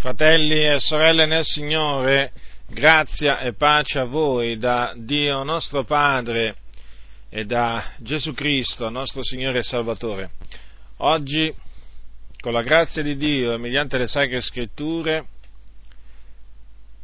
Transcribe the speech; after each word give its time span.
Fratelli 0.00 0.66
e 0.66 0.80
sorelle 0.80 1.26
nel 1.26 1.44
Signore, 1.44 2.32
grazia 2.66 3.40
e 3.40 3.52
pace 3.52 3.98
a 3.98 4.06
voi 4.06 4.56
da 4.56 4.94
Dio 4.96 5.42
nostro 5.42 5.84
Padre 5.84 6.56
e 7.28 7.44
da 7.44 7.84
Gesù 7.98 8.32
Cristo, 8.32 8.88
nostro 8.88 9.22
Signore 9.22 9.58
e 9.58 9.62
Salvatore. 9.62 10.30
Oggi, 11.00 11.54
con 12.40 12.54
la 12.54 12.62
grazia 12.62 13.02
di 13.02 13.18
Dio 13.18 13.52
e 13.52 13.58
mediante 13.58 13.98
le 13.98 14.06
Sacre 14.06 14.40
Scritture, 14.40 15.26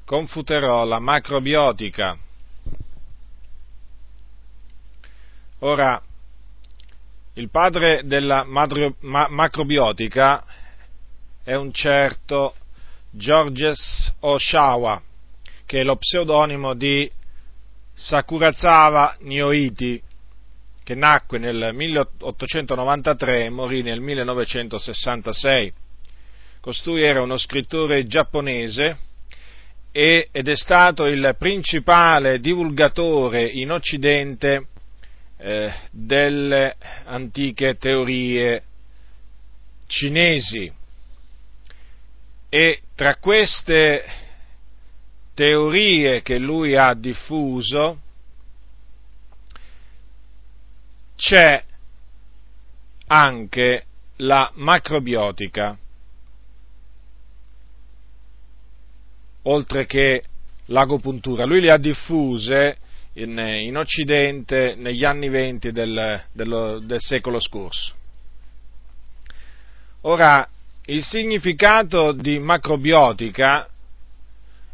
confuterò 0.07 0.87
la 0.87 0.99
macrobiotica. 0.99 2.17
Ora, 5.59 6.03
il 7.35 7.51
padre 7.51 8.07
della 8.07 8.47
macrobiotica 8.47 10.43
è 11.45 11.55
un 11.55 11.71
certo 11.75 12.55
Georges 13.17 14.15
Oshawa, 14.21 15.03
che 15.65 15.81
è 15.81 15.83
lo 15.83 15.97
pseudonimo 15.97 16.75
di 16.75 17.11
Sakurazawa 17.95 19.17
Nyoiti, 19.21 20.03
che 20.85 20.95
nacque 20.95 21.39
nel 21.39 21.71
1893 21.73 23.45
e 23.45 23.51
morì 23.51 23.83
nel 23.83 24.01
1966. 24.01 25.73
Costui 26.61 27.03
era 27.03 27.23
uno 27.23 27.39
scrittore 27.39 28.07
giapponese 28.07 28.99
ed 29.91 30.49
è 30.49 30.57
stato 30.57 31.07
il 31.07 31.35
principale 31.39 32.39
divulgatore 32.39 33.45
in 33.47 33.73
Occidente 33.73 34.67
eh, 35.39 35.73
delle 35.91 36.77
antiche 37.05 37.75
teorie 37.77 38.63
cinesi 39.87 40.71
e 42.57 42.81
tra 42.95 43.17
queste 43.17 44.03
teorie 45.35 46.23
che 46.23 46.39
lui 46.39 46.75
ha 46.75 46.95
diffuso 46.95 48.01
c'è 51.17 51.63
anche 53.09 53.85
la 54.17 54.51
macrobiotica, 54.55 55.77
oltre 59.43 59.85
che 59.85 60.25
l'agopuntura. 60.65 61.45
Lui 61.45 61.61
le 61.61 61.71
ha 61.71 61.77
diffuse 61.77 62.79
in, 63.17 63.37
in 63.37 63.77
Occidente 63.77 64.75
negli 64.77 65.05
anni 65.05 65.29
venti 65.29 65.73
del, 65.73 66.25
del, 66.33 66.81
del 66.85 67.01
secolo 67.03 67.39
scorso. 67.39 67.93
Ora, 70.01 70.49
il 70.87 71.03
significato 71.03 72.13
di 72.13 72.39
macrobiotica 72.39 73.69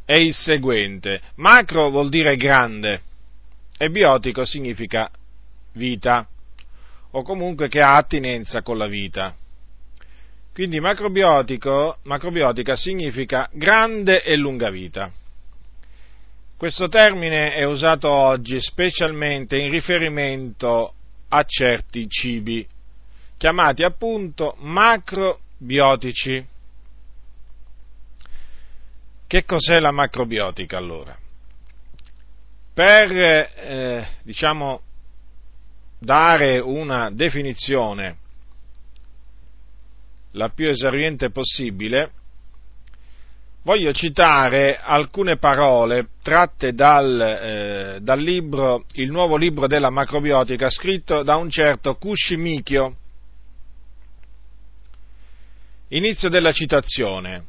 è 0.04 0.14
il 0.14 0.34
seguente. 0.34 1.20
Macro 1.36 1.88
vuol 1.90 2.08
dire 2.08 2.36
grande 2.36 3.00
e 3.78 3.88
biotico 3.88 4.44
significa 4.44 5.10
vita 5.72 6.26
o 7.12 7.22
comunque 7.22 7.68
che 7.68 7.80
ha 7.80 7.96
attinenza 7.96 8.62
con 8.62 8.76
la 8.76 8.86
vita. 8.86 9.34
Quindi 10.52 10.80
macrobiotico, 10.80 11.98
macrobiotica 12.02 12.76
significa 12.76 13.48
grande 13.52 14.22
e 14.22 14.36
lunga 14.36 14.68
vita. 14.68 15.10
Questo 16.58 16.88
termine 16.88 17.54
è 17.54 17.64
usato 17.64 18.10
oggi 18.10 18.60
specialmente 18.60 19.56
in 19.56 19.70
riferimento 19.70 20.94
a 21.28 21.42
certi 21.44 22.06
cibi, 22.08 22.66
chiamati 23.38 23.82
appunto 23.82 24.54
macrobiotici 25.62 25.66
biotici. 25.66 26.44
Che 29.26 29.44
cos'è 29.44 29.80
la 29.80 29.92
macrobiotica 29.92 30.76
allora? 30.76 31.16
Per, 32.74 33.12
eh, 33.12 34.06
diciamo, 34.22 34.80
dare 35.98 36.58
una 36.58 37.10
definizione 37.10 38.16
la 40.32 40.48
più 40.48 40.68
esauriente 40.68 41.30
possibile, 41.30 42.10
voglio 43.64 43.92
citare 43.92 44.78
alcune 44.78 45.36
parole 45.36 46.08
tratte 46.22 46.72
dal, 46.72 47.20
eh, 47.20 47.98
dal, 48.00 48.20
libro, 48.20 48.84
il 48.94 49.10
nuovo 49.10 49.36
libro 49.36 49.66
della 49.66 49.90
macrobiotica 49.90 50.70
scritto 50.70 51.22
da 51.22 51.36
un 51.36 51.50
certo 51.50 51.96
Kushimikyo, 51.96 52.96
Inizio 55.94 56.30
della 56.30 56.52
citazione. 56.52 57.44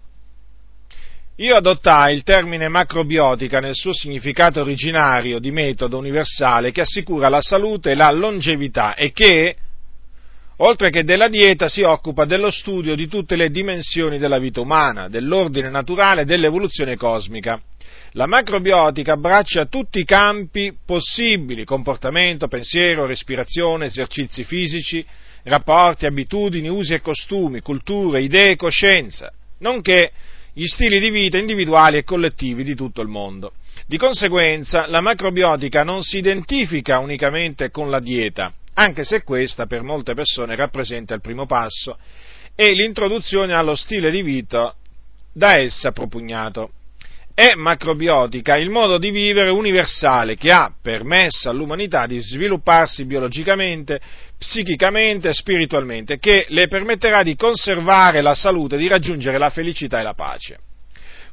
Io 1.37 1.55
adottai 1.55 2.13
il 2.13 2.23
termine 2.23 2.67
macrobiotica 2.67 3.61
nel 3.61 3.73
suo 3.73 3.93
significato 3.93 4.59
originario 4.59 5.39
di 5.39 5.49
metodo 5.49 5.97
universale 5.97 6.71
che 6.71 6.81
assicura 6.81 7.29
la 7.29 7.41
salute 7.41 7.91
e 7.91 7.95
la 7.95 8.11
longevità 8.11 8.95
e 8.95 9.13
che, 9.13 9.55
oltre 10.57 10.89
che 10.89 11.05
della 11.05 11.29
dieta, 11.29 11.69
si 11.69 11.83
occupa 11.83 12.25
dello 12.25 12.51
studio 12.51 12.95
di 12.95 13.07
tutte 13.07 13.37
le 13.37 13.49
dimensioni 13.49 14.17
della 14.17 14.39
vita 14.39 14.59
umana, 14.59 15.07
dell'ordine 15.07 15.69
naturale 15.69 16.23
e 16.23 16.25
dell'evoluzione 16.25 16.97
cosmica. 16.97 17.61
La 18.11 18.27
macrobiotica 18.27 19.13
abbraccia 19.13 19.67
tutti 19.67 19.99
i 19.99 20.05
campi 20.05 20.75
possibili, 20.85 21.63
comportamento, 21.63 22.49
pensiero, 22.49 23.05
respirazione, 23.05 23.85
esercizi 23.85 24.43
fisici, 24.43 25.03
rapporti, 25.43 26.05
abitudini, 26.05 26.67
usi 26.69 26.93
e 26.93 27.01
costumi, 27.01 27.61
culture, 27.61 28.21
idee 28.21 28.51
e 28.51 28.55
coscienza, 28.55 29.31
nonché 29.59 30.11
gli 30.53 30.65
stili 30.65 30.99
di 30.99 31.09
vita 31.09 31.37
individuali 31.37 31.97
e 31.97 32.03
collettivi 32.03 32.63
di 32.63 32.75
tutto 32.75 33.01
il 33.01 33.07
mondo. 33.07 33.53
Di 33.85 33.97
conseguenza, 33.97 34.87
la 34.87 35.01
macrobiotica 35.01 35.83
non 35.83 36.03
si 36.03 36.17
identifica 36.17 36.99
unicamente 36.99 37.71
con 37.71 37.89
la 37.89 37.99
dieta, 37.99 38.53
anche 38.75 39.03
se 39.03 39.23
questa 39.23 39.65
per 39.65 39.81
molte 39.81 40.13
persone 40.13 40.55
rappresenta 40.55 41.13
il 41.13 41.21
primo 41.21 41.45
passo 41.45 41.97
e 42.55 42.71
l'introduzione 42.73 43.53
allo 43.53 43.75
stile 43.75 44.11
di 44.11 44.21
vita 44.21 44.73
da 45.31 45.57
essa 45.57 45.91
propugnato 45.91 46.71
è 47.35 47.55
macrobiotica 47.55 48.57
il 48.57 48.69
modo 48.69 48.97
di 48.97 49.09
vivere 49.09 49.49
universale 49.49 50.35
che 50.35 50.51
ha 50.51 50.71
permesso 50.79 51.49
all'umanità 51.49 52.05
di 52.05 52.19
svilupparsi 52.19 53.05
biologicamente, 53.05 53.99
psichicamente 54.38 55.29
e 55.29 55.33
spiritualmente, 55.33 56.19
che 56.19 56.45
le 56.49 56.67
permetterà 56.67 57.23
di 57.23 57.35
conservare 57.35 58.21
la 58.21 58.35
salute, 58.35 58.77
di 58.77 58.88
raggiungere 58.88 59.39
la 59.39 59.49
felicità 59.49 59.99
e 59.99 60.03
la 60.03 60.13
pace. 60.13 60.59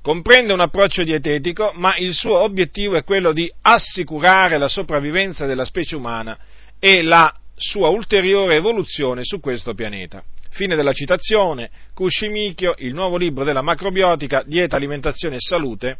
Comprende 0.01 0.55
un 0.55 0.61
approccio 0.61 1.05
dietetico, 1.05 1.73
ma 1.75 1.95
il 1.99 2.15
suo 2.15 2.43
obiettivo 2.43 2.97
è 2.97 3.05
quello 3.05 3.33
di 3.33 3.53
assicurare 3.61 4.57
la 4.57 4.69
sopravvivenza 4.69 5.45
della 5.45 5.67
specie 5.67 5.97
umana 5.97 6.39
e 6.79 7.03
la 7.03 7.31
sua 7.55 7.89
ulteriore 7.89 8.57
evoluzione 8.57 9.23
su 9.23 9.39
questo 9.39 9.75
pianeta. 9.75 10.25
Fine 10.51 10.77
della 10.77 10.93
citazione, 10.93 11.71
Kushimikyo, 11.95 12.75
il 12.79 12.93
nuovo 12.93 13.17
libro 13.17 13.45
della 13.45 13.63
macrobiotica, 13.63 14.43
Dieta, 14.45 14.77
Alimentazione 14.77 15.37
e 15.37 15.41
Salute, 15.41 15.99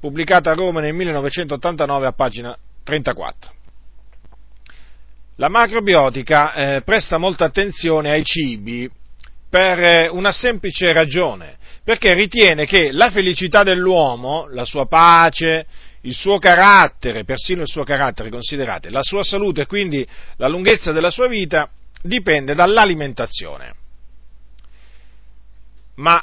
pubblicata 0.00 0.50
a 0.50 0.54
Roma 0.54 0.80
nel 0.80 0.94
1989 0.94 2.06
a 2.06 2.12
pagina 2.12 2.56
34. 2.82 3.52
La 5.36 5.48
macrobiotica 5.48 6.54
eh, 6.54 6.82
presta 6.82 7.18
molta 7.18 7.44
attenzione 7.44 8.10
ai 8.10 8.24
cibi 8.24 8.90
per 9.48 9.78
eh, 9.78 10.08
una 10.08 10.32
semplice 10.32 10.92
ragione, 10.92 11.56
perché 11.84 12.14
ritiene 12.14 12.64
che 12.64 12.90
la 12.90 13.10
felicità 13.10 13.62
dell'uomo, 13.62 14.46
la 14.50 14.64
sua 14.64 14.86
pace, 14.86 15.66
il 16.02 16.14
suo 16.14 16.38
carattere, 16.38 17.24
persino 17.24 17.62
il 17.62 17.68
suo 17.68 17.84
carattere, 17.84 18.30
considerate, 18.30 18.90
la 18.90 19.02
sua 19.02 19.22
salute 19.22 19.62
e 19.62 19.66
quindi 19.66 20.06
la 20.36 20.48
lunghezza 20.48 20.92
della 20.92 21.10
sua 21.10 21.28
vita, 21.28 21.68
dipende 22.02 22.54
dall'alimentazione. 22.54 23.74
Ma 25.96 26.22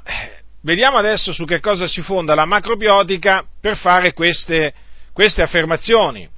vediamo 0.61 0.97
adesso 0.97 1.31
su 1.31 1.45
che 1.45 1.59
cosa 1.59 1.87
si 1.87 2.01
fonda 2.01 2.35
la 2.35 2.45
macrobiotica 2.45 3.45
per 3.59 3.77
fare 3.77 4.13
queste, 4.13 4.73
queste 5.11 5.41
affermazioni. 5.41 6.29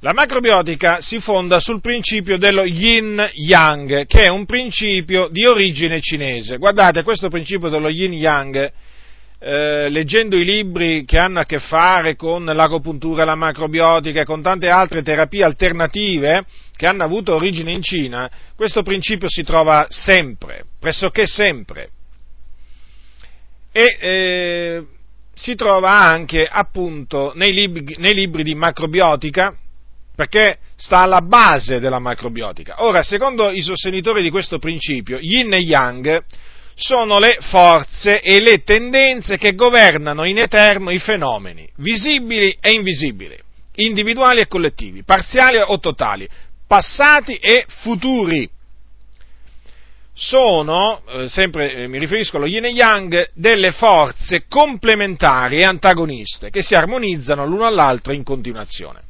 La 0.00 0.12
macrobiotica 0.12 1.00
si 1.00 1.18
fonda 1.18 1.58
sul 1.60 1.80
principio 1.80 2.36
dello 2.36 2.64
yin-yang, 2.64 4.06
che 4.06 4.24
è 4.24 4.28
un 4.28 4.44
principio 4.44 5.28
di 5.28 5.46
origine 5.46 6.00
cinese. 6.00 6.58
Guardate, 6.58 7.02
questo 7.02 7.28
principio 7.28 7.70
dello 7.70 7.88
yin-yang 7.88 8.72
eh, 9.38 9.88
leggendo 9.88 10.36
i 10.36 10.44
libri 10.44 11.04
che 11.04 11.18
hanno 11.18 11.40
a 11.40 11.44
che 11.44 11.58
fare 11.58 12.16
con 12.16 12.44
l'agopuntura, 12.44 13.24
la 13.24 13.34
macrobiotica 13.34 14.22
e 14.22 14.24
con 14.24 14.40
tante 14.40 14.68
altre 14.68 15.02
terapie 15.02 15.44
alternative 15.44 16.44
che 16.76 16.86
hanno 16.86 17.04
avuto 17.04 17.34
origine 17.34 17.72
in 17.72 17.82
Cina, 17.82 18.30
questo 18.56 18.82
principio 18.82 19.28
si 19.28 19.42
trova 19.42 19.86
sempre, 19.90 20.64
pressoché 20.78 21.26
sempre. 21.26 21.90
E 23.70 23.96
eh, 24.00 24.86
si 25.34 25.54
trova 25.54 25.90
anche 25.90 26.46
appunto 26.46 27.32
nei 27.34 27.52
libri, 27.52 27.96
nei 27.98 28.14
libri 28.14 28.42
di 28.42 28.54
macrobiotica, 28.54 29.56
perché 30.14 30.58
sta 30.76 31.02
alla 31.02 31.20
base 31.20 31.80
della 31.80 31.98
macrobiotica. 31.98 32.84
Ora, 32.84 33.02
secondo 33.02 33.50
i 33.50 33.62
sostenitori 33.62 34.22
di 34.22 34.30
questo 34.30 34.58
principio, 34.58 35.18
yin 35.18 35.52
e 35.52 35.58
yang 35.58 36.24
sono 36.76 37.18
le 37.18 37.36
forze 37.40 38.20
e 38.20 38.40
le 38.40 38.62
tendenze 38.62 39.36
che 39.36 39.54
governano 39.54 40.24
in 40.24 40.38
eterno 40.38 40.90
i 40.90 40.98
fenomeni, 40.98 41.68
visibili 41.76 42.56
e 42.60 42.72
invisibili, 42.72 43.38
individuali 43.76 44.40
e 44.40 44.46
collettivi, 44.46 45.04
parziali 45.04 45.58
o 45.58 45.78
totali, 45.78 46.28
passati 46.74 47.36
e 47.36 47.66
futuri. 47.68 48.50
Sono, 50.12 51.02
eh, 51.06 51.28
sempre 51.28 51.72
eh, 51.72 51.86
mi 51.86 52.00
riferisco 52.00 52.36
allo 52.36 52.46
yin 52.46 52.64
e 52.64 52.70
yang, 52.70 53.30
delle 53.34 53.70
forze 53.70 54.46
complementari 54.48 55.58
e 55.58 55.64
antagoniste 55.64 56.50
che 56.50 56.62
si 56.62 56.74
armonizzano 56.74 57.46
l'una 57.46 57.68
all'altra 57.68 58.12
in 58.12 58.24
continuazione. 58.24 59.02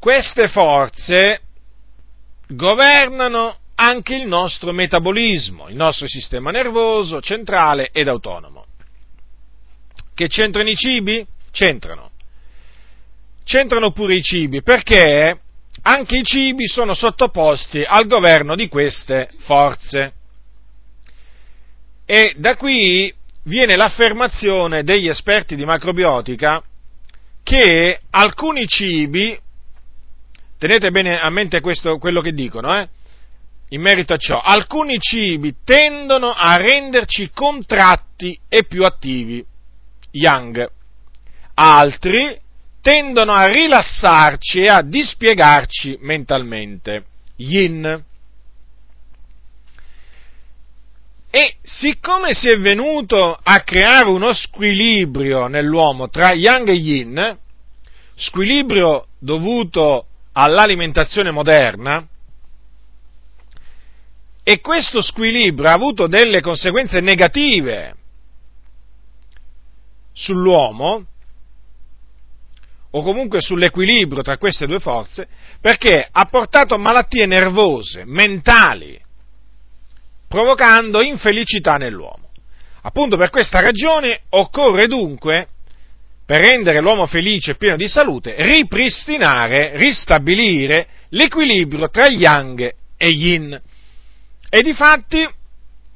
Queste 0.00 0.48
forze 0.48 1.40
governano 2.48 3.58
anche 3.76 4.16
il 4.16 4.26
nostro 4.26 4.72
metabolismo, 4.72 5.68
il 5.68 5.76
nostro 5.76 6.08
sistema 6.08 6.50
nervoso 6.50 7.20
centrale 7.20 7.90
ed 7.92 8.08
autonomo. 8.08 8.66
Che 10.12 10.26
c'entrano 10.26 10.68
i 10.68 10.74
cibi? 10.74 11.24
C'entrano. 11.52 12.10
C'entrano 13.44 13.92
pure 13.92 14.16
i 14.16 14.22
cibi 14.22 14.62
perché 14.62 15.41
anche 15.82 16.18
i 16.18 16.24
cibi 16.24 16.66
sono 16.66 16.94
sottoposti 16.94 17.82
al 17.82 18.06
governo 18.06 18.54
di 18.54 18.68
queste 18.68 19.28
forze. 19.38 20.12
E 22.04 22.34
da 22.36 22.56
qui 22.56 23.12
viene 23.44 23.76
l'affermazione 23.76 24.84
degli 24.84 25.08
esperti 25.08 25.56
di 25.56 25.64
macrobiotica 25.64 26.62
che 27.42 28.00
alcuni 28.10 28.66
cibi, 28.66 29.38
tenete 30.58 30.90
bene 30.90 31.18
a 31.18 31.28
mente 31.30 31.60
questo, 31.60 31.98
quello 31.98 32.20
che 32.20 32.32
dicono, 32.32 32.78
eh, 32.78 32.88
in 33.70 33.80
merito 33.80 34.12
a 34.12 34.18
ciò, 34.18 34.40
alcuni 34.40 34.98
cibi 35.00 35.56
tendono 35.64 36.32
a 36.32 36.56
renderci 36.56 37.30
contratti 37.32 38.38
e 38.48 38.64
più 38.64 38.84
attivi, 38.84 39.44
yang, 40.12 40.70
altri 41.54 42.38
tendono 42.82 43.32
a 43.32 43.46
rilassarci 43.46 44.62
e 44.62 44.68
a 44.68 44.82
dispiegarci 44.82 45.98
mentalmente, 46.00 47.04
yin. 47.36 48.04
E 51.30 51.56
siccome 51.62 52.34
si 52.34 52.50
è 52.50 52.58
venuto 52.58 53.38
a 53.40 53.60
creare 53.60 54.08
uno 54.08 54.34
squilibrio 54.34 55.46
nell'uomo 55.46 56.10
tra 56.10 56.32
yang 56.32 56.68
e 56.68 56.74
yin, 56.74 57.38
squilibrio 58.16 59.06
dovuto 59.18 60.06
all'alimentazione 60.32 61.30
moderna, 61.30 62.06
e 64.42 64.60
questo 64.60 65.00
squilibrio 65.00 65.68
ha 65.68 65.72
avuto 65.72 66.08
delle 66.08 66.40
conseguenze 66.40 67.00
negative 67.00 67.94
sull'uomo, 70.12 71.06
o 72.94 73.02
comunque 73.02 73.40
sull'equilibrio 73.40 74.22
tra 74.22 74.38
queste 74.38 74.66
due 74.66 74.78
forze, 74.78 75.26
perché 75.60 76.06
ha 76.10 76.24
portato 76.26 76.78
malattie 76.78 77.26
nervose, 77.26 78.04
mentali, 78.04 79.00
provocando 80.28 81.00
infelicità 81.00 81.76
nell'uomo. 81.76 82.30
Appunto 82.82 83.16
per 83.16 83.30
questa 83.30 83.60
ragione 83.60 84.22
occorre 84.30 84.86
dunque, 84.86 85.48
per 86.24 86.40
rendere 86.40 86.80
l'uomo 86.80 87.06
felice 87.06 87.52
e 87.52 87.56
pieno 87.56 87.76
di 87.76 87.88
salute, 87.88 88.34
ripristinare, 88.38 89.76
ristabilire 89.76 90.86
l'equilibrio 91.10 91.88
tra 91.90 92.06
yang 92.06 92.74
e 92.96 93.08
yin. 93.08 93.60
E 94.48 94.62
difatti 94.62 95.26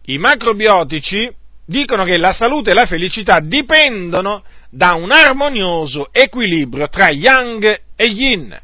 i 0.06 0.18
macrobiotici 0.18 1.30
dicono 1.64 2.04
che 2.04 2.16
la 2.16 2.32
salute 2.32 2.70
e 2.70 2.74
la 2.74 2.86
felicità 2.86 3.40
dipendono 3.40 4.44
da 4.76 4.92
un 4.92 5.10
armonioso 5.10 6.08
equilibrio 6.12 6.88
tra 6.88 7.08
yang 7.08 7.64
e 7.96 8.04
yin. 8.04 8.60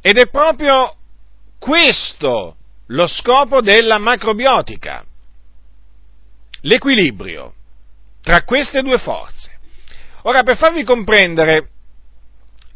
Ed 0.00 0.16
è 0.16 0.28
proprio 0.28 0.96
questo 1.58 2.56
lo 2.86 3.06
scopo 3.06 3.60
della 3.60 3.98
macrobiotica, 3.98 5.04
l'equilibrio 6.62 7.54
tra 8.22 8.42
queste 8.44 8.82
due 8.82 8.98
forze. 8.98 9.50
Ora, 10.22 10.42
per 10.42 10.56
farvi 10.56 10.84
comprendere 10.84 11.68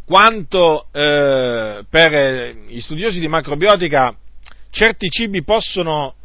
quanto 0.04 0.88
eh, 0.92 1.82
per 1.88 2.56
gli 2.66 2.80
studiosi 2.80 3.20
di 3.20 3.28
macrobiotica 3.28 4.14
certi 4.70 5.08
cibi 5.08 5.42
possono 5.42 6.12
eh, 6.12 6.16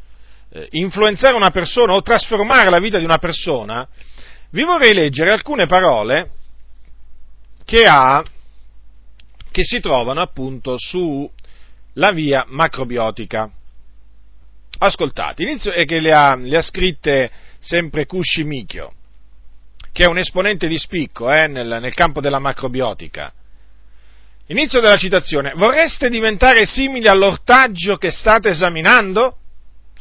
influenzare 0.71 1.35
una 1.35 1.49
persona 1.49 1.93
o 1.93 2.01
trasformare 2.01 2.69
la 2.69 2.79
vita 2.79 2.97
di 2.97 3.05
una 3.05 3.17
persona, 3.17 3.87
vi 4.51 4.63
vorrei 4.63 4.93
leggere 4.93 5.31
alcune 5.31 5.65
parole 5.65 6.31
che 7.65 7.85
ha, 7.87 8.23
che 9.51 9.63
si 9.63 9.79
trovano 9.79 10.21
appunto 10.21 10.75
sulla 10.77 12.11
via 12.11 12.45
macrobiotica. 12.47 13.49
Ascoltate, 14.79 15.43
inizio 15.43 15.71
è 15.71 15.85
che 15.85 15.99
le 15.99 16.13
ha, 16.13 16.35
le 16.35 16.57
ha 16.57 16.61
scritte 16.61 17.31
sempre 17.59 18.05
Kushi 18.05 18.43
Mikio, 18.43 18.93
che 19.91 20.03
è 20.03 20.07
un 20.07 20.17
esponente 20.17 20.67
di 20.67 20.77
spicco 20.77 21.31
eh, 21.31 21.47
nel, 21.47 21.79
nel 21.81 21.93
campo 21.93 22.19
della 22.21 22.39
macrobiotica. 22.39 23.33
Inizio 24.47 24.81
della 24.81 24.97
citazione. 24.97 25.53
Vorreste 25.55 26.09
diventare 26.09 26.65
simili 26.65 27.07
all'ortaggio 27.07 27.95
che 27.95 28.11
state 28.11 28.49
esaminando? 28.49 29.37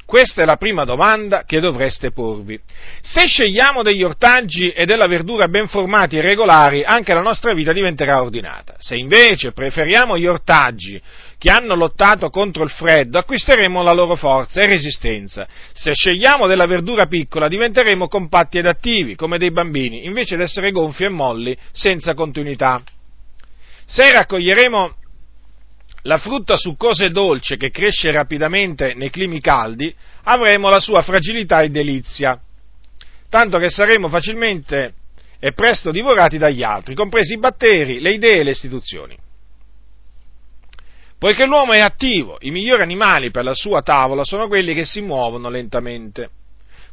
Questa 0.05 0.43
è 0.43 0.45
la 0.45 0.57
prima 0.57 0.85
domanda 0.85 1.45
che 1.45 1.61
dovreste 1.61 2.11
porvi. 2.11 2.61
Se 3.01 3.27
scegliamo 3.27 3.83
degli 3.83 4.03
ortaggi 4.03 4.71
e 4.71 4.85
della 4.85 5.07
verdura 5.07 5.49
ben 5.49 5.69
formati 5.69 6.17
e 6.17 6.21
regolari, 6.21 6.85
anche 6.85 7.15
la 7.15 7.23
nostra 7.23 7.55
vita 7.55 7.73
diventerà 7.73 8.21
ordinata. 8.21 8.75
Se 8.79 8.95
invece 8.95 9.53
preferiamo 9.53 10.19
gli 10.19 10.27
ortaggi 10.27 11.01
che 11.39 11.51
hanno 11.51 11.75
lottato 11.75 12.29
contro 12.31 12.63
il 12.63 12.71
freddo, 12.71 13.19
acquisteremo 13.19 13.83
la 13.83 13.93
loro 13.93 14.15
forza 14.15 14.61
e 14.61 14.67
resistenza. 14.67 15.47
Se 15.73 15.93
scegliamo 15.93 16.47
della 16.47 16.67
verdura 16.67 17.07
piccola, 17.07 17.49
diventeremo 17.49 18.07
compatti 18.07 18.59
ed 18.59 18.67
attivi, 18.67 19.17
come 19.17 19.39
dei 19.39 19.51
bambini, 19.51 20.05
invece 20.05 20.37
di 20.37 20.43
essere 20.43 20.71
gonfi 20.71 21.05
e 21.05 21.09
molli, 21.09 21.57
senza 21.73 22.15
continuità. 22.15 22.83
Se 23.87 24.13
raccoglieremo 24.13 24.97
la 26.03 26.19
frutta 26.19 26.57
succosa 26.57 27.05
e 27.05 27.11
dolce 27.11 27.57
che 27.57 27.71
cresce 27.71 28.11
rapidamente 28.11 28.95
nei 28.95 29.11
climi 29.11 29.41
caldi, 29.41 29.95
avremo 30.25 30.69
la 30.69 30.81
sua 30.81 31.03
fragilità 31.03 31.63
e 31.63 31.71
delizia, 31.71 32.41
tanto 33.29 33.59
che 33.59 33.71
saremo 33.71 34.09
facilmente 34.09 34.95
e 35.39 35.53
presto 35.53 35.91
divorati 35.91 36.39
dagli 36.39 36.63
altri, 36.63 36.95
compresi 36.95 37.35
i 37.35 37.39
batteri, 37.39 38.01
le 38.01 38.13
idee 38.13 38.41
e 38.41 38.43
le 38.45 38.51
istituzioni. 38.51 39.17
Poiché 41.19 41.47
l'uomo 41.47 41.73
è 41.73 41.79
attivo, 41.79 42.37
i 42.41 42.51
migliori 42.51 42.83
animali 42.83 43.31
per 43.31 43.45
la 43.45 43.55
sua 43.55 43.81
tavola 43.81 44.25
sono 44.25 44.49
quelli 44.49 44.75
che 44.75 44.85
si 44.85 45.01
muovono 45.01 45.49
lentamente. 45.49 46.31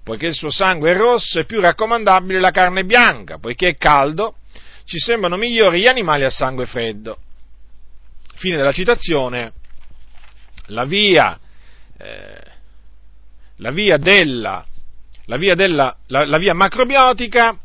Poiché 0.04 0.28
il 0.28 0.34
suo 0.34 0.52
sangue 0.52 0.92
è 0.92 0.98
rosso, 0.98 1.40
è 1.40 1.46
più 1.46 1.60
raccomandabile 1.60 2.40
la 2.40 2.52
carne 2.52 2.86
bianca, 2.86 3.40
poiché 3.40 3.70
è 3.70 3.76
caldo, 3.76 4.36
ci 4.86 4.98
sembrano 4.98 5.36
migliori 5.36 5.82
gli 5.82 5.88
animali 5.88 6.26
a 6.26 6.30
sangue 6.30 6.68
freddo. 6.68 7.18
Fine 8.40 8.56
della 8.56 8.72
citazione. 8.72 9.52
La 10.68 10.86
via, 10.86 11.38
eh, 11.98 12.42
la 13.58 13.72
via 13.72 13.98
della, 13.98 14.66
la 15.26 15.36
via, 15.36 15.56
della 15.56 15.94
la, 16.08 16.24
la 16.24 16.38
via 16.38 16.54
macrobiotica, 16.54 17.58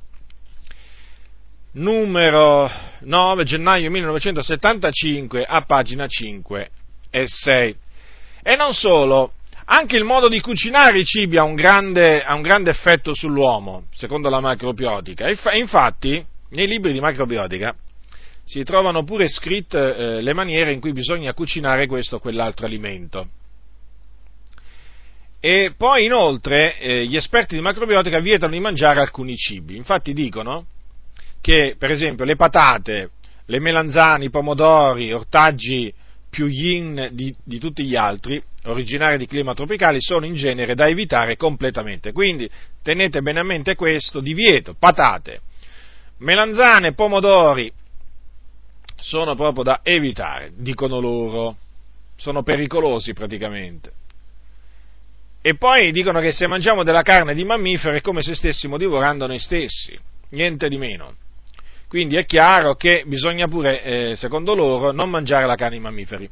numero 1.75 2.69
9 3.03 3.45
gennaio 3.45 3.89
1975 3.89 5.45
a 5.45 5.61
pagina 5.61 6.09
5 6.09 6.71
e 7.09 7.25
6. 7.29 7.77
E 8.43 8.57
non 8.57 8.73
solo, 8.73 9.35
anche 9.67 9.97
il 9.97 10.03
modo 10.03 10.27
di 10.29 10.41
cucinare 10.41 10.99
i 10.99 11.05
cibi 11.05 11.39
ha 11.39 11.45
un 11.45 11.55
grande, 11.55 12.25
ha 12.25 12.35
un 12.35 12.43
grande 12.43 12.71
effetto 12.71 13.15
sull'uomo, 13.15 13.85
secondo 13.95 14.29
la 14.29 14.41
macrobiotica. 14.41 15.29
Infatti, 15.53 16.25
nei 16.49 16.67
libri 16.67 16.93
di 16.93 16.99
macrobiotica 16.99 17.77
si 18.45 18.63
trovano 18.63 19.05
pure 19.05 19.27
scritte 19.27 19.79
eh, 19.79 20.23
le 20.23 20.33
maniere 20.35 20.73
in 20.73 20.81
cui 20.81 20.93
bisogna 20.93 21.33
cucinare 21.33 21.87
questo 21.87 22.17
o 22.17 22.19
quell'altro 22.19 22.67
alimento. 22.67 23.29
E 25.41 25.75
poi 25.77 26.05
inoltre 26.05 26.79
eh, 26.79 27.07
gli 27.07 27.17
esperti 27.17 27.55
di 27.55 27.61
macrobiotica 27.61 28.19
vietano 28.21 28.53
di 28.53 28.61
mangiare 28.61 29.01
alcuni 29.01 29.37
cibi. 29.37 29.77
Infatti 29.77 30.13
dicono 30.13 30.67
che, 31.41 31.77
per 31.79 31.91
esempio, 31.91 32.25
le 32.25 32.37
patate, 32.37 33.11
le 33.45 33.61
melanzane, 33.61 34.25
i 34.25 34.31
pomodori, 34.31 35.13
ortaggi 35.13 35.93
più 36.31 36.47
yin 36.47 37.11
di, 37.13 37.35
di 37.45 37.59
tutti 37.59 37.85
gli 37.85 37.95
altri, 37.95 38.43
originari 38.65 39.19
di 39.19 39.27
clima 39.27 39.55
tropicali, 39.55 40.01
sono 40.01 40.25
in 40.25 40.35
genere 40.35 40.75
da 40.75 40.89
evitare 40.89 41.37
completamente. 41.37 42.13
Quindi 42.13 42.49
tenete 42.83 43.21
bene 43.21 43.41
a 43.41 43.45
mente 43.45 43.75
questo 43.75 44.21
divieto, 44.21 44.75
patate, 44.79 45.43
melanzane, 46.19 46.95
pomodori 46.95 47.71
sono 49.01 49.35
proprio 49.35 49.65
da 49.65 49.81
evitare, 49.83 50.53
dicono 50.57 51.01
loro. 51.01 51.57
sono 52.17 52.43
pericolosi 52.43 53.13
praticamente. 53.13 53.93
E 55.43 55.57
poi 55.57 55.93
dicono 55.93 56.21
che 56.21 56.33
se 56.33 56.47
mangiamo 56.47 56.85
della 56.85 57.03
carne 57.03 57.35
di 57.35 57.45
mammiferi 57.45 57.99
è 57.99 58.01
come 58.01 58.23
se 58.23 58.35
stessimo 58.35 58.79
divorando 58.79 59.27
noi 59.27 59.39
stessi, 59.39 59.99
niente 60.31 60.69
di 60.69 60.79
meno. 60.79 61.17
Quindi 61.87 62.17
è 62.17 62.25
chiaro 62.25 62.75
che 62.77 63.05
bisogna 63.07 63.47
pure, 63.47 63.83
eh, 63.83 64.17
secondo 64.17 64.55
loro, 64.55 64.91
non 64.91 65.11
mangiare 65.11 65.47
la 65.47 65.55
carne 65.55 65.77
di 65.77 65.83
mammiferi. 65.83 66.29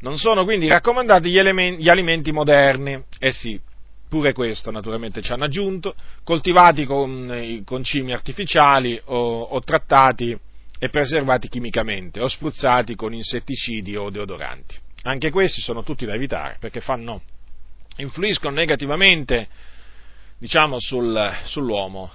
Non 0.00 0.16
sono 0.16 0.44
quindi 0.44 0.66
raccomandati 0.66 1.30
gli, 1.30 1.38
elementi, 1.38 1.82
gli 1.82 1.88
alimenti 1.88 2.32
moderni. 2.32 3.00
Eh 3.18 3.30
sì, 3.30 3.60
pure 4.08 4.32
questo 4.32 4.70
naturalmente 4.70 5.22
ci 5.22 5.30
hanno 5.32 5.44
aggiunto, 5.44 5.94
coltivati 6.24 6.84
con, 6.84 7.30
eh, 7.32 7.62
con 7.64 7.84
cimi 7.84 8.12
artificiali 8.12 9.00
o, 9.04 9.42
o, 9.42 9.60
trattati 9.60 10.36
e 10.82 10.88
preservati 10.88 11.48
chimicamente 11.48 12.20
o 12.20 12.26
spruzzati 12.26 12.96
con 12.96 13.14
insetticidi 13.14 13.94
o 13.94 14.10
deodoranti. 14.10 14.76
Anche 15.02 15.30
questi 15.30 15.60
sono 15.60 15.84
tutti 15.84 16.04
da 16.04 16.14
evitare 16.14 16.56
perché 16.58 16.80
fanno, 16.80 17.22
influiscono 17.98 18.56
negativamente 18.56 19.46
diciamo, 20.38 20.80
sul, 20.80 21.32
sull'uomo 21.44 22.10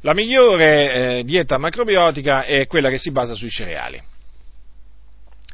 la 0.00 0.14
migliore 0.14 1.18
eh, 1.18 1.24
dieta 1.24 1.58
macrobiotica 1.58 2.44
è 2.44 2.66
quella 2.66 2.88
che 2.88 2.96
si 2.96 3.10
basa 3.10 3.34
sui 3.34 3.50
cereali. 3.50 4.02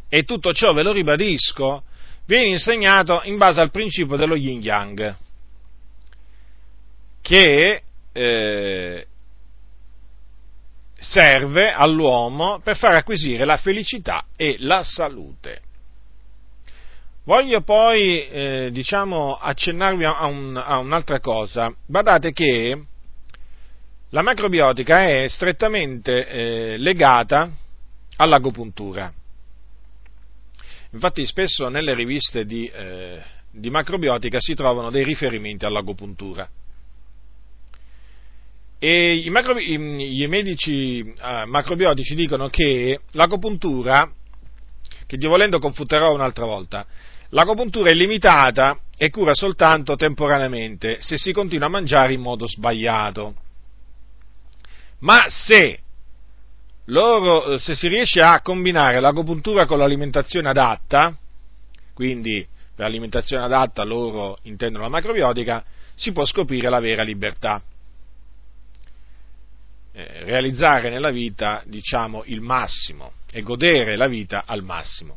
E 0.08 0.22
tutto 0.22 0.52
ciò, 0.52 0.72
ve 0.72 0.84
lo 0.84 0.92
ribadisco, 0.92 1.82
viene 2.26 2.46
insegnato 2.46 3.22
in 3.24 3.38
base 3.38 3.60
al 3.60 3.72
principio 3.72 4.16
dello 4.16 4.36
yin 4.36 4.62
yang, 4.62 5.16
che 7.20 7.82
eh, 8.12 9.06
serve 10.98 11.72
all'uomo 11.72 12.60
per 12.62 12.76
far 12.76 12.94
acquisire 12.94 13.44
la 13.44 13.56
felicità 13.56 14.26
e 14.36 14.56
la 14.58 14.82
salute. 14.82 15.62
Voglio 17.24 17.60
poi, 17.60 18.26
eh, 18.26 18.70
diciamo, 18.72 19.34
accennarvi 19.34 20.04
a, 20.04 20.24
un, 20.26 20.56
a 20.56 20.78
un'altra 20.78 21.20
cosa. 21.20 21.72
Badate 21.86 22.32
che 22.32 22.84
la 24.10 24.22
macrobiotica 24.22 25.06
è 25.06 25.28
strettamente 25.28 26.26
eh, 26.26 26.78
legata 26.78 27.50
all'agopuntura. 28.16 29.12
Infatti 30.92 31.26
spesso 31.26 31.68
nelle 31.68 31.92
riviste 31.94 32.46
di, 32.46 32.66
eh, 32.66 33.22
di, 33.50 33.68
macrobiotica 33.68 34.40
si 34.40 34.54
trovano 34.54 34.90
dei 34.90 35.04
riferimenti 35.04 35.66
all'agopuntura. 35.66 36.48
E 38.78 39.16
i, 39.16 39.30
macro, 39.30 39.58
i, 39.58 40.22
i 40.22 40.26
medici 40.28 41.00
eh, 41.00 41.44
macrobiotici 41.46 42.14
dicono 42.14 42.48
che 42.48 43.00
l'agopuntura, 43.12 44.08
che 45.06 45.16
Dio 45.16 45.28
volendo 45.28 45.58
confuterò 45.58 46.12
un'altra 46.14 46.44
volta, 46.44 46.86
l'agopuntura 47.30 47.90
è 47.90 47.94
limitata 47.94 48.78
e 48.96 49.10
cura 49.10 49.34
soltanto 49.34 49.96
temporaneamente 49.96 51.00
se 51.00 51.16
si 51.18 51.32
continua 51.32 51.66
a 51.66 51.70
mangiare 51.70 52.12
in 52.12 52.20
modo 52.20 52.46
sbagliato 52.46 53.34
ma 55.00 55.26
se, 55.28 55.78
loro, 56.86 57.58
se 57.58 57.74
si 57.74 57.88
riesce 57.88 58.20
a 58.20 58.40
combinare 58.40 59.00
l'agopuntura 59.00 59.66
con 59.66 59.78
l'alimentazione 59.78 60.48
adatta, 60.48 61.16
quindi 61.94 62.46
per 62.74 62.86
alimentazione 62.86 63.44
adatta 63.44 63.84
loro 63.84 64.38
intendono 64.42 64.84
la 64.84 64.90
macrobiotica, 64.90 65.64
si 65.94 66.12
può 66.12 66.24
scoprire 66.24 66.68
la 66.68 66.80
vera 66.80 67.02
libertà. 67.02 67.62
Eh, 69.98 70.22
realizzare 70.22 70.90
nella 70.90 71.10
vita, 71.10 71.60
diciamo, 71.66 72.22
il 72.26 72.40
massimo 72.40 73.14
e 73.32 73.42
godere 73.42 73.96
la 73.96 74.06
vita 74.06 74.44
al 74.46 74.62
massimo. 74.62 75.16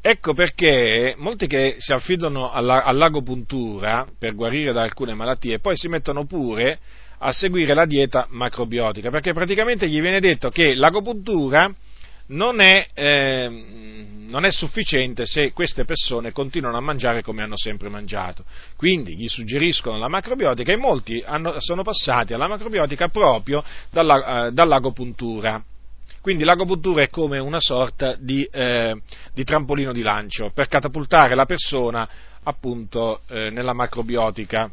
Ecco 0.00 0.34
perché 0.34 1.14
molti 1.16 1.46
che 1.46 1.76
si 1.78 1.92
affidano 1.92 2.50
all'agopuntura 2.50 4.04
per 4.18 4.34
guarire 4.34 4.72
da 4.72 4.82
alcune 4.82 5.14
malattie 5.14 5.60
poi 5.60 5.76
si 5.76 5.86
mettono 5.86 6.26
pure 6.26 6.80
a 7.18 7.30
seguire 7.30 7.74
la 7.74 7.86
dieta 7.86 8.26
macrobiotica, 8.28 9.08
perché 9.08 9.32
praticamente 9.32 9.88
gli 9.88 10.00
viene 10.00 10.18
detto 10.18 10.50
che 10.50 10.74
l'agopuntura 10.74 11.72
non 12.26 12.60
è, 12.60 12.88
eh, 12.94 13.48
non 13.48 14.44
è, 14.44 14.50
sufficiente 14.50 15.26
se 15.26 15.52
queste 15.52 15.84
persone 15.84 16.32
continuano 16.32 16.76
a 16.76 16.80
mangiare 16.80 17.22
come 17.22 17.42
hanno 17.42 17.56
sempre 17.56 17.88
mangiato. 17.88 18.44
Quindi 18.76 19.16
gli 19.16 19.28
suggeriscono 19.28 19.98
la 19.98 20.08
macrobiotica 20.08 20.72
e 20.72 20.76
molti 20.76 21.22
hanno, 21.24 21.60
sono 21.60 21.82
passati 21.82 22.32
alla 22.32 22.48
macrobiotica 22.48 23.08
proprio 23.08 23.62
dalla, 23.90 24.46
eh, 24.46 24.52
dall'agopuntura. 24.52 25.62
Quindi 26.20 26.44
l'agopuntura 26.44 27.02
è 27.02 27.10
come 27.10 27.38
una 27.38 27.60
sorta 27.60 28.16
di, 28.18 28.48
eh, 28.50 28.98
di, 29.34 29.44
trampolino 29.44 29.92
di 29.92 30.00
lancio 30.00 30.50
per 30.54 30.68
catapultare 30.68 31.34
la 31.34 31.44
persona 31.44 32.08
appunto 32.44 33.20
eh, 33.28 33.50
nella 33.50 33.74
macrobiotica 33.74 34.70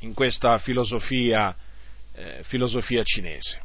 in 0.00 0.12
questa 0.12 0.58
filosofia, 0.58 1.54
eh, 2.14 2.40
filosofia 2.42 3.02
cinese. 3.02 3.62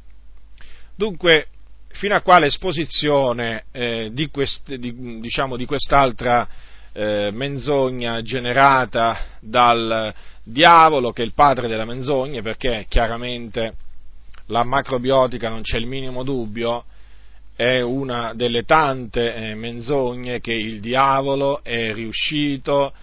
Dunque, 0.96 1.48
fino 1.96 2.16
a 2.16 2.22
quale 2.22 2.48
esposizione 2.48 3.66
eh, 3.72 4.10
di, 4.12 4.30
quest, 4.30 4.74
di, 4.75 5.20
diciamo, 5.20 5.56
di, 5.56 5.66
quest'altra 5.66 6.48
eh, 6.92 7.30
menzogna 7.32 8.22
generata 8.22 9.18
dal 9.40 10.14
diavolo, 10.44 11.12
che 11.12 11.22
è 11.22 11.25
il 11.25 11.34
padre 11.34 11.68
delle 11.68 11.86
menzogne, 11.86 12.42
perché 12.42 12.86
chiaramente 12.90 13.75
la 14.48 14.64
macrobiotica 14.64 15.50
non 15.50 15.62
c'è 15.62 15.78
il 15.78 15.88
minimo 15.88 16.24
dubbio, 16.24 16.84
è 17.56 17.80
una 17.80 18.34
delle 18.34 18.64
tante 18.64 19.34
eh, 19.34 19.56
menzogne 19.56 20.42
che 20.42 20.54
il 20.54 20.82
diavolo 20.82 21.64
è 21.64 21.94
riuscito 21.94 22.94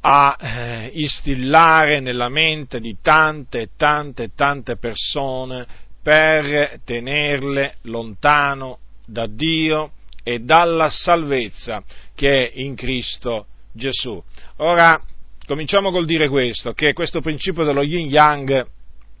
a 0.00 0.36
eh, 0.38 0.90
instillare 0.94 2.00
nella 2.00 2.28
mente 2.28 2.80
di 2.80 2.96
tante 3.00 3.70
tante 3.76 4.30
tante 4.34 4.76
persone 4.76 5.66
per 6.06 6.82
tenerle 6.84 7.78
lontano 7.82 8.78
da 9.04 9.26
Dio 9.26 9.90
e 10.22 10.38
dalla 10.38 10.88
salvezza 10.88 11.82
che 12.14 12.46
è 12.46 12.60
in 12.60 12.76
Cristo 12.76 13.46
Gesù. 13.72 14.22
Ora, 14.58 15.02
cominciamo 15.46 15.90
col 15.90 16.06
dire 16.06 16.28
questo, 16.28 16.74
che 16.74 16.92
questo 16.92 17.20
principio 17.20 17.64
dello 17.64 17.82
yin 17.82 18.06
yang 18.06 18.64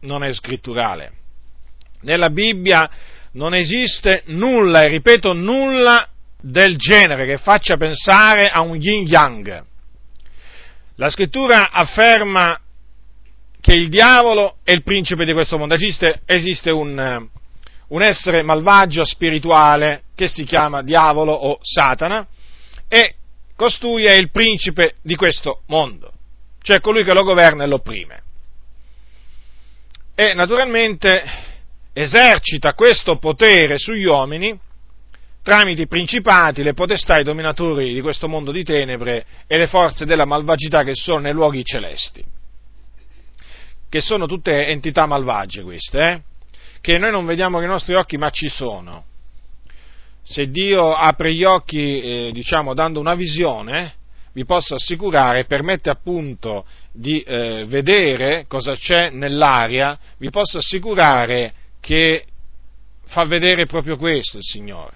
non 0.02 0.22
è 0.22 0.32
scritturale. 0.32 1.10
Nella 2.02 2.30
Bibbia 2.30 2.88
non 3.32 3.52
esiste 3.52 4.22
nulla, 4.26 4.84
e 4.84 4.88
ripeto 4.88 5.32
nulla, 5.32 6.08
del 6.40 6.76
genere 6.76 7.26
che 7.26 7.38
faccia 7.38 7.76
pensare 7.76 8.48
a 8.48 8.60
un 8.60 8.80
yin 8.80 9.04
yang 9.04 9.64
la 10.98 11.10
scrittura 11.10 11.70
afferma 11.70 12.58
che 13.66 13.74
il 13.74 13.88
diavolo 13.88 14.58
è 14.62 14.70
il 14.70 14.84
principe 14.84 15.24
di 15.24 15.32
questo 15.32 15.58
mondo, 15.58 15.74
esiste, 15.74 16.20
esiste 16.24 16.70
un, 16.70 17.28
un 17.88 18.02
essere 18.02 18.42
malvagio 18.42 19.04
spirituale 19.04 20.04
che 20.14 20.28
si 20.28 20.44
chiama 20.44 20.82
diavolo 20.82 21.32
o 21.32 21.58
Satana 21.62 22.24
e 22.86 23.16
costui 23.56 24.04
è 24.04 24.12
il 24.12 24.30
principe 24.30 24.94
di 25.02 25.16
questo 25.16 25.62
mondo, 25.66 26.12
cioè 26.62 26.78
colui 26.78 27.02
che 27.02 27.12
lo 27.12 27.24
governa 27.24 27.64
e 27.64 27.66
lo 27.66 27.74
opprime. 27.74 28.22
E 30.14 30.32
naturalmente 30.34 31.24
esercita 31.92 32.72
questo 32.74 33.16
potere 33.18 33.78
sugli 33.78 34.04
uomini 34.04 34.56
tramite 35.42 35.82
i 35.82 35.88
principati, 35.88 36.62
le 36.62 36.72
potestà, 36.72 37.18
i 37.18 37.24
dominatori 37.24 37.92
di 37.92 38.00
questo 38.00 38.28
mondo 38.28 38.52
di 38.52 38.62
tenebre 38.62 39.26
e 39.48 39.58
le 39.58 39.66
forze 39.66 40.06
della 40.06 40.24
malvagità 40.24 40.84
che 40.84 40.94
sono 40.94 41.18
nei 41.18 41.32
luoghi 41.32 41.64
celesti. 41.64 42.35
Che 43.96 44.02
sono 44.02 44.26
tutte 44.26 44.66
entità 44.66 45.06
malvagie 45.06 45.62
queste, 45.62 45.98
eh? 45.98 46.20
che 46.82 46.98
noi 46.98 47.10
non 47.10 47.24
vediamo 47.24 47.56
con 47.56 47.64
i 47.64 47.70
nostri 47.70 47.94
occhi 47.94 48.18
ma 48.18 48.28
ci 48.28 48.46
sono. 48.46 49.06
Se 50.22 50.50
Dio 50.50 50.92
apre 50.92 51.32
gli 51.32 51.44
occhi, 51.44 52.02
eh, 52.02 52.30
diciamo, 52.30 52.74
dando 52.74 53.00
una 53.00 53.14
visione, 53.14 53.94
vi 54.34 54.44
posso 54.44 54.74
assicurare, 54.74 55.46
permette 55.46 55.88
appunto 55.88 56.66
di 56.92 57.22
eh, 57.22 57.64
vedere 57.66 58.44
cosa 58.46 58.76
c'è 58.76 59.08
nell'aria, 59.08 59.98
vi 60.18 60.28
posso 60.28 60.58
assicurare 60.58 61.54
che 61.80 62.26
fa 63.06 63.24
vedere 63.24 63.64
proprio 63.64 63.96
questo 63.96 64.36
il 64.36 64.44
Signore 64.44 64.92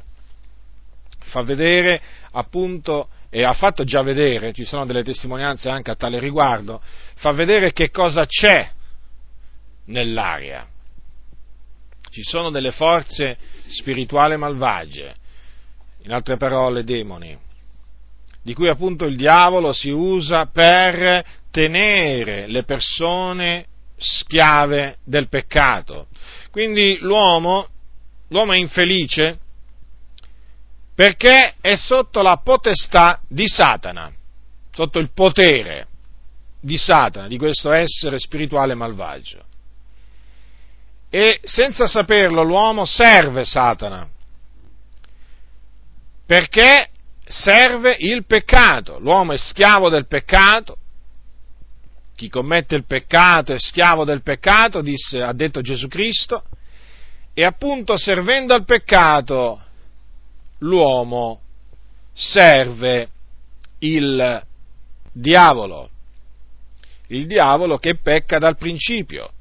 fa 1.22 1.42
vedere 1.42 2.02
appunto, 2.32 3.08
e 3.30 3.44
ha 3.44 3.52
fatto 3.52 3.84
già 3.84 4.02
vedere, 4.02 4.52
ci 4.52 4.64
sono 4.64 4.84
delle 4.84 5.04
testimonianze 5.04 5.68
anche 5.68 5.92
a 5.92 5.94
tale 5.94 6.18
riguardo, 6.18 6.82
fa 7.14 7.30
vedere 7.30 7.72
che 7.72 7.90
cosa 7.90 8.26
c'è 8.26 8.72
nell'aria. 9.90 10.66
Ci 12.10 12.22
sono 12.22 12.50
delle 12.50 12.72
forze 12.72 13.36
spirituali 13.68 14.36
malvagie, 14.36 15.14
in 16.02 16.12
altre 16.12 16.36
parole 16.36 16.82
demoni, 16.82 17.38
di 18.42 18.54
cui 18.54 18.68
appunto 18.68 19.04
il 19.04 19.16
diavolo 19.16 19.72
si 19.72 19.90
usa 19.90 20.46
per 20.46 21.24
tenere 21.50 22.46
le 22.46 22.64
persone 22.64 23.66
schiave 23.96 24.98
del 25.04 25.28
peccato. 25.28 26.08
Quindi 26.50 26.98
l'uomo, 27.00 27.68
l'uomo 28.28 28.52
è 28.52 28.56
infelice 28.56 29.38
Perché 31.00 31.54
è 31.62 31.76
sotto 31.76 32.20
la 32.20 32.36
potestà 32.44 33.22
di 33.26 33.48
Satana, 33.48 34.12
sotto 34.70 34.98
il 34.98 35.10
potere 35.14 35.86
di 36.60 36.76
Satana, 36.76 37.26
di 37.26 37.38
questo 37.38 37.72
essere 37.72 38.18
spirituale 38.18 38.74
malvagio. 38.74 39.46
E 41.10 41.40
senza 41.42 41.88
saperlo 41.88 42.44
l'uomo 42.44 42.84
serve 42.84 43.44
Satana, 43.44 44.08
perché 46.24 46.88
serve 47.24 47.96
il 47.98 48.24
peccato, 48.24 49.00
l'uomo 49.00 49.32
è 49.32 49.36
schiavo 49.36 49.88
del 49.88 50.06
peccato, 50.06 50.76
chi 52.14 52.28
commette 52.28 52.76
il 52.76 52.84
peccato 52.84 53.52
è 53.52 53.58
schiavo 53.58 54.04
del 54.04 54.22
peccato, 54.22 54.82
disse, 54.82 55.20
ha 55.20 55.32
detto 55.32 55.60
Gesù 55.60 55.88
Cristo, 55.88 56.44
e 57.34 57.44
appunto 57.44 57.96
servendo 57.96 58.54
al 58.54 58.64
peccato 58.64 59.60
l'uomo 60.58 61.40
serve 62.12 63.08
il 63.78 64.46
diavolo, 65.12 65.90
il 67.08 67.26
diavolo 67.26 67.78
che 67.78 67.96
pecca 67.96 68.38
dal 68.38 68.56
principio. 68.56 69.32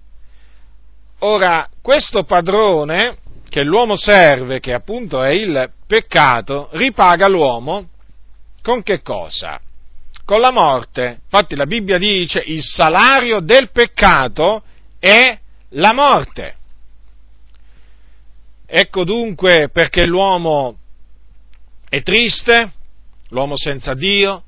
Ora, 1.22 1.68
questo 1.82 2.24
padrone 2.24 3.18
che 3.50 3.64
l'uomo 3.64 3.98
serve, 3.98 4.62
che 4.62 4.74
appunto 4.74 5.22
è 5.22 5.32
il 5.32 5.70
peccato, 5.86 6.70
ripaga 6.72 7.28
l'uomo 7.28 7.90
con 8.62 8.84
che 8.84 9.02
cosa? 9.02 9.60
Con 10.24 10.40
la 10.40 10.52
morte. 10.52 11.20
Infatti 11.24 11.58
la 11.58 11.66
Bibbia 11.66 11.98
dice 11.98 12.42
il 12.46 12.64
salario 12.64 13.42
del 13.42 13.70
peccato 13.72 14.64
è 14.98 15.38
la 15.72 15.92
morte. 15.92 16.56
Ecco 18.66 19.04
dunque 19.04 19.68
perché 19.74 20.06
l'uomo 20.06 20.78
è 21.90 22.02
triste, 22.02 22.72
l'uomo 23.30 23.58
senza 23.58 23.94
Dio, 23.94 24.44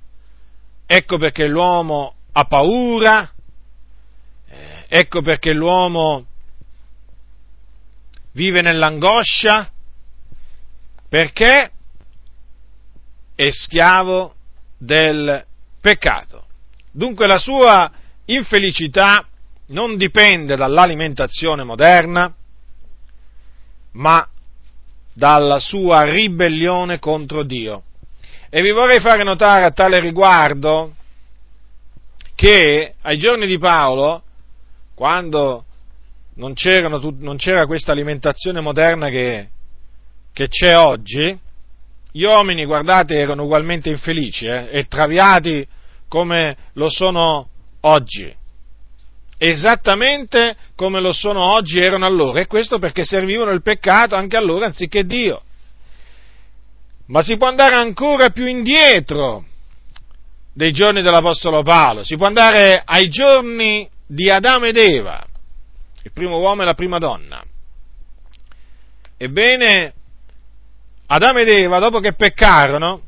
ecco 0.85 1.17
perché 1.17 1.47
l'uomo 1.47 2.13
ha 2.31 2.45
paura, 2.45 3.29
eh, 4.47 4.85
ecco 4.87 5.21
perché 5.21 5.51
l'uomo 5.51 6.27
vive 8.33 8.61
nell'angoscia, 8.61 9.69
perché 11.09 11.71
è 13.35 13.49
schiavo 13.49 14.33
del 14.77 15.45
peccato. 15.79 16.45
Dunque 16.91 17.27
la 17.27 17.37
sua 17.37 17.91
infelicità 18.25 19.25
non 19.67 19.97
dipende 19.97 20.55
dall'alimentazione 20.55 21.63
moderna, 21.63 22.33
ma 23.93 24.27
dalla 25.13 25.59
sua 25.59 26.03
ribellione 26.03 26.99
contro 26.99 27.43
Dio. 27.43 27.83
E 28.49 28.61
vi 28.61 28.71
vorrei 28.71 28.99
fare 28.99 29.23
notare 29.23 29.63
a 29.63 29.71
tale 29.71 29.99
riguardo 29.99 30.95
che 32.35 32.95
ai 33.01 33.17
giorni 33.17 33.47
di 33.47 33.57
Paolo, 33.57 34.23
quando 34.93 35.65
non, 36.35 36.53
non 37.19 37.37
c'era 37.37 37.65
questa 37.65 37.91
alimentazione 37.91 38.61
moderna 38.61 39.09
che, 39.09 39.49
che, 40.31 40.47
c'è 40.47 40.77
oggi, 40.77 41.37
gli 42.11 42.23
uomini, 42.23 42.65
guardate, 42.65 43.15
erano 43.15 43.43
ugualmente 43.43 43.89
infelici 43.89 44.45
eh, 44.45 44.69
e 44.71 44.87
traviati 44.87 45.67
come 46.07 46.55
lo 46.73 46.89
sono 46.89 47.49
oggi. 47.81 48.33
Esattamente 49.37 50.55
come 50.75 50.99
lo 50.99 51.11
sono 51.11 51.41
oggi 51.41 51.79
erano 51.79 52.05
allora, 52.05 52.39
e 52.39 52.47
questo 52.47 52.77
perché 52.79 53.03
servivano 53.03 53.51
il 53.51 53.63
peccato 53.63 54.15
anche 54.15 54.37
allora 54.37 54.67
anziché 54.67 55.03
Dio. 55.05 55.41
Ma 57.07 57.21
si 57.23 57.37
può 57.37 57.47
andare 57.47 57.75
ancora 57.75 58.29
più 58.29 58.45
indietro 58.45 59.45
dei 60.53 60.71
giorni 60.71 61.01
dell'Apostolo 61.01 61.63
Paolo, 61.63 62.03
si 62.03 62.15
può 62.15 62.27
andare 62.27 62.83
ai 62.85 63.09
giorni 63.09 63.89
di 64.05 64.29
Adamo 64.29 64.65
ed 64.65 64.77
Eva 64.77 65.25
il 66.03 66.11
primo 66.11 66.39
uomo 66.39 66.61
e 66.61 66.65
la 66.65 66.73
prima 66.73 66.97
donna. 66.97 67.43
Ebbene, 69.17 69.93
Adamo 71.07 71.39
ed 71.39 71.49
Eva, 71.49 71.79
dopo 71.79 71.99
che 71.99 72.13
peccarono, 72.13 73.03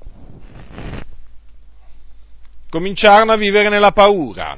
cominciarono 2.70 3.32
a 3.32 3.38
vivere 3.38 3.70
nella 3.70 3.92
paura. 3.92 4.58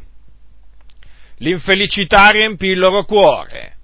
L'infelicità 1.38 2.30
riempì 2.30 2.68
il 2.68 2.80
loro 2.80 3.04
cuore. 3.06 3.78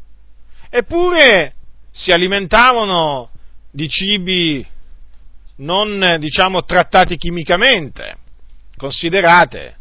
Eppure 0.69 1.53
si 1.91 2.11
alimentavano 2.11 3.29
di 3.69 3.87
cibi 3.87 4.65
non, 5.57 6.15
diciamo, 6.17 6.63
trattati 6.63 7.17
chimicamente. 7.17 8.17
Considerate, 8.77 9.77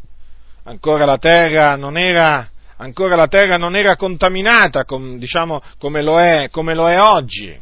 ancora 0.63 1.05
la 1.05 1.17
terra 1.17 1.75
non 1.75 1.97
era 1.97 2.50
ancora 2.81 3.15
la 3.15 3.27
terra 3.27 3.57
non 3.57 3.75
era 3.75 3.95
contaminata, 3.95 4.85
com, 4.85 5.17
diciamo, 5.17 5.61
come 5.77 6.01
lo, 6.01 6.19
è, 6.19 6.49
come 6.51 6.73
lo 6.73 6.89
è 6.89 6.99
oggi. 6.99 7.57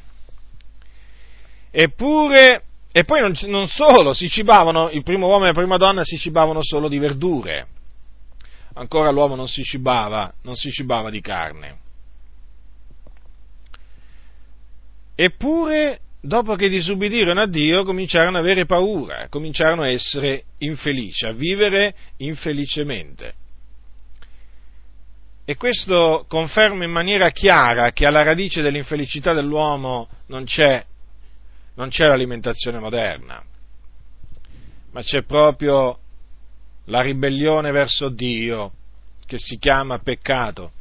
Eppure, 1.71 2.63
e 2.91 3.03
poi 3.03 3.21
non, 3.21 3.34
non, 3.47 3.67
solo, 3.67 4.13
si 4.13 4.29
cibavano, 4.29 4.89
il 4.89 5.03
primo 5.03 5.27
uomo 5.27 5.43
e 5.43 5.47
la 5.47 5.53
prima 5.53 5.77
donna 5.77 6.03
si 6.03 6.17
cibavano 6.17 6.63
solo 6.63 6.88
di 6.88 6.97
verdure. 6.97 7.67
Ancora 8.73 9.12
l'uomo 9.12 9.36
non 9.36 9.47
si 9.47 9.63
cibava, 9.63 10.34
non 10.43 10.55
si 10.55 10.71
cibava 10.71 11.10
di 11.10 11.19
carne. 11.19 11.77
Eppure, 15.15 15.99
dopo 16.21 16.55
che 16.55 16.69
disubbidirono 16.69 17.41
a 17.41 17.45
Dio, 17.45 17.84
cominciarono 17.84 18.38
ad 18.38 18.43
avere 18.43 18.65
paura, 18.65 19.27
cominciarono 19.29 19.82
a 19.82 19.89
essere 19.89 20.45
infelici, 20.60 21.25
a 21.25 21.34
vivere 21.34 21.93
infelicemente. 22.17 23.34
E 25.49 25.55
questo 25.55 26.25
conferma 26.27 26.83
in 26.83 26.91
maniera 26.91 27.31
chiara 27.31 27.91
che 27.91 28.05
alla 28.05 28.21
radice 28.21 28.62
dell'infelicità 28.62 29.33
dell'uomo 29.33 30.07
non 30.27 30.43
c'è, 30.43 30.85
non 31.73 31.89
c'è 31.89 32.05
l'alimentazione 32.05 32.77
moderna, 32.77 33.43
ma 34.91 35.01
c'è 35.01 35.23
proprio 35.23 35.97
la 36.85 37.01
ribellione 37.01 37.71
verso 37.71 38.09
Dio 38.09 38.73
che 39.25 39.39
si 39.39 39.57
chiama 39.57 39.97
peccato. 39.97 40.71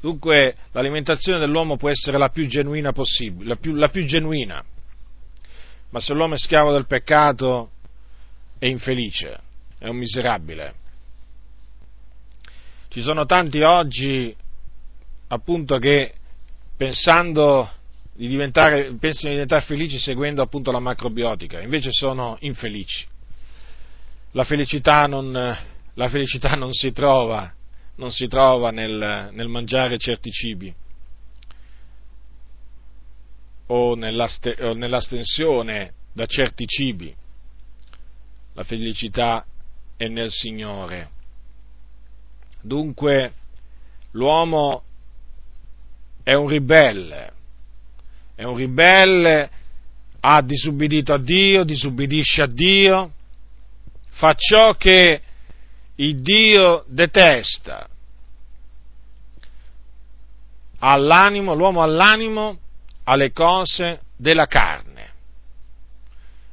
Dunque 0.00 0.54
l'alimentazione 0.70 1.40
dell'uomo 1.40 1.76
può 1.76 1.88
essere 1.88 2.18
la 2.18 2.28
più 2.28 2.46
genuina 2.46 2.92
possibile, 2.92 3.48
la 3.48 3.56
più, 3.56 3.74
la 3.74 3.88
più 3.88 4.04
genuina, 4.04 4.64
ma 5.90 5.98
se 5.98 6.14
l'uomo 6.14 6.34
è 6.34 6.38
schiavo 6.38 6.70
del 6.70 6.86
peccato 6.86 7.70
è 8.60 8.66
infelice, 8.66 9.40
è 9.78 9.88
un 9.88 9.96
miserabile. 9.96 10.74
Ci 12.92 13.00
sono 13.00 13.24
tanti 13.24 13.62
oggi, 13.62 14.36
appunto, 15.28 15.78
che 15.78 16.12
pensando 16.76 17.66
di 18.12 18.28
diventare, 18.28 18.94
pensano 18.98 19.28
di 19.28 19.36
diventare 19.36 19.62
felici 19.62 19.96
seguendo 19.96 20.42
appunto 20.42 20.70
la 20.70 20.78
macrobiotica, 20.78 21.62
invece 21.62 21.90
sono 21.90 22.36
infelici. 22.40 23.06
La 24.32 24.44
felicità 24.44 25.06
non, 25.06 25.32
la 25.94 26.08
felicità 26.10 26.50
non 26.50 26.74
si 26.74 26.92
trova, 26.92 27.50
non 27.94 28.10
si 28.10 28.28
trova 28.28 28.70
nel, 28.70 29.30
nel 29.32 29.48
mangiare 29.48 29.96
certi 29.96 30.30
cibi 30.30 30.74
o, 33.68 33.92
o 33.92 33.94
nell'astensione 33.94 35.94
da 36.12 36.26
certi 36.26 36.66
cibi. 36.66 37.16
La 38.52 38.64
felicità 38.64 39.46
è 39.96 40.08
nel 40.08 40.30
Signore. 40.30 41.20
Dunque 42.62 43.32
l'uomo 44.12 44.84
è 46.22 46.34
un 46.34 46.46
ribelle, 46.46 47.32
è 48.36 48.44
un 48.44 48.54
ribelle, 48.54 49.50
ha 50.20 50.40
disubbidito 50.42 51.12
a 51.12 51.18
Dio, 51.18 51.64
disubbidisce 51.64 52.42
a 52.42 52.46
Dio, 52.46 53.12
fa 54.10 54.34
ciò 54.34 54.74
che 54.74 55.20
il 55.96 56.22
Dio 56.22 56.84
detesta. 56.86 57.88
All'animo, 60.78 61.54
l'uomo 61.54 61.82
all'animo 61.82 62.58
alle 63.04 63.32
cose 63.32 64.02
della 64.16 64.46
carne 64.46 65.10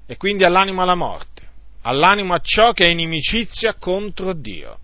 e 0.08 0.18
quindi 0.18 0.44
all'animo 0.44 0.82
alla 0.82 0.96
morte, 0.96 1.48
all'animo 1.82 2.34
a 2.34 2.40
ciò 2.42 2.74
che 2.74 2.86
è 2.86 2.90
inimicizia 2.90 3.76
contro 3.76 4.34
Dio 4.34 4.80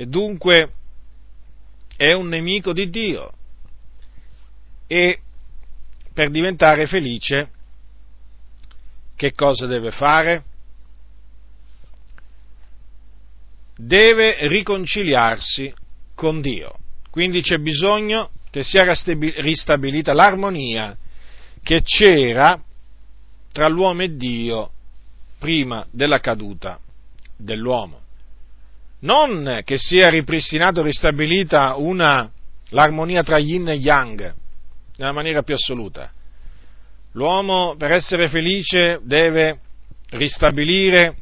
e 0.00 0.06
dunque 0.06 0.74
è 1.96 2.12
un 2.12 2.28
nemico 2.28 2.72
di 2.72 2.88
Dio 2.88 3.32
e 4.86 5.18
per 6.14 6.30
diventare 6.30 6.86
felice 6.86 7.50
che 9.16 9.32
cosa 9.32 9.66
deve 9.66 9.90
fare? 9.90 10.44
Deve 13.76 14.46
riconciliarsi 14.46 15.74
con 16.14 16.40
Dio. 16.40 16.78
Quindi 17.10 17.42
c'è 17.42 17.56
bisogno 17.56 18.30
che 18.50 18.62
sia 18.62 18.84
ristabilita 18.84 20.12
l'armonia 20.12 20.96
che 21.60 21.82
c'era 21.82 22.62
tra 23.50 23.66
l'uomo 23.66 24.02
e 24.02 24.16
Dio 24.16 24.70
prima 25.40 25.84
della 25.90 26.20
caduta 26.20 26.78
dell'uomo. 27.36 28.06
Non 29.00 29.60
che 29.64 29.78
sia 29.78 30.08
ripristinato, 30.08 30.82
ristabilita 30.82 31.76
una, 31.76 32.30
l'armonia 32.70 33.22
tra 33.22 33.38
yin 33.38 33.68
e 33.68 33.74
yang, 33.74 34.34
nella 34.96 35.12
maniera 35.12 35.42
più 35.42 35.54
assoluta. 35.54 36.10
L'uomo, 37.12 37.76
per 37.76 37.92
essere 37.92 38.28
felice, 38.28 39.00
deve 39.02 39.60
ristabilire 40.10 41.16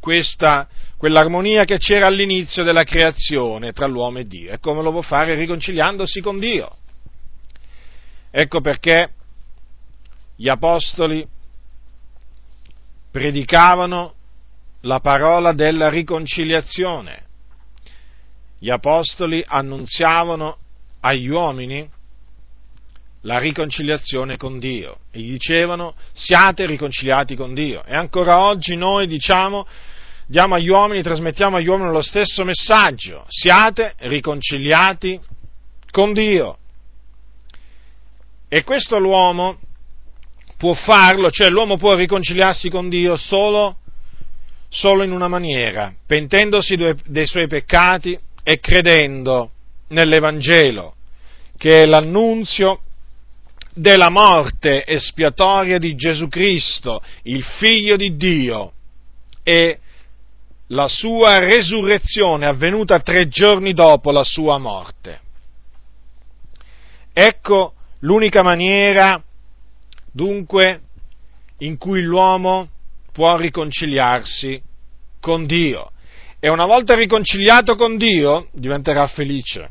questa, 0.00 0.68
quell'armonia 0.96 1.64
che 1.64 1.78
c'era 1.78 2.06
all'inizio 2.06 2.64
della 2.64 2.84
creazione 2.84 3.72
tra 3.72 3.86
l'uomo 3.86 4.18
e 4.18 4.26
Dio. 4.26 4.52
E 4.52 4.58
come 4.58 4.82
lo 4.82 4.90
può 4.90 5.02
fare? 5.02 5.34
Riconciliandosi 5.34 6.20
con 6.20 6.38
Dio. 6.38 6.76
Ecco 8.30 8.60
perché 8.60 9.10
gli 10.36 10.48
apostoli 10.48 11.26
predicavano 13.10 14.14
la 14.82 15.00
parola 15.00 15.52
della 15.52 15.88
riconciliazione. 15.88 17.26
Gli 18.58 18.70
apostoli 18.70 19.42
annunziavano 19.46 20.56
agli 21.00 21.28
uomini 21.28 21.88
la 23.22 23.38
riconciliazione 23.38 24.36
con 24.36 24.58
Dio 24.58 25.00
e 25.10 25.20
gli 25.20 25.32
dicevano 25.32 25.94
siate 26.12 26.66
riconciliati 26.66 27.36
con 27.36 27.54
Dio. 27.54 27.84
E 27.84 27.94
ancora 27.94 28.40
oggi 28.40 28.76
noi 28.76 29.06
diciamo, 29.06 29.66
diamo 30.26 30.54
agli 30.54 30.68
uomini, 30.68 31.02
trasmettiamo 31.02 31.56
agli 31.56 31.68
uomini 31.68 31.90
lo 31.90 32.02
stesso 32.02 32.44
messaggio, 32.44 33.24
siate 33.28 33.94
riconciliati 33.98 35.20
con 35.90 36.12
Dio. 36.12 36.56
E 38.48 38.64
questo 38.64 38.98
l'uomo 38.98 39.58
può 40.56 40.72
farlo, 40.74 41.30
cioè 41.30 41.48
l'uomo 41.48 41.76
può 41.76 41.94
riconciliarsi 41.94 42.68
con 42.68 42.88
Dio 42.88 43.16
solo, 43.16 43.76
solo 44.70 45.02
in 45.02 45.10
una 45.10 45.28
maniera, 45.28 45.92
pentendosi 46.06 46.76
dei 47.04 47.26
suoi 47.26 47.48
peccati 47.48 48.18
e 48.42 48.60
credendo 48.60 49.50
nell'Evangelo, 49.88 50.94
che 51.58 51.82
è 51.82 51.86
l'annunzio 51.86 52.82
della 53.74 54.10
morte 54.10 54.84
espiatoria 54.86 55.78
di 55.78 55.94
Gesù 55.96 56.28
Cristo, 56.28 57.02
il 57.24 57.42
Figlio 57.42 57.96
di 57.96 58.16
Dio, 58.16 58.72
e 59.42 59.78
la 60.68 60.86
sua 60.86 61.38
resurrezione 61.38 62.46
avvenuta 62.46 63.00
tre 63.00 63.26
giorni 63.26 63.74
dopo 63.74 64.12
la 64.12 64.22
sua 64.22 64.58
morte. 64.58 65.20
Ecco 67.12 67.74
l'unica 68.00 68.42
maniera, 68.42 69.20
dunque, 70.12 70.80
in 71.58 71.76
cui 71.76 72.02
l'uomo 72.02 72.68
può 73.20 73.36
riconciliarsi 73.36 74.58
con 75.20 75.44
Dio. 75.44 75.90
E 76.40 76.48
una 76.48 76.64
volta 76.64 76.94
riconciliato 76.94 77.76
con 77.76 77.98
Dio 77.98 78.48
diventerà 78.52 79.06
felice, 79.08 79.68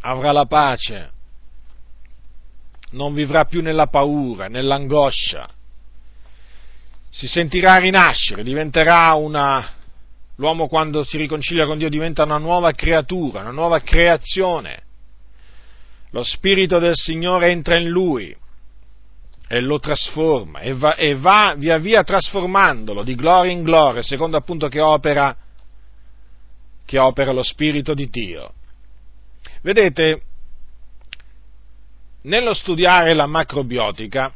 avrà 0.00 0.32
la 0.32 0.46
pace, 0.46 1.10
non 2.92 3.12
vivrà 3.12 3.44
più 3.44 3.60
nella 3.60 3.88
paura, 3.88 4.46
nell'angoscia, 4.46 5.46
si 7.10 7.28
sentirà 7.28 7.76
rinascere, 7.76 8.42
diventerà 8.42 9.12
una... 9.12 9.74
L'uomo 10.36 10.66
quando 10.66 11.04
si 11.04 11.18
riconcilia 11.18 11.66
con 11.66 11.76
Dio 11.76 11.90
diventa 11.90 12.24
una 12.24 12.38
nuova 12.38 12.72
creatura, 12.72 13.40
una 13.40 13.50
nuova 13.50 13.80
creazione. 13.80 14.84
Lo 16.12 16.22
Spirito 16.22 16.78
del 16.78 16.94
Signore 16.94 17.50
entra 17.50 17.76
in 17.76 17.90
lui 17.90 18.34
e 19.52 19.60
lo 19.60 19.80
trasforma 19.80 20.60
e 20.60 20.74
va, 20.74 20.94
e 20.94 21.16
va 21.16 21.54
via 21.56 21.76
via 21.78 22.04
trasformandolo 22.04 23.02
di 23.02 23.16
gloria 23.16 23.50
in 23.50 23.64
gloria, 23.64 24.00
secondo 24.00 24.36
appunto 24.36 24.68
che 24.68 24.78
opera, 24.78 25.36
che 26.86 26.98
opera 26.98 27.32
lo 27.32 27.42
Spirito 27.42 27.92
di 27.92 28.08
Dio. 28.08 28.52
Vedete, 29.62 30.22
nello 32.22 32.54
studiare 32.54 33.12
la 33.12 33.26
macrobiotica 33.26 34.32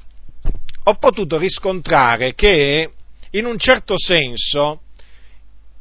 ho 0.82 0.94
potuto 0.94 1.38
riscontrare 1.38 2.34
che 2.34 2.92
in 3.30 3.44
un 3.44 3.56
certo 3.56 3.96
senso 3.96 4.80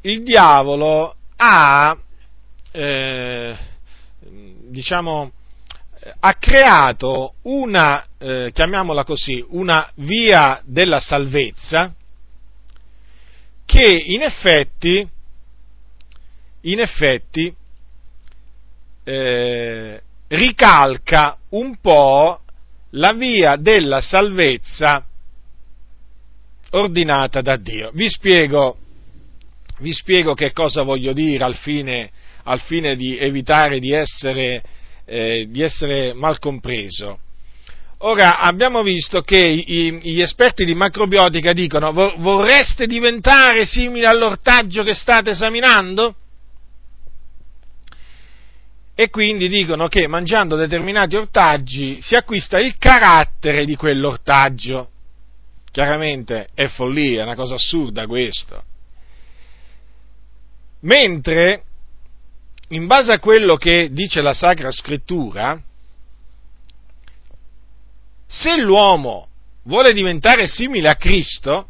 il 0.02 0.22
diavolo 0.22 1.12
ha, 1.34 1.98
eh, 2.70 3.56
diciamo, 4.68 5.32
ha 6.20 6.34
creato 6.34 7.34
una, 7.42 8.06
eh, 8.18 8.50
chiamiamola 8.52 9.04
così, 9.04 9.44
una 9.48 9.90
via 9.96 10.60
della 10.64 11.00
salvezza 11.00 11.94
che 13.64 13.88
in 13.88 14.22
effetti, 14.22 15.08
in 16.62 16.80
effetti 16.80 17.54
eh, 19.04 20.02
ricalca 20.28 21.38
un 21.50 21.76
po' 21.80 22.40
la 22.90 23.12
via 23.12 23.56
della 23.56 24.00
salvezza 24.00 25.04
ordinata 26.70 27.40
da 27.40 27.56
Dio. 27.56 27.90
Vi 27.94 28.08
spiego, 28.08 28.76
vi 29.78 29.92
spiego 29.92 30.34
che 30.34 30.52
cosa 30.52 30.82
voglio 30.82 31.12
dire 31.12 31.44
al 31.44 31.56
fine, 31.56 32.10
al 32.44 32.60
fine 32.60 32.96
di 32.96 33.16
evitare 33.16 33.78
di 33.78 33.92
essere, 33.92 34.62
eh, 35.04 35.46
di 35.48 35.62
essere 35.62 36.12
mal 36.12 36.38
compreso. 36.38 37.18
Ora 37.98 38.38
abbiamo 38.38 38.82
visto 38.82 39.22
che 39.22 39.38
i, 39.38 39.98
gli 40.02 40.20
esperti 40.20 40.64
di 40.64 40.74
macrobiotica 40.74 41.52
dicono 41.52 41.92
vorreste 41.92 42.86
diventare 42.86 43.64
simili 43.64 44.04
all'ortaggio 44.04 44.82
che 44.82 44.94
state 44.94 45.30
esaminando? 45.30 46.16
e 48.96 49.10
quindi 49.10 49.48
dicono 49.48 49.88
che 49.88 50.06
mangiando 50.06 50.54
determinati 50.54 51.16
ortaggi 51.16 51.98
si 52.00 52.14
acquista 52.14 52.60
il 52.60 52.76
carattere 52.78 53.64
di 53.64 53.74
quell'ortaggio. 53.74 54.90
Chiaramente 55.72 56.48
è 56.54 56.68
follia, 56.68 57.20
è 57.20 57.24
una 57.24 57.34
cosa 57.34 57.54
assurda 57.54 58.06
questo. 58.06 58.62
Mentre, 60.82 61.64
in 62.68 62.86
base 62.86 63.12
a 63.12 63.18
quello 63.18 63.56
che 63.56 63.90
dice 63.92 64.20
la 64.20 64.32
Sacra 64.32 64.70
Scrittura, 64.70 65.60
se 68.26 68.56
l'uomo 68.56 69.28
vuole 69.64 69.92
diventare 69.92 70.46
simile 70.46 70.88
a 70.88 70.96
Cristo, 70.96 71.68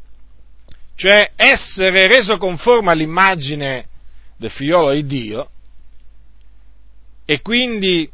cioè 0.95 1.33
essere 1.35 2.07
reso 2.07 2.37
conforme 2.39 2.93
all'immagine 2.93 3.89
del 4.37 4.51
figliolo 4.51 4.93
di 4.93 5.07
Dio, 5.07 5.51
e 7.25 7.41
quindi 7.41 8.09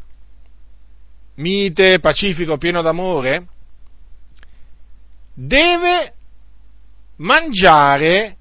mite, 1.37 2.01
pacifico, 2.01 2.57
pieno 2.59 2.81
d'amore, 2.81 3.47
deve 5.35 6.15
mangiare 7.17 8.37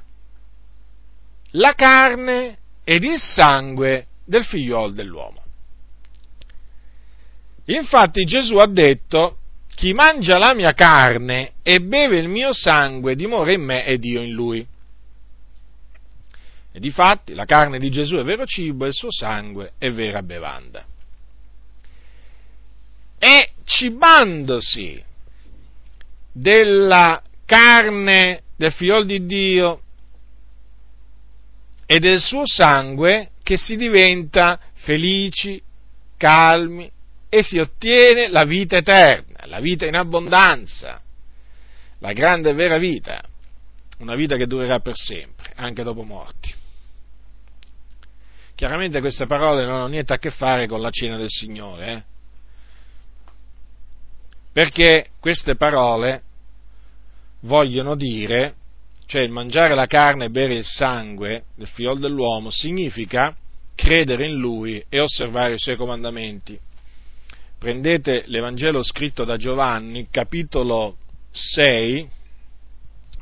la 1.52 1.74
carne 1.74 2.58
ed 2.84 3.04
il 3.04 3.20
sangue 3.20 4.08
del 4.30 4.46
figliol 4.46 4.94
dell'uomo. 4.94 5.44
Infatti 7.66 8.24
Gesù 8.26 8.56
ha 8.58 8.68
detto, 8.68 9.38
chi 9.74 9.94
mangia 9.94 10.38
la 10.38 10.54
mia 10.54 10.74
carne 10.74 11.54
e 11.64 11.82
beve 11.82 12.20
il 12.20 12.28
mio 12.28 12.54
sangue 12.54 13.16
dimora 13.16 13.52
in 13.52 13.62
me 13.62 13.86
ed 13.86 14.04
io 14.04 14.22
in 14.22 14.32
lui. 14.32 14.66
E 16.72 16.80
difatti 16.80 17.34
la 17.34 17.46
carne 17.46 17.80
di 17.80 17.90
Gesù 17.90 18.18
è 18.18 18.24
vero 18.24 18.46
cibo 18.46 18.86
e 18.86 18.90
il 18.90 18.94
suo 18.94 19.12
sangue 19.12 19.74
è 19.80 19.92
vera 19.92 20.22
bevanda. 20.22 20.86
E 23.18 23.52
cibandosi 23.64 25.04
della 26.32 27.22
carne 27.46 28.44
del 28.56 28.72
figlio 28.72 29.04
di 29.04 29.26
Dio 29.26 29.82
e 31.92 31.98
del 31.98 32.20
suo 32.20 32.44
sangue 32.46 33.32
che 33.42 33.58
si 33.58 33.76
diventa 33.76 34.60
felici, 34.76 35.60
calmi 36.18 36.88
e 37.28 37.42
si 37.42 37.58
ottiene 37.58 38.30
la 38.30 38.44
vita 38.44 38.78
eterna, 38.78 39.48
la 39.48 39.60
vita 39.60 39.88
in 39.88 39.96
abbondanza, 39.96 41.02
la 41.98 42.14
grande 42.14 42.52
e 42.52 42.54
vera 42.54 42.78
vita, 42.78 43.20
una 43.98 44.14
vita 44.14 44.36
che 44.36 44.46
durerà 44.46 44.80
per 44.82 44.96
sempre, 44.96 45.52
anche 45.56 45.82
dopo 45.82 46.04
morti. 46.04 46.54
Chiaramente 48.54 49.00
queste 49.00 49.26
parole 49.26 49.66
non 49.66 49.78
hanno 49.78 49.88
niente 49.88 50.14
a 50.14 50.20
che 50.20 50.30
fare 50.30 50.68
con 50.68 50.82
la 50.82 50.92
cena 50.92 51.18
del 51.18 51.30
Signore, 51.30 51.92
eh? 51.92 52.04
perché 54.52 55.10
queste 55.20 55.56
parole 55.56 56.22
vogliono 57.40 57.96
dire, 57.96 58.58
cioè 59.10 59.24
il 59.24 59.32
mangiare 59.32 59.74
la 59.74 59.88
carne 59.88 60.26
e 60.26 60.30
bere 60.30 60.54
il 60.54 60.64
sangue 60.64 61.46
del 61.56 61.66
figlio 61.66 61.96
dell'uomo 61.96 62.52
significa 62.52 63.36
credere 63.74 64.28
in 64.28 64.36
lui 64.36 64.86
e 64.88 65.00
osservare 65.00 65.56
i 65.56 65.58
suoi 65.58 65.78
comandamenti. 65.78 66.60
Prendete 67.58 68.26
l'Evangelo 68.28 68.84
scritto 68.84 69.24
da 69.24 69.36
Giovanni, 69.36 70.10
capitolo 70.12 70.98
6, 71.32 72.08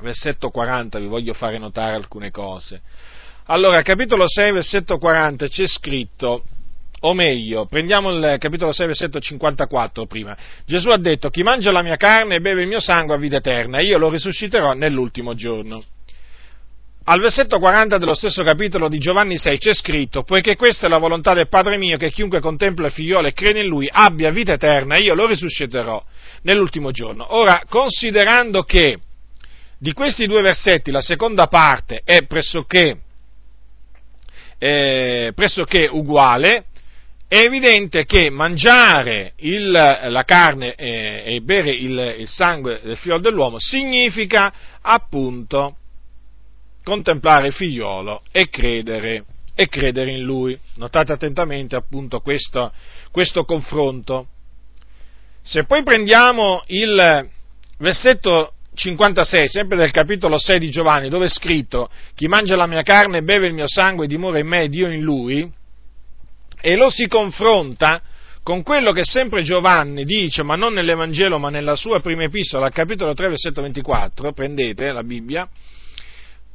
versetto 0.01 0.49
40 0.49 0.99
vi 0.99 1.07
voglio 1.07 1.33
fare 1.33 1.57
notare 1.57 1.95
alcune 1.95 2.31
cose. 2.31 2.81
Allora, 3.45 3.81
capitolo 3.81 4.27
6, 4.27 4.51
versetto 4.51 4.97
40 4.97 5.47
c'è 5.47 5.67
scritto, 5.67 6.43
o 7.01 7.13
meglio, 7.13 7.65
prendiamo 7.65 8.11
il 8.11 8.37
capitolo 8.39 8.71
6, 8.71 8.87
versetto 8.87 9.19
54 9.19 10.05
prima. 10.05 10.35
Gesù 10.65 10.89
ha 10.89 10.97
detto, 10.97 11.29
chi 11.29 11.43
mangia 11.43 11.71
la 11.71 11.83
mia 11.83 11.95
carne 11.95 12.35
e 12.35 12.39
beve 12.39 12.63
il 12.63 12.67
mio 12.67 12.79
sangue 12.79 13.15
ha 13.15 13.17
vita 13.17 13.37
eterna, 13.37 13.81
io 13.81 13.97
lo 13.97 14.09
risusciterò 14.09 14.73
nell'ultimo 14.73 15.35
giorno. 15.35 15.83
Al 17.09 17.21
versetto 17.21 17.57
40 17.57 17.99
dello 17.99 18.15
stesso 18.15 18.43
capitolo 18.43 18.89
di 18.89 18.97
Giovanni 18.97 19.37
6 19.37 19.59
c'è 19.59 19.73
scritto, 19.73 20.23
poiché 20.23 20.57
questa 20.57 20.87
è 20.87 20.89
la 20.89 20.97
volontà 20.97 21.33
del 21.33 21.47
Padre 21.47 21.77
mio, 21.77 21.97
che 21.97 22.11
chiunque 22.11 22.41
contempla 22.41 22.87
il 22.87 22.91
figliolo 22.91 23.27
e 23.27 23.33
crede 23.33 23.61
in 23.61 23.67
lui 23.67 23.87
abbia 23.89 24.29
vita 24.29 24.53
eterna, 24.53 24.97
io 24.97 25.15
lo 25.15 25.25
risusciterò 25.25 26.03
nell'ultimo 26.41 26.91
giorno. 26.91 27.33
Ora, 27.35 27.61
considerando 27.69 28.63
che 28.63 28.99
di 29.79 29.93
questi 29.93 30.25
due 30.25 30.41
versetti 30.41 30.91
la 30.91 30.99
seconda 30.99 31.47
parte 31.47 32.01
è 32.03 32.25
pressoché, 32.25 32.97
eh, 34.57 35.31
pressoché 35.33 35.87
uguale, 35.89 36.65
è 37.29 37.39
evidente 37.39 38.05
che 38.05 38.29
mangiare 38.29 39.33
il, 39.37 39.69
la 39.69 40.23
carne 40.23 40.75
e, 40.75 41.23
e 41.25 41.41
bere 41.41 41.71
il, 41.71 42.15
il 42.19 42.27
sangue 42.27 42.79
del 42.81 42.95
figlio 42.95 43.17
dell'uomo 43.17 43.57
significa 43.59 44.53
appunto 44.81 45.75
contemplare 46.83 47.47
il 47.47 47.53
figliolo 47.53 48.21
e 48.31 48.47
credere, 48.47 49.25
e 49.53 49.67
credere 49.67 50.11
in 50.11 50.23
lui. 50.23 50.57
Notate 50.75 51.11
attentamente 51.11 51.75
appunto 51.75 52.21
questo, 52.21 52.71
questo 53.11 53.43
confronto. 53.43 54.27
Se 55.41 55.65
poi 55.65 55.83
prendiamo 55.83 56.63
il 56.67 57.29
versetto 57.79 58.53
56, 58.73 59.49
sempre 59.49 59.75
del 59.75 59.91
capitolo 59.91 60.37
6 60.37 60.59
di 60.59 60.69
Giovanni, 60.69 61.09
dove 61.09 61.25
è 61.25 61.29
scritto 61.29 61.89
chi 62.15 62.27
mangia 62.27 62.55
la 62.55 62.67
mia 62.67 62.83
carne 62.83 63.17
e 63.17 63.23
beve 63.23 63.47
il 63.47 63.53
mio 63.53 63.67
sangue 63.67 64.07
dimora 64.07 64.39
in 64.39 64.47
me 64.47 64.61
e 64.61 64.69
Dio 64.69 64.89
in 64.89 65.01
lui, 65.01 65.51
e 66.61 66.75
lo 66.75 66.89
si 66.89 67.07
confronta 67.07 68.01
con 68.43 68.63
quello 68.63 68.93
che 68.93 69.03
sempre 69.03 69.43
Giovanni 69.43 70.05
dice, 70.05 70.41
ma 70.41 70.55
non 70.55 70.73
nell'Evangelo, 70.73 71.37
ma 71.37 71.49
nella 71.49 71.75
sua 71.75 71.99
prima 71.99 72.23
epistola, 72.23 72.67
al 72.67 72.71
capitolo 72.71 73.13
3, 73.13 73.27
versetto 73.27 73.61
24, 73.61 74.31
prendete 74.31 74.91
la 74.93 75.03
Bibbia, 75.03 75.47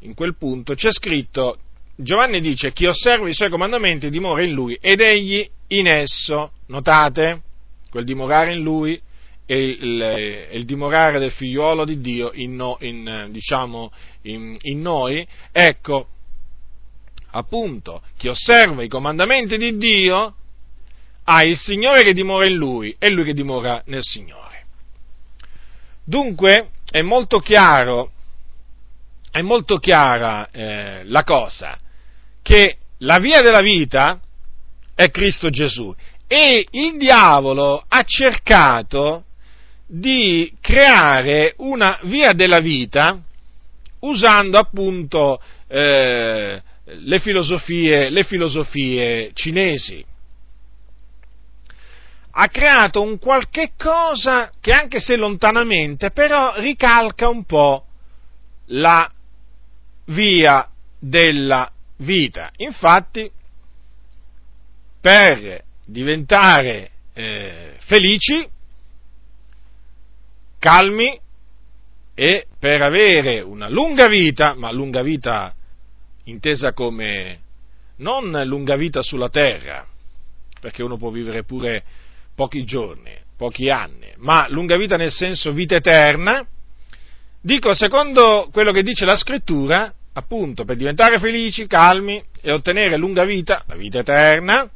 in 0.01 0.15
quel 0.15 0.35
punto 0.37 0.75
c'è 0.75 0.91
scritto, 0.91 1.59
Giovanni 1.95 2.41
dice, 2.41 2.73
chi 2.73 2.87
osserva 2.87 3.29
i 3.29 3.35
suoi 3.35 3.51
comandamenti 3.51 4.09
dimora 4.09 4.43
in 4.43 4.53
lui 4.53 4.79
ed 4.81 5.01
egli 5.01 5.47
in 5.69 5.87
esso, 5.87 6.53
notate, 6.69 7.43
quel 7.91 8.05
dimorare 8.05 8.55
in 8.55 8.63
lui 8.63 8.99
e 9.45 9.63
il, 9.63 10.49
il 10.53 10.65
dimorare 10.65 11.19
del 11.19 11.31
figliuolo 11.31 11.85
di 11.85 12.01
Dio 12.01 12.31
in, 12.33 12.75
in, 12.81 13.29
diciamo, 13.31 13.93
in, 14.23 14.57
in 14.63 14.81
noi, 14.81 15.27
ecco, 15.53 16.07
appunto, 17.33 18.03
chi 18.17 18.29
osserva 18.29 18.83
i 18.83 18.89
comandamenti 18.89 19.57
di 19.57 19.77
Dio 19.77 20.35
ha 21.25 21.43
il 21.43 21.57
Signore 21.57 22.03
che 22.03 22.15
dimora 22.15 22.47
in 22.47 22.55
lui 22.55 22.95
e 22.99 23.11
lui 23.11 23.25
che 23.25 23.35
dimora 23.35 23.83
nel 23.87 24.03
Signore. 24.03 24.65
Dunque 26.05 26.71
è 26.91 27.03
molto 27.03 27.39
chiaro 27.39 28.13
è 29.33 29.41
molto 29.41 29.77
chiara 29.77 30.51
eh, 30.51 31.05
la 31.05 31.25
cosa, 31.25 31.79
che 32.43 32.77
la 32.99 33.19
via 33.19 33.41
della 33.41 33.63
vita 33.63 34.21
è 34.95 35.11
Cristo 35.11 35.49
Gesù 35.49 35.93
e 36.27 36.67
il 36.71 36.99
diavolo 36.99 37.83
ha 37.89 38.03
cercato 38.05 39.25
di 39.87 40.53
creare 40.61 41.55
una 41.59 41.99
via 42.03 42.35
della 42.35 42.61
vita 42.61 43.19
usando 44.01 44.59
appunto 44.59 45.41
eh, 45.67 46.63
le, 47.01 47.21
filosofie, 47.21 48.11
le 48.11 48.25
filosofie 48.25 49.31
cinesi. 49.35 50.05
Ha 52.35 52.49
creato 52.49 53.03
un 53.03 53.19
qualche 53.19 53.73
cosa 53.77 54.51
che 54.61 54.73
anche 54.73 55.01
se 55.01 55.17
lontanamente 55.17 56.11
però 56.11 56.59
ricalca 56.59 57.29
un 57.29 57.45
po' 57.45 57.85
la 58.67 59.11
via 60.07 60.69
della 60.99 61.71
vita. 61.99 62.51
Infatti, 62.57 63.31
per 65.01 65.63
diventare 65.85 66.91
eh, 67.13 67.75
felici, 67.81 68.49
calmi 70.59 71.21
e 72.15 72.47
per 72.59 72.83
avere 72.83 73.41
una 73.41 73.69
lunga 73.69 74.07
vita, 74.07 74.55
ma 74.55 74.71
lunga 74.71 75.03
vita 75.03 75.55
intesa 76.25 76.73
come 76.73 77.41
non 77.97 78.31
lunga 78.45 78.77
vita 78.77 79.03
sulla 79.03 79.29
terra, 79.29 79.87
perché 80.61 80.83
uno 80.83 80.97
può 80.97 81.11
vivere 81.11 81.45
pure 81.45 81.83
pochi 82.35 82.65
giorni, 82.65 83.15
pochi 83.37 83.71
anni, 83.71 84.13
ma 84.19 84.47
lunga 84.49 84.77
vita 84.77 84.97
nel 84.97 85.13
senso 85.13 85.53
vita 85.53 85.77
eterna, 85.77 86.47
Dico, 87.45 87.75
secondo 87.75 88.49
quello 88.53 88.71
che 88.71 88.85
dice 88.85 89.05
la 89.05 89.17
scrittura, 89.17 89.93
appunto, 90.13 90.65
per 90.65 90.77
diventare 90.77 91.19
felici, 91.19 91.67
calmi 91.67 92.23
e 92.41 92.53
ottenere 92.53 92.97
lunga 92.97 93.25
vita, 93.25 93.65
la 93.67 93.75
vita 93.75 93.99
eterna, 93.99 94.71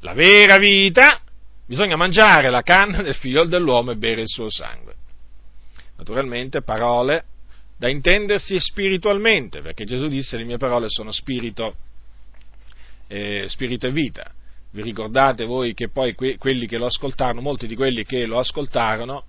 la 0.00 0.12
vera 0.12 0.58
vita, 0.58 1.20
bisogna 1.64 1.94
mangiare 1.94 2.50
la 2.50 2.62
canna 2.62 3.00
del 3.00 3.14
figlio 3.14 3.44
dell'uomo 3.44 3.92
e 3.92 3.96
bere 3.96 4.22
il 4.22 4.28
suo 4.28 4.50
sangue. 4.50 4.94
Naturalmente 5.98 6.62
parole 6.62 7.26
da 7.82 7.88
intendersi 7.88 8.60
spiritualmente, 8.60 9.60
perché 9.60 9.84
Gesù 9.84 10.06
disse 10.06 10.36
le 10.36 10.44
mie 10.44 10.56
parole 10.56 10.86
sono 10.88 11.10
spirito, 11.10 11.74
eh, 13.08 13.46
spirito 13.48 13.88
e 13.88 13.90
vita. 13.90 14.30
Vi 14.70 14.82
ricordate 14.82 15.44
voi 15.44 15.74
che 15.74 15.88
poi 15.88 16.14
que- 16.14 16.36
quelli 16.38 16.68
che 16.68 16.78
lo 16.78 16.86
ascoltarono, 16.86 17.40
molti 17.40 17.66
di 17.66 17.74
quelli 17.74 18.04
che 18.04 18.24
lo 18.24 18.38
ascoltarono, 18.38 19.24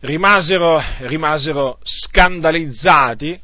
rimasero, 0.00 0.82
rimasero 1.02 1.78
scandalizzati 1.84 3.40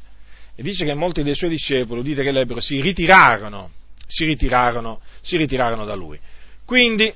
e 0.53 0.61
dice 0.61 0.83
che 0.83 0.95
molti 0.95 1.23
dei 1.23 1.33
suoi 1.33 1.51
discepoli, 1.51 2.01
udite 2.01 2.21
che 2.21 2.33
l'ebbero, 2.33 2.59
si 2.59 2.81
ritirarono, 2.81 3.71
si 4.05 4.25
ritirarono, 4.25 4.99
si 5.21 5.37
ritirarono 5.37 5.85
da 5.85 5.95
lui. 5.95 6.19
Quindi, 6.65 7.13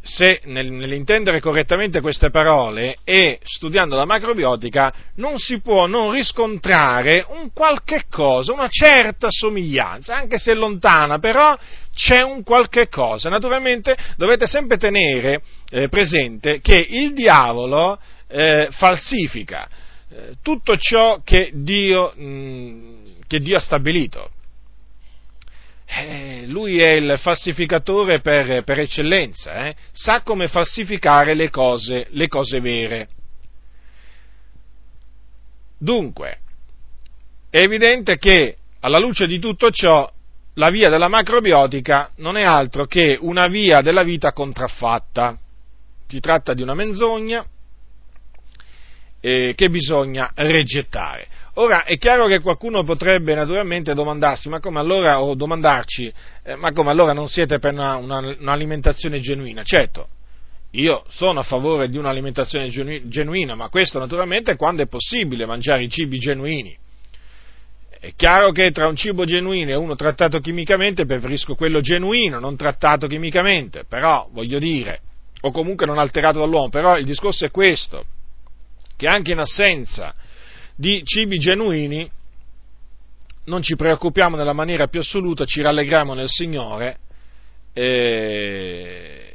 se 0.00 0.40
nell'intendere 0.44 1.40
correttamente 1.40 2.00
queste 2.00 2.30
parole 2.30 2.98
e 3.04 3.40
studiando 3.42 3.96
la 3.96 4.04
macrobiotica 4.04 4.92
non 5.16 5.38
si 5.38 5.60
può 5.60 5.86
non 5.86 6.12
riscontrare 6.12 7.26
un 7.28 7.50
qualche 7.52 8.04
cosa, 8.08 8.52
una 8.52 8.68
certa 8.70 9.28
somiglianza, 9.30 10.14
anche 10.14 10.38
se 10.38 10.54
lontana, 10.54 11.18
però 11.18 11.56
c'è 11.94 12.22
un 12.22 12.42
qualche 12.42 12.88
cosa. 12.88 13.28
Naturalmente 13.28 13.96
dovete 14.16 14.46
sempre 14.46 14.76
tenere 14.76 15.42
eh, 15.70 15.88
presente 15.88 16.60
che 16.60 16.76
il 16.76 17.12
diavolo 17.12 17.98
eh, 18.28 18.68
falsifica 18.70 19.68
eh, 20.10 20.36
tutto 20.42 20.76
ciò 20.78 21.20
che 21.22 21.50
Dio, 21.52 22.12
mh, 22.16 22.24
mm, 22.24 23.04
che 23.26 23.40
Dio 23.40 23.56
ha 23.56 23.60
stabilito. 23.60 24.30
Eh, 25.90 26.44
lui 26.46 26.80
è 26.80 26.90
il 26.90 27.18
falsificatore 27.18 28.20
per, 28.20 28.62
per 28.62 28.78
eccellenza, 28.78 29.66
eh? 29.66 29.74
sa 29.90 30.20
come 30.22 30.46
falsificare 30.46 31.32
le 31.32 31.48
cose, 31.48 32.08
le 32.10 32.28
cose 32.28 32.60
vere. 32.60 33.08
Dunque, 35.78 36.40
è 37.48 37.58
evidente 37.58 38.18
che 38.18 38.56
alla 38.80 38.98
luce 38.98 39.26
di 39.26 39.38
tutto 39.38 39.70
ciò 39.70 40.10
la 40.54 40.68
via 40.68 40.90
della 40.90 41.08
macrobiotica 41.08 42.10
non 42.16 42.36
è 42.36 42.42
altro 42.42 42.84
che 42.86 43.16
una 43.20 43.46
via 43.46 43.80
della 43.80 44.02
vita 44.02 44.32
contraffatta. 44.32 45.38
Si 46.06 46.20
tratta 46.20 46.52
di 46.52 46.62
una 46.62 46.74
menzogna 46.74 47.46
eh, 49.20 49.54
che 49.56 49.70
bisogna 49.70 50.30
rigettare. 50.34 51.28
Ora 51.60 51.84
è 51.84 51.98
chiaro 51.98 52.26
che 52.26 52.38
qualcuno 52.40 52.84
potrebbe 52.84 53.34
naturalmente 53.34 53.92
domandarsi, 53.92 54.48
ma 54.48 54.60
come 54.60 54.78
allora, 54.78 55.20
o 55.20 55.34
domandarci, 55.34 56.12
eh, 56.44 56.54
ma 56.54 56.70
come 56.70 56.90
allora 56.90 57.12
non 57.12 57.26
siete 57.26 57.58
per 57.58 57.72
una, 57.72 57.96
una, 57.96 58.18
un'alimentazione 58.18 59.18
genuina? 59.18 59.64
Certo, 59.64 60.06
io 60.72 61.04
sono 61.08 61.40
a 61.40 61.42
favore 61.42 61.88
di 61.88 61.98
un'alimentazione 61.98 62.70
genuina, 63.08 63.56
ma 63.56 63.68
questo 63.70 63.98
naturalmente 63.98 64.54
quando 64.54 64.82
è 64.82 64.86
possibile 64.86 65.46
mangiare 65.46 65.82
i 65.82 65.88
cibi 65.88 66.18
genuini. 66.18 66.76
È 67.98 68.12
chiaro 68.14 68.52
che 68.52 68.70
tra 68.70 68.86
un 68.86 68.94
cibo 68.94 69.24
genuino 69.24 69.72
e 69.72 69.76
uno 69.76 69.96
trattato 69.96 70.38
chimicamente 70.38 71.06
preferisco 71.06 71.56
quello 71.56 71.80
genuino, 71.80 72.38
non 72.38 72.56
trattato 72.56 73.08
chimicamente, 73.08 73.82
però 73.84 74.28
voglio 74.30 74.60
dire, 74.60 75.00
o 75.40 75.50
comunque 75.50 75.86
non 75.86 75.98
alterato 75.98 76.38
dall'uomo, 76.38 76.68
però 76.68 76.96
il 76.96 77.04
discorso 77.04 77.46
è 77.46 77.50
questo 77.50 78.04
che 78.96 79.06
anche 79.06 79.32
in 79.32 79.38
assenza 79.40 80.14
di 80.78 81.02
cibi 81.04 81.38
genuini 81.38 82.08
non 83.46 83.62
ci 83.62 83.74
preoccupiamo 83.74 84.36
nella 84.36 84.52
maniera 84.52 84.86
più 84.86 85.00
assoluta, 85.00 85.44
ci 85.44 85.60
rallegriamo 85.60 86.14
nel 86.14 86.28
Signore 86.28 86.98
e, 87.72 89.34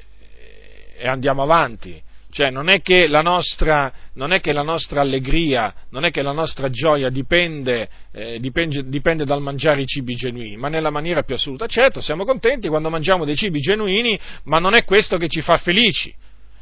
e 0.95 1.08
andiamo 1.08 1.41
avanti. 1.41 2.01
Cioè 2.29 2.49
non 2.49 2.69
è, 2.69 2.82
nostra, 3.21 3.93
non 4.13 4.32
è 4.32 4.39
che 4.39 4.53
la 4.53 4.63
nostra 4.63 5.01
allegria, 5.01 5.71
non 5.89 6.06
è 6.06 6.12
che 6.12 6.23
la 6.23 6.32
nostra 6.32 6.69
gioia 6.69 7.10
dipende, 7.10 7.89
eh, 8.12 8.39
dipende, 8.39 8.88
dipende, 8.88 9.25
dal 9.25 9.41
mangiare 9.41 9.82
i 9.82 9.86
cibi 9.86 10.15
genuini, 10.15 10.56
ma 10.56 10.69
nella 10.69 10.89
maniera 10.89 11.23
più 11.23 11.36
assoluta. 11.36 11.67
Certo, 11.67 11.99
siamo 11.99 12.23
contenti 12.23 12.69
quando 12.69 12.89
mangiamo 12.89 13.25
dei 13.25 13.36
cibi 13.36 13.60
genuini, 13.60 14.17
ma 14.45 14.60
non 14.60 14.73
è 14.73 14.84
questo 14.86 15.17
che 15.17 15.27
ci 15.27 15.41
fa 15.41 15.58
felici. 15.58 16.12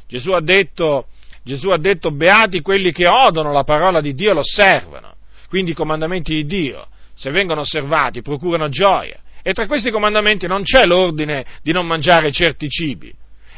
Gesù 0.08 0.32
ha 0.32 0.42
detto, 0.42 1.06
Gesù 1.44 1.70
ha 1.70 1.78
detto 1.78 2.10
beati 2.10 2.60
quelli 2.60 2.92
che 2.92 3.06
odono 3.08 3.52
la 3.52 3.64
parola 3.64 4.00
di 4.00 4.14
Dio 4.14 4.30
e 4.30 4.34
lo 4.34 4.40
osservano. 4.40 5.14
Quindi 5.48 5.72
i 5.72 5.74
comandamenti 5.74 6.34
di 6.34 6.46
Dio, 6.46 6.86
se 7.14 7.30
vengono 7.30 7.62
osservati, 7.62 8.22
procurano 8.22 8.68
gioia. 8.68 9.18
E 9.42 9.52
tra 9.52 9.66
questi 9.66 9.90
comandamenti 9.90 10.46
non 10.46 10.62
c'è 10.62 10.86
l'ordine 10.86 11.44
di 11.62 11.72
non 11.72 11.86
mangiare 11.86 12.30
certi 12.30 12.68
cibi. 12.68 13.12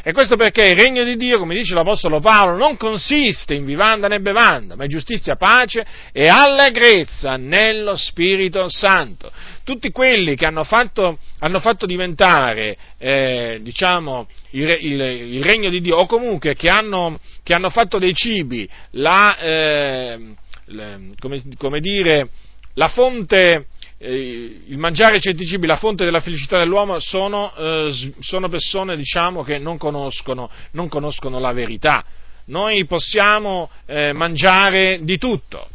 E 0.07 0.13
questo 0.13 0.37
perché 0.37 0.61
il 0.61 0.77
regno 0.77 1.03
di 1.03 1.17
Dio, 1.17 1.39
come 1.39 1.55
dice 1.55 1.73
l'Apostolo 1.73 2.21
Paolo, 2.21 2.59
non 2.59 2.77
consiste 2.77 3.55
in 3.55 3.65
vivanda 3.65 4.07
né 4.07 4.21
bevanda, 4.21 4.77
ma 4.77 4.85
in 4.85 4.91
giustizia, 4.91 5.37
pace 5.37 5.83
e 6.13 6.29
allegrezza 6.29 7.39
nello 7.39 7.97
Spirito 7.97 8.69
Santo. 8.69 9.33
Tutti 9.65 9.91
quelli 9.91 10.37
che 10.37 10.45
hanno 10.45 10.63
fatto, 10.63 11.17
hanno 11.39 11.59
fatto 11.59 11.87
diventare, 11.87 12.77
eh, 12.99 13.61
diciamo, 13.63 14.29
il, 14.51 14.69
il, 14.79 15.01
il, 15.01 15.43
regno 15.43 15.71
di 15.71 15.81
Dio, 15.81 15.97
o 15.97 16.05
comunque 16.05 16.55
che 16.55 16.69
hanno, 16.69 17.19
che 17.43 17.55
hanno 17.55 17.71
fatto 17.71 17.99
dei 17.99 18.13
cibi 18.13 18.69
la, 18.91 19.39
eh, 19.39 20.35
le, 20.67 21.13
come, 21.19 21.43
come 21.57 21.81
dire, 21.81 22.29
la 22.75 22.89
fonte 22.89 23.69
il 24.13 24.77
mangiare 24.77 25.21
certi 25.21 25.47
cibi, 25.47 25.67
la 25.67 25.77
fonte 25.77 26.05
della 26.05 26.21
felicità 26.21 26.59
dell'uomo, 26.59 27.01
sono, 27.01 27.55
eh, 27.57 28.13
sono 28.21 28.49
persone 28.49 28.97
diciamo, 28.97 29.43
che 29.43 29.59
non 29.59 29.79
conoscono, 29.79 30.51
non 30.73 30.89
conoscono, 30.89 31.39
la 31.39 31.53
verità. 31.53 32.05
Noi 32.47 32.85
possiamo 32.85 33.71
eh, 33.87 34.13
mangiare 34.13 34.99
di 35.03 35.17
tutto, 35.17 35.69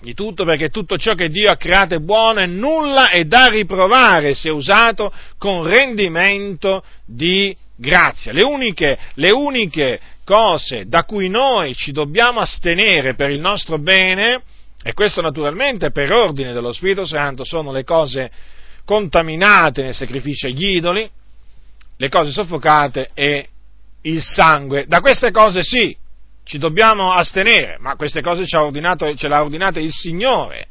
di 0.00 0.14
tutto 0.14 0.44
perché 0.44 0.70
tutto 0.70 0.96
ciò 0.96 1.14
che 1.14 1.28
Dio 1.28 1.50
ha 1.50 1.56
creato 1.56 1.94
è 1.94 1.98
buono 1.98 2.40
e 2.40 2.46
nulla 2.46 3.10
è 3.10 3.24
da 3.24 3.48
riprovare 3.48 4.34
se 4.34 4.48
usato 4.48 5.12
con 5.36 5.66
rendimento 5.66 6.82
di 7.04 7.54
grazia. 7.76 8.32
Le 8.32 8.44
uniche, 8.44 8.98
le 9.14 9.32
uniche 9.32 10.00
cose 10.24 10.84
da 10.86 11.04
cui 11.04 11.28
noi 11.28 11.74
ci 11.74 11.92
dobbiamo 11.92 12.40
astenere 12.40 13.14
per 13.14 13.28
il 13.28 13.40
nostro 13.40 13.78
bene 13.78 14.42
e 14.86 14.92
questo 14.92 15.22
naturalmente 15.22 15.90
per 15.90 16.12
ordine 16.12 16.52
dello 16.52 16.70
Spirito 16.70 17.06
Santo 17.06 17.42
sono 17.42 17.72
le 17.72 17.84
cose 17.84 18.30
contaminate 18.84 19.82
nei 19.82 19.94
sacrifici 19.94 20.44
agli 20.44 20.76
idoli, 20.76 21.10
le 21.96 22.08
cose 22.10 22.32
soffocate 22.32 23.10
e 23.14 23.48
il 24.02 24.22
sangue. 24.22 24.84
Da 24.86 25.00
queste 25.00 25.30
cose 25.30 25.62
sì, 25.62 25.96
ci 26.44 26.58
dobbiamo 26.58 27.12
astenere, 27.12 27.78
ma 27.80 27.96
queste 27.96 28.20
cose 28.20 28.46
ce, 28.46 28.58
ordinato, 28.58 29.12
ce 29.14 29.26
l'ha 29.26 29.42
ordinate 29.42 29.80
il 29.80 29.90
Signore 29.90 30.68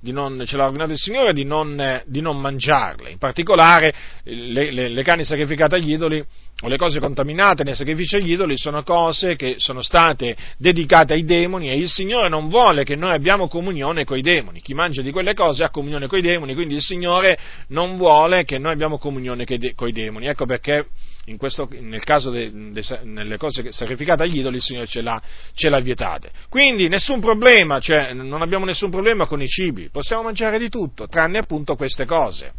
non, 0.00 0.42
ce 0.46 0.56
l'ha 0.56 0.64
ordinato 0.64 0.92
il 0.92 0.98
Signore 0.98 1.32
di 1.32 1.44
non, 1.44 2.02
di 2.06 2.20
non 2.20 2.40
mangiarle. 2.40 3.10
In 3.10 3.18
particolare 3.18 3.92
le, 4.24 4.70
le, 4.70 4.88
le, 4.88 5.02
carni 5.02 5.24
sacrificate 5.24 5.76
agli 5.76 5.92
idoli 5.92 6.24
o 6.60 6.68
le 6.68 6.76
cose 6.76 7.00
contaminate 7.00 7.64
nei 7.64 7.74
sacrifici 7.74 8.16
agli 8.16 8.32
idoli 8.32 8.56
sono 8.56 8.82
cose 8.82 9.36
che 9.36 9.56
sono 9.58 9.80
state 9.80 10.36
dedicate 10.56 11.14
ai 11.14 11.24
demoni 11.24 11.70
e 11.70 11.76
il 11.76 11.88
Signore 11.88 12.28
non 12.28 12.48
vuole 12.48 12.84
che 12.84 12.96
noi 12.96 13.12
abbiamo 13.12 13.48
comunione 13.48 14.04
con 14.04 14.16
i 14.16 14.22
demoni. 14.22 14.60
Chi 14.60 14.74
mangia 14.74 15.02
di 15.02 15.10
quelle 15.10 15.34
cose 15.34 15.64
ha 15.64 15.70
comunione 15.70 16.06
con 16.06 16.18
i 16.18 16.22
demoni, 16.22 16.54
quindi 16.54 16.74
il 16.74 16.82
Signore 16.82 17.38
non 17.68 17.96
vuole 17.96 18.44
che 18.44 18.58
noi 18.58 18.72
abbiamo 18.72 18.98
comunione 18.98 19.44
con 19.74 19.88
i 19.88 19.92
demoni. 19.92 20.26
Ecco 20.26 20.46
perché 20.46 20.86
questo, 21.36 21.68
nel 21.70 22.04
caso 22.04 22.30
delle 22.30 23.36
cose 23.36 23.70
sacrificate 23.70 24.22
agli 24.22 24.38
idoli 24.38 24.56
il 24.56 24.62
Signore 24.62 24.86
ce 24.86 25.02
l'ha, 25.02 25.20
ce 25.52 25.68
l'ha 25.68 25.80
vietate. 25.80 26.30
Quindi 26.48 26.88
nessun 26.88 27.20
problema, 27.20 27.80
cioè 27.80 28.12
non 28.12 28.40
abbiamo 28.40 28.64
nessun 28.64 28.90
problema 28.90 29.26
con 29.26 29.42
i 29.42 29.46
cibi, 29.46 29.90
possiamo 29.90 30.22
mangiare 30.22 30.58
di 30.58 30.68
tutto, 30.68 31.06
tranne 31.08 31.38
appunto 31.38 31.76
queste 31.76 32.06
cose. 32.06 32.52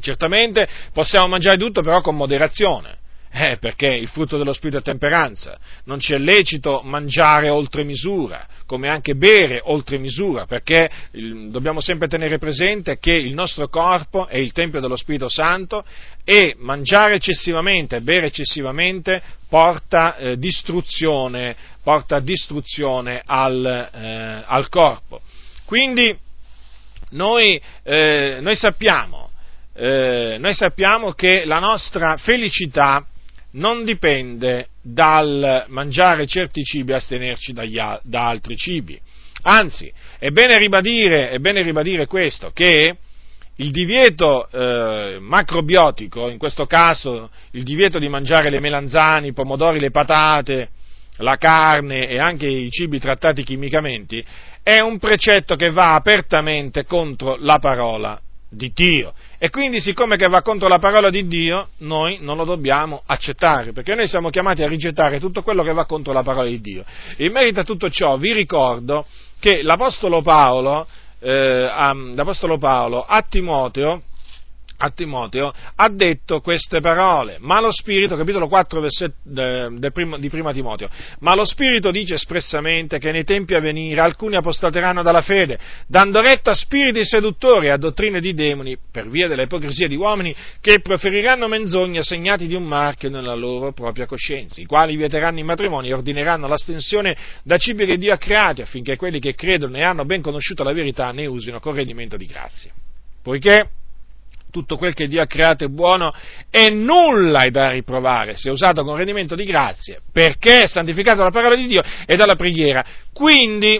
Certamente 0.00 0.68
possiamo 0.92 1.28
mangiare 1.28 1.56
di 1.56 1.64
tutto 1.64 1.80
però 1.80 2.00
con 2.00 2.16
moderazione. 2.16 3.04
Eh, 3.30 3.58
perché 3.58 3.88
il 3.88 4.08
frutto 4.08 4.38
dello 4.38 4.54
spirito 4.54 4.78
è 4.78 4.82
temperanza. 4.82 5.58
Non 5.84 6.00
ci 6.00 6.14
è 6.14 6.18
lecito 6.18 6.80
mangiare 6.82 7.50
oltre 7.50 7.84
misura, 7.84 8.46
come 8.64 8.88
anche 8.88 9.14
bere 9.14 9.60
oltre 9.64 9.98
misura, 9.98 10.46
perché 10.46 10.88
il, 11.12 11.50
dobbiamo 11.50 11.80
sempre 11.80 12.08
tenere 12.08 12.38
presente 12.38 12.98
che 12.98 13.12
il 13.12 13.34
nostro 13.34 13.68
corpo 13.68 14.26
è 14.26 14.38
il 14.38 14.52
Tempio 14.52 14.80
dello 14.80 14.96
Spirito 14.96 15.28
Santo 15.28 15.84
e 16.24 16.54
mangiare 16.58 17.14
eccessivamente, 17.14 18.00
bere 18.00 18.26
eccessivamente 18.26 19.22
porta 19.48 20.16
eh, 20.16 20.38
distruzione, 20.38 21.54
porta 21.82 22.20
distruzione 22.20 23.20
al, 23.24 23.64
eh, 23.92 24.42
al 24.46 24.68
corpo. 24.68 25.20
Quindi 25.66 26.16
noi, 27.10 27.60
eh, 27.82 28.38
noi, 28.40 28.56
sappiamo, 28.56 29.30
eh, 29.74 30.36
noi 30.40 30.54
sappiamo 30.54 31.12
che 31.12 31.44
la 31.44 31.58
nostra 31.58 32.16
felicità 32.16 33.04
non 33.56 33.84
dipende 33.84 34.68
dal 34.82 35.64
mangiare 35.68 36.26
certi 36.26 36.62
cibi 36.62 36.92
e 36.92 36.96
astenerci 36.96 37.52
dagli, 37.52 37.80
da 38.02 38.28
altri 38.28 38.56
cibi. 38.56 38.98
Anzi, 39.42 39.92
è 40.18 40.30
bene 40.30 40.58
ribadire, 40.58 41.30
è 41.30 41.38
bene 41.38 41.62
ribadire 41.62 42.06
questo, 42.06 42.50
che 42.52 42.96
il 43.56 43.70
divieto 43.70 44.48
eh, 44.50 45.18
macrobiotico, 45.20 46.28
in 46.28 46.38
questo 46.38 46.66
caso 46.66 47.30
il 47.52 47.62
divieto 47.62 47.98
di 47.98 48.08
mangiare 48.08 48.50
le 48.50 48.60
melanzane, 48.60 49.28
i 49.28 49.32
pomodori, 49.32 49.78
le 49.78 49.90
patate, 49.90 50.70
la 51.18 51.36
carne 51.36 52.08
e 52.08 52.18
anche 52.18 52.46
i 52.46 52.70
cibi 52.70 52.98
trattati 52.98 53.42
chimicamente, 53.42 54.22
è 54.62 54.80
un 54.80 54.98
precetto 54.98 55.56
che 55.56 55.70
va 55.70 55.94
apertamente 55.94 56.84
contro 56.84 57.36
la 57.38 57.58
parola 57.58 58.20
di 58.48 58.70
Dio. 58.74 59.14
E 59.38 59.50
quindi, 59.50 59.80
siccome 59.80 60.16
che 60.16 60.28
va 60.28 60.42
contro 60.42 60.66
la 60.68 60.78
parola 60.78 61.10
di 61.10 61.26
Dio, 61.26 61.68
noi 61.78 62.18
non 62.20 62.36
lo 62.36 62.44
dobbiamo 62.44 63.02
accettare, 63.06 63.72
perché 63.72 63.94
noi 63.94 64.08
siamo 64.08 64.30
chiamati 64.30 64.62
a 64.62 64.68
rigettare 64.68 65.20
tutto 65.20 65.42
quello 65.42 65.62
che 65.62 65.72
va 65.72 65.84
contro 65.84 66.12
la 66.12 66.22
parola 66.22 66.48
di 66.48 66.60
Dio. 66.60 66.84
In 67.18 67.32
merito 67.32 67.60
a 67.60 67.64
tutto 67.64 67.90
ciò, 67.90 68.16
vi 68.16 68.32
ricordo 68.32 69.06
che 69.38 69.62
l'Apostolo 69.62 70.22
Paolo, 70.22 70.86
eh, 71.20 71.68
a, 71.70 71.92
l'Apostolo 71.92 72.56
Paolo 72.56 73.04
a 73.04 73.22
Timoteo, 73.28 74.02
a 74.78 74.90
Timoteo, 74.90 75.52
ha 75.74 75.88
detto 75.88 76.40
queste 76.40 76.80
parole, 76.80 77.38
ma 77.40 77.60
lo 77.60 77.70
Spirito, 77.70 78.16
capitolo 78.16 78.48
4 78.48 78.80
versetto, 78.80 79.16
de, 79.22 79.68
de 79.78 79.90
primo, 79.90 80.18
di 80.18 80.28
prima 80.28 80.52
Timoteo, 80.52 80.88
ma 81.20 81.34
lo 81.34 81.44
Spirito 81.44 81.90
dice 81.90 82.14
espressamente 82.14 82.98
che 82.98 83.12
nei 83.12 83.24
tempi 83.24 83.54
a 83.54 83.60
venire 83.60 84.00
alcuni 84.00 84.36
apostateranno 84.36 85.02
dalla 85.02 85.22
fede, 85.22 85.58
dando 85.86 86.20
retta 86.20 86.50
a 86.50 86.54
spiriti 86.54 87.04
seduttori 87.04 87.66
e 87.66 87.70
a 87.70 87.76
dottrine 87.76 88.20
di 88.20 88.34
demoni, 88.34 88.76
per 88.90 89.08
via 89.08 89.28
della 89.28 89.42
ipocrisia 89.42 89.88
di 89.88 89.96
uomini 89.96 90.34
che 90.60 90.80
proferiranno 90.80 91.48
menzogne 91.48 92.02
segnati 92.02 92.46
di 92.46 92.54
un 92.54 92.64
marchio 92.64 93.10
nella 93.10 93.34
loro 93.34 93.72
propria 93.72 94.06
coscienza, 94.06 94.60
i 94.60 94.66
quali 94.66 94.96
vieteranno 94.96 95.38
i 95.38 95.44
matrimoni 95.44 95.88
e 95.88 95.94
ordineranno 95.94 96.46
l'astensione 96.46 97.16
da 97.42 97.56
cibi 97.56 97.86
che 97.86 97.96
Dio 97.96 98.12
ha 98.12 98.18
creati, 98.18 98.62
affinché 98.62 98.96
quelli 98.96 99.20
che 99.20 99.34
credono 99.34 99.76
e 99.76 99.82
hanno 99.82 100.04
ben 100.04 100.22
conosciuto 100.22 100.62
la 100.62 100.72
verità 100.72 101.10
ne 101.12 101.26
usino 101.26 101.60
con 101.60 101.74
rendimento 101.74 102.16
di 102.16 102.26
grazia. 102.26 102.72
Poiché 103.22 103.68
tutto 104.56 104.78
quel 104.78 104.94
che 104.94 105.06
Dio 105.06 105.20
ha 105.20 105.26
creato 105.26 105.66
è 105.66 105.68
buono 105.68 106.14
e 106.50 106.70
nulla 106.70 107.42
è 107.42 107.50
da 107.50 107.72
riprovare 107.72 108.36
se 108.36 108.48
usato 108.48 108.84
con 108.84 108.96
rendimento 108.96 109.34
di 109.34 109.44
grazie, 109.44 110.00
perché 110.10 110.62
è 110.62 110.66
santificato 110.66 111.18
dalla 111.18 111.30
parola 111.30 111.54
di 111.54 111.66
Dio 111.66 111.82
e 112.06 112.16
dalla 112.16 112.36
preghiera. 112.36 112.82
Quindi, 113.12 113.78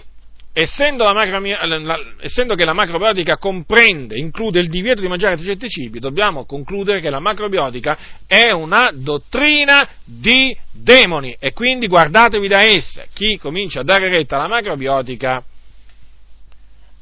essendo, 0.52 1.10
macro, 1.14 1.40
la, 1.40 1.98
essendo 2.20 2.54
che 2.54 2.66
la 2.66 2.74
macrobiotica 2.74 3.38
comprende, 3.38 4.18
include 4.18 4.60
il 4.60 4.68
divieto 4.68 5.00
di 5.00 5.08
mangiare 5.08 5.38
certi 5.38 5.66
cibi, 5.66 5.98
dobbiamo 5.98 6.44
concludere 6.44 7.00
che 7.00 7.08
la 7.08 7.20
macrobiotica 7.20 7.96
è 8.26 8.50
una 8.50 8.90
dottrina 8.92 9.88
di 10.04 10.54
demoni 10.70 11.34
e 11.38 11.54
quindi 11.54 11.86
guardatevi 11.86 12.48
da 12.48 12.62
essa. 12.62 13.04
Chi 13.14 13.38
comincia 13.38 13.80
a 13.80 13.84
dare 13.84 14.10
retta 14.10 14.36
alla 14.36 14.48
macrobiotica 14.48 15.42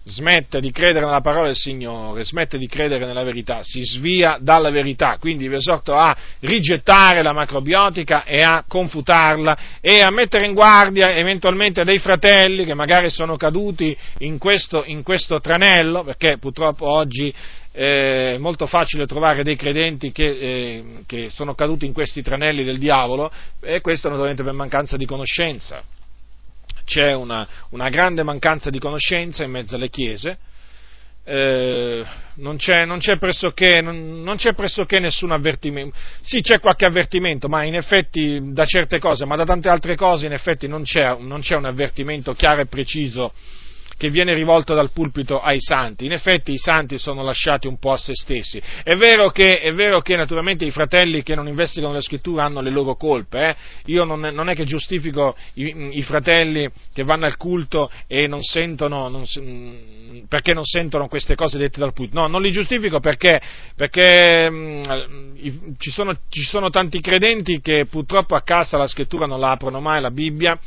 smette 0.05 0.61
di 0.61 0.71
credere 0.71 1.07
nella 1.07 1.21
parola 1.21 1.47
del 1.47 1.57
Signore, 1.57 2.25
smette 2.25 2.59
di 2.59 2.67
credere 2.67 3.07
nella 3.07 3.23
verità, 3.23 3.63
si 3.63 3.83
svia 3.83 4.39
dalla 4.41 4.71
verità, 4.71 5.17
quindi 5.19 5.49
vi 5.49 5.55
esorto 5.55 5.95
a 5.95 6.15
rigettare 6.41 7.23
la 7.23 7.33
macrobiotica 7.33 8.25
e 8.25 8.43
a 8.43 8.65
confutarla 8.69 9.59
e 9.81 10.01
a 10.01 10.11
mettere 10.11 10.47
in 10.47 10.53
guardia 10.53 11.15
eventualmente 11.15 11.85
dei 11.85 11.99
fratelli 11.99 12.65
che 12.65 12.75
magari 12.75 13.09
sono 13.11 13.37
caduti 13.37 13.97
in 14.19 14.39
questo, 14.39 14.85
in 14.85 15.03
questo 15.03 15.41
tranello, 15.41 16.05
perché 16.05 16.37
purtroppo 16.39 16.87
oggi 16.87 17.33
è 17.73 18.37
molto 18.39 18.69
facile 18.69 19.07
trovare 19.07 19.43
dei 19.43 19.57
credenti 19.57 20.13
che, 20.13 20.25
eh, 20.25 20.85
che 21.07 21.29
sono 21.29 21.55
caduti 21.55 21.87
in 21.87 21.93
questi 21.93 22.23
tranelli 22.23 22.63
del 22.63 22.79
diavolo 22.79 23.33
e 23.61 23.81
questo 23.81 24.09
naturalmente 24.09 24.45
per 24.45 24.53
mancanza 24.53 24.97
di 24.97 25.07
conoscenza 25.07 25.83
c'è 26.85 27.12
una, 27.12 27.47
una 27.70 27.89
grande 27.89 28.22
mancanza 28.22 28.70
di 28.70 28.78
conoscenza 28.78 29.45
in 29.45 29.51
mezzo 29.51 29.76
alle 29.76 29.89
chiese, 29.89 30.39
eh, 31.24 32.05
non 32.35 32.57
c'è, 32.57 32.85
non 32.85 32.99
c'è, 32.99 33.16
pressoché, 33.16 33.80
non, 33.80 34.22
non 34.22 34.37
c'è 34.37 34.53
pressoché 34.53 34.99
nessun 34.99 35.32
avvertimento. 35.32 35.97
Sì, 36.20 36.41
c'è 36.43 36.61
qualche 36.61 36.85
avvertimento, 36.85 37.49
ma 37.49 37.64
in 37.64 37.74
effetti 37.74 38.53
da 38.53 38.64
certe 38.64 38.99
cose, 38.99 39.24
ma 39.24 39.37
da 39.37 39.45
tante 39.45 39.68
altre 39.68 39.97
cose 39.97 40.26
in 40.26 40.32
effetti 40.32 40.68
non 40.68 40.82
c'è, 40.82 41.16
non 41.18 41.41
c'è 41.41 41.57
un 41.57 41.64
avvertimento 41.64 42.35
chiaro 42.35 42.61
e 42.61 42.66
preciso 42.66 43.32
che 43.97 44.11
viene 44.11 44.35
rivolto 44.35 44.75
dal 44.75 44.91
pulpito 44.91 45.41
ai 45.41 45.61
santi. 45.61 46.05
In 46.05 46.13
effetti 46.13 46.53
i 46.53 46.59
santi 46.59 46.99
sono 46.99 47.23
lasciati 47.23 47.67
un 47.67 47.79
po' 47.79 47.93
a 47.93 47.97
se 47.97 48.13
stessi. 48.15 48.61
È 48.83 48.95
vero 48.97 49.31
che, 49.31 49.61
è 49.61 49.73
vero 49.73 50.01
che 50.01 50.17
naturalmente 50.17 50.65
i 50.65 50.71
fratelli 50.71 51.23
che 51.23 51.35
non 51.35 51.49
investigano 51.49 51.93
le 51.93 52.03
scritture 52.03 52.43
hanno 52.43 52.61
le 52.61 52.71
loro 52.71 52.97
colpe. 52.97 53.49
Eh? 53.49 53.57
Io 53.87 54.05
non, 54.05 54.21
non, 54.21 54.49
è 54.49 54.55
che 54.55 54.65
giustifico 54.65 55.37
i, 55.55 55.99
i, 55.99 56.03
fratelli 56.03 56.69
che 56.93 57.05
vanno 57.05 57.27
al 57.27 57.37
culto 57.37 57.91
e 58.07 58.27
non 58.27 58.43
sentono, 58.43 59.09
non, 59.09 59.25
perché 60.29 60.55
non 60.55 60.65
sentono 60.65 61.09
queste 61.09 61.35
cose 61.35 61.59
dette 61.59 61.81
dal 61.81 61.93
pulpito. 61.93 62.21
No, 62.21 62.27
non 62.27 62.43
li 62.43 62.51
giustifico 62.51 63.01
perché, 63.01 63.41
perché 63.77 64.51
mh, 64.51 65.07
mm, 65.09 65.73
ci, 65.79 65.91
sono, 65.91 66.17
ci 66.29 66.43
sono 66.43 66.71
tanti 66.71 67.01
credenti 67.01 67.61
che 67.61 67.87
purtroppo 67.87 68.35
a 68.35 68.43
casa 68.43 68.77
la 68.77 68.87
scrittura 68.87 69.27
non 69.27 69.41
la 69.41 69.51
aprono 69.51 69.81
mai, 69.81 70.01
la 70.01 70.11
Bibbia 70.11 70.59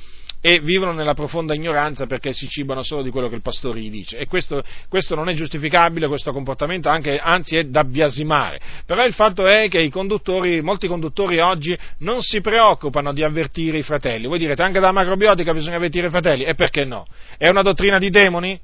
e 0.42 0.60
vivono 0.60 0.92
nella 0.92 1.14
profonda 1.14 1.54
ignoranza 1.54 2.06
perché 2.06 2.34
si 2.34 2.48
cibano 2.48 2.84
solo 2.84 3.02
di 3.02 3.10
quello 3.10 3.30
che 3.30 3.36
il 3.36 3.42
pastore 3.42 3.80
gli 3.80 3.90
dice. 3.90 4.18
E 4.18 4.28
questo, 4.28 4.64
questo 4.88 5.16
non 5.16 5.30
è 5.30 5.34
giustificabile, 5.34 6.08
questo 6.08 6.32
comportamento, 6.32 6.90
anche, 6.90 7.18
anzi 7.18 7.58
è 7.58 7.64
da 7.66 7.84
biasimare. 7.84 8.60
Però 8.86 9.04
il 9.06 9.14
fatto 9.14 9.46
è 9.46 9.68
che 9.68 9.90
conduttori, 9.90 10.62
molti 10.62 10.88
conduttori 10.88 11.40
oggi 11.40 11.78
non 12.00 12.22
si 12.22 12.42
preoccupano 12.42 13.14
di 13.14 13.24
avvertire 13.24 13.80
i 13.80 13.84
fratelli. 13.84 14.28
Voi 14.28 14.40
direte 14.40 14.64
anche 14.64 14.80
dalla 14.80 14.92
macrobiotica 14.92 15.54
bisogna 15.54 15.78
avvertire 15.78 16.08
i 16.08 16.12
fratelli? 16.12 16.44
E 16.44 16.56
perché 16.56 16.86
no? 16.86 17.06
È 17.38 17.48
una 17.50 17.62
dottrina 17.62 17.98
di 17.98 18.10
demoni? 18.10 18.60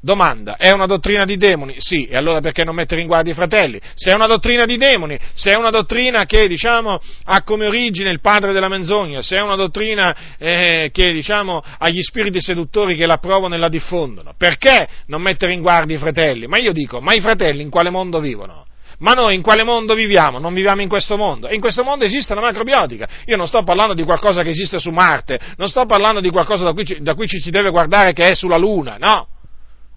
Domanda, 0.00 0.54
è 0.56 0.70
una 0.70 0.86
dottrina 0.86 1.24
di 1.24 1.36
demoni? 1.36 1.74
Sì, 1.78 2.06
e 2.06 2.14
allora 2.14 2.40
perché 2.40 2.62
non 2.62 2.76
mettere 2.76 3.00
in 3.00 3.08
guardia 3.08 3.32
i 3.32 3.34
fratelli? 3.34 3.80
Se 3.94 4.12
è 4.12 4.14
una 4.14 4.26
dottrina 4.26 4.64
di 4.64 4.76
demoni, 4.76 5.18
se 5.34 5.50
è 5.50 5.56
una 5.56 5.70
dottrina 5.70 6.24
che, 6.24 6.46
diciamo, 6.46 7.00
ha 7.24 7.42
come 7.42 7.66
origine 7.66 8.10
il 8.10 8.20
padre 8.20 8.52
della 8.52 8.68
menzogna, 8.68 9.22
se 9.22 9.36
è 9.36 9.42
una 9.42 9.56
dottrina 9.56 10.14
eh, 10.38 10.90
che, 10.92 11.12
diciamo, 11.12 11.60
ha 11.78 11.88
gli 11.88 12.00
spiriti 12.00 12.40
seduttori 12.40 12.94
che 12.94 13.06
la 13.06 13.16
provano 13.16 13.56
e 13.56 13.58
la 13.58 13.68
diffondono, 13.68 14.34
perché 14.38 14.86
non 15.06 15.20
mettere 15.20 15.52
in 15.52 15.62
guardia 15.62 15.96
i 15.96 15.98
fratelli? 15.98 16.46
Ma 16.46 16.58
io 16.58 16.72
dico, 16.72 17.00
ma 17.00 17.12
i 17.14 17.20
fratelli 17.20 17.62
in 17.62 17.70
quale 17.70 17.90
mondo 17.90 18.20
vivono? 18.20 18.66
Ma 19.00 19.12
noi 19.12 19.34
in 19.34 19.42
quale 19.42 19.64
mondo 19.64 19.94
viviamo? 19.94 20.38
Non 20.38 20.54
viviamo 20.54 20.80
in 20.80 20.88
questo 20.88 21.16
mondo. 21.16 21.46
E 21.48 21.54
in 21.54 21.60
questo 21.60 21.84
mondo 21.84 22.04
esiste 22.04 22.34
la 22.34 22.40
macrobiotica. 22.40 23.08
Io 23.26 23.36
non 23.36 23.46
sto 23.46 23.62
parlando 23.62 23.94
di 23.94 24.02
qualcosa 24.02 24.42
che 24.42 24.50
esiste 24.50 24.80
su 24.80 24.90
Marte, 24.90 25.38
non 25.56 25.68
sto 25.68 25.86
parlando 25.86 26.20
di 26.20 26.30
qualcosa 26.30 26.64
da 26.64 26.72
cui, 26.72 26.84
ci, 26.84 27.00
da 27.00 27.14
cui 27.14 27.28
ci 27.28 27.38
si 27.38 27.50
deve 27.50 27.70
guardare 27.70 28.12
che 28.12 28.26
è 28.26 28.34
sulla 28.34 28.56
Luna, 28.56 28.96
no. 28.98 29.26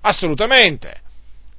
Assolutamente. 0.01 0.99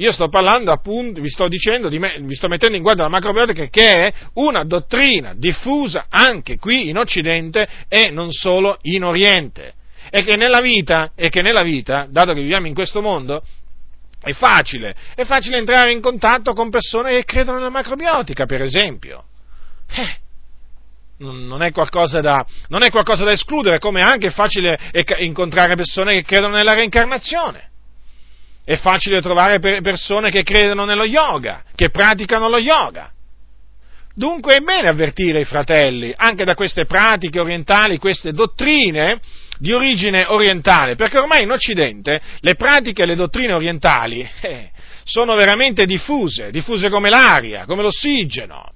Io 0.03 0.11
sto 0.11 0.29
parlando 0.29 0.73
appunto, 0.73 1.21
vi 1.21 1.29
sto 1.29 1.47
dicendo, 1.47 1.89
me, 1.91 2.19
vi 2.21 2.35
sto 2.35 2.49
mettendo 2.49 2.77
in 2.77 2.83
guardia 2.83 3.05
la 3.05 3.11
macrobiotica 3.11 3.67
che 3.67 4.07
è 4.07 4.13
una 4.35 4.65
dottrina 4.65 5.33
diffusa 5.37 6.07
anche 6.09 6.59
qui 6.59 6.89
in 6.89 6.99
Occidente 6.99 7.69
e 7.89 8.11
non 8.11 8.33
solo 8.33 8.79
in 8.83 9.05
Oriente. 9.05 9.75
E 10.11 10.25
che 10.25 10.37
nella 10.37 10.61
vita, 10.61 11.13
e 11.15 11.29
che 11.29 11.41
nella 11.41 11.63
vita 11.63 12.07
dato 12.11 12.33
che 12.33 12.41
viviamo 12.41 12.67
in 12.67 12.75
questo 12.75 13.01
mondo, 13.01 13.45
è 14.21 14.33
facile, 14.33 14.95
è 15.15 15.25
facile 15.25 15.59
entrare 15.59 15.93
in 15.93 16.01
contatto 16.01 16.53
con 16.53 16.71
persone 16.71 17.11
che 17.11 17.25
credono 17.25 17.59
nella 17.59 17.71
macrobiotica, 17.71 18.47
per 18.47 18.63
esempio. 18.63 19.25
Eh, 19.89 20.17
non 21.19 21.63
è, 21.63 21.71
da, 22.21 22.47
non 22.69 22.83
è 22.83 22.91
qualcosa 22.91 23.25
da 23.25 23.33
escludere, 23.33 23.79
come 23.79 24.03
anche 24.03 24.29
è 24.29 24.33
facile 24.33 24.79
incontrare 25.19 25.77
persone 25.77 26.15
che 26.15 26.23
credono 26.25 26.57
nella 26.57 26.75
reincarnazione. 26.75 27.71
È 28.65 28.77
facile 28.77 29.21
trovare 29.21 29.59
persone 29.59 30.31
che 30.31 30.43
credono 30.43 30.85
nello 30.85 31.05
yoga, 31.05 31.65
che 31.75 31.91
praticano 31.91 32.49
lo 32.49 32.59
yoga. 32.59 33.11
Dunque 34.15 34.57
è 34.57 34.61
bene 34.61 34.89
avvertire 34.89 35.41
i 35.41 35.45
fratelli 35.45 36.13
anche 36.15 36.45
da 36.45 36.55
queste 36.55 36.85
pratiche 36.85 37.41
orientali, 37.41 37.97
queste 37.97 38.33
dottrine 38.33 39.21
di 39.59 39.73
origine 39.73 40.27
orientale, 40.27 40.97
perché 40.97 41.19
ormai 41.19 41.45
in 41.45 41.51
Occidente 41.51 42.21
le 42.41 42.55
pratiche 42.55 43.03
e 43.03 43.07
le 43.07 43.15
dottrine 43.15 43.55
orientali 43.55 44.29
eh, 44.43 44.71
sono 45.05 45.35
veramente 45.35 45.87
diffuse, 45.87 46.51
diffuse 46.51 46.91
come 46.91 47.09
l'aria, 47.09 47.65
come 47.65 47.83
l'ossigeno. 47.83 48.73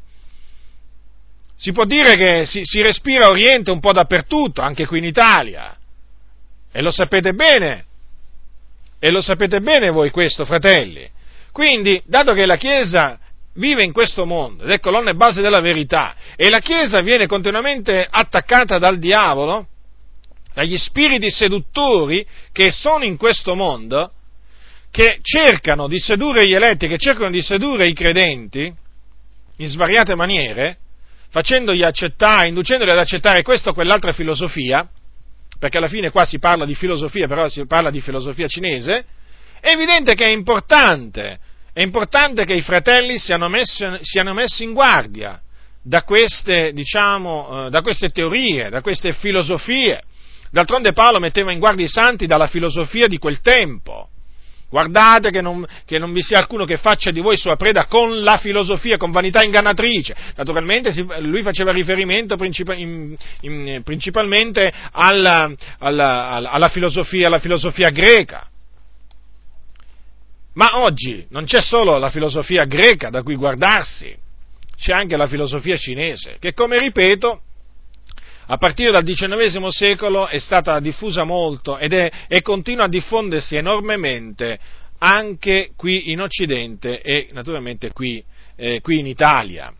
Si 1.56 1.72
può 1.72 1.84
dire 1.84 2.16
che 2.16 2.46
si, 2.46 2.60
si 2.64 2.82
respira 2.82 3.28
Oriente 3.28 3.70
un 3.70 3.80
po' 3.80 3.92
dappertutto, 3.92 4.60
anche 4.60 4.86
qui 4.86 4.98
in 4.98 5.04
Italia. 5.04 5.76
E 6.70 6.82
lo 6.82 6.90
sapete 6.90 7.32
bene, 7.32 7.84
e 8.98 9.10
lo 9.10 9.20
sapete 9.20 9.60
bene 9.60 9.90
voi 9.90 10.10
questo, 10.10 10.44
fratelli. 10.44 11.08
Quindi, 11.52 12.02
dato 12.06 12.32
che 12.32 12.46
la 12.46 12.56
Chiesa 12.56 13.18
vive 13.54 13.82
in 13.82 13.92
questo 13.92 14.26
mondo 14.26 14.64
ed 14.64 14.70
è 14.70 14.80
colonna 14.80 15.10
e 15.10 15.14
base 15.14 15.40
della 15.40 15.60
verità 15.60 16.14
e 16.36 16.50
la 16.50 16.58
Chiesa 16.58 17.00
viene 17.00 17.26
continuamente 17.26 18.06
attaccata 18.08 18.78
dal 18.78 18.98
diavolo, 18.98 19.68
dagli 20.52 20.76
spiriti 20.76 21.30
seduttori 21.30 22.26
che 22.52 22.70
sono 22.70 23.04
in 23.04 23.16
questo 23.16 23.54
mondo, 23.54 24.12
che 24.90 25.18
cercano 25.20 25.88
di 25.88 25.98
sedurre 25.98 26.46
gli 26.46 26.54
eletti, 26.54 26.88
che 26.88 26.98
cercano 26.98 27.30
di 27.30 27.42
sedurre 27.42 27.86
i 27.86 27.92
credenti 27.92 28.72
in 29.58 29.66
svariate 29.66 30.14
maniere, 30.14 30.78
facendogli 31.30 31.82
accettare, 31.82 32.48
inducendoli 32.48 32.90
ad 32.90 32.98
accettare 32.98 33.42
questa 33.42 33.70
o 33.70 33.74
quell'altra 33.74 34.12
filosofia, 34.12 34.88
perché 35.58 35.78
alla 35.78 35.88
fine 35.88 36.10
qua 36.10 36.24
si 36.24 36.38
parla 36.38 36.64
di 36.64 36.74
filosofia, 36.74 37.26
però 37.26 37.48
si 37.48 37.64
parla 37.66 37.90
di 37.90 38.00
filosofia 38.00 38.46
cinese, 38.46 39.04
è 39.60 39.70
evidente 39.70 40.14
che 40.14 40.24
è 40.24 40.28
importante, 40.28 41.38
è 41.72 41.80
importante 41.80 42.44
che 42.44 42.54
i 42.54 42.62
fratelli 42.62 43.18
siano 43.18 43.48
messi, 43.48 43.84
siano 44.00 44.32
messi 44.34 44.64
in 44.64 44.72
guardia 44.72 45.40
da 45.82 46.02
queste, 46.02 46.72
diciamo, 46.72 47.66
eh, 47.66 47.70
da 47.70 47.80
queste 47.80 48.08
teorie, 48.08 48.70
da 48.70 48.80
queste 48.80 49.12
filosofie. 49.12 50.02
D'altronde 50.50 50.92
Paolo 50.92 51.20
metteva 51.20 51.52
in 51.52 51.58
guardia 51.58 51.84
i 51.84 51.88
santi 51.88 52.26
dalla 52.26 52.48
filosofia 52.48 53.06
di 53.06 53.18
quel 53.18 53.40
tempo. 53.40 54.08
Guardate 54.68 55.30
che 55.30 55.40
non, 55.40 55.64
che 55.84 55.98
non, 55.98 56.12
vi 56.12 56.22
sia 56.22 56.38
alcuno 56.38 56.64
che 56.64 56.76
faccia 56.76 57.12
di 57.12 57.20
voi 57.20 57.36
sua 57.36 57.54
preda 57.54 57.86
con 57.86 58.22
la 58.22 58.36
filosofia, 58.36 58.96
con 58.96 59.12
vanità 59.12 59.44
ingannatrice. 59.44 60.14
Naturalmente 60.34 60.92
lui 61.20 61.42
faceva 61.42 61.70
riferimento 61.70 62.36
in, 62.74 63.16
in, 63.42 63.82
principalmente 63.84 64.72
alla, 64.90 65.52
alla, 65.78 66.50
alla, 66.50 66.68
filosofia, 66.68 67.28
alla 67.28 67.38
filosofia 67.38 67.90
greca. 67.90 68.48
Ma 70.54 70.80
oggi 70.80 71.24
non 71.30 71.44
c'è 71.44 71.60
solo 71.60 71.98
la 71.98 72.10
filosofia 72.10 72.64
greca 72.64 73.08
da 73.08 73.22
cui 73.22 73.36
guardarsi, 73.36 74.16
c'è 74.76 74.92
anche 74.92 75.16
la 75.16 75.28
filosofia 75.28 75.76
cinese, 75.76 76.38
che 76.40 76.54
come 76.54 76.78
ripeto 76.78 77.40
a 78.46 78.56
partire 78.58 78.90
dal 78.90 79.02
XIX 79.02 79.66
secolo 79.68 80.28
è 80.28 80.38
stata 80.38 80.78
diffusa 80.80 81.24
molto 81.24 81.78
ed 81.78 81.92
è, 81.92 82.10
e 82.28 82.42
continua 82.42 82.84
a 82.84 82.88
diffondersi 82.88 83.56
enormemente 83.56 84.58
anche 84.98 85.70
qui 85.76 86.10
in 86.10 86.20
Occidente 86.20 87.00
e 87.02 87.28
naturalmente 87.32 87.92
qui, 87.92 88.22
eh, 88.56 88.80
qui 88.80 89.00
in 89.00 89.06
Italia. 89.06 89.72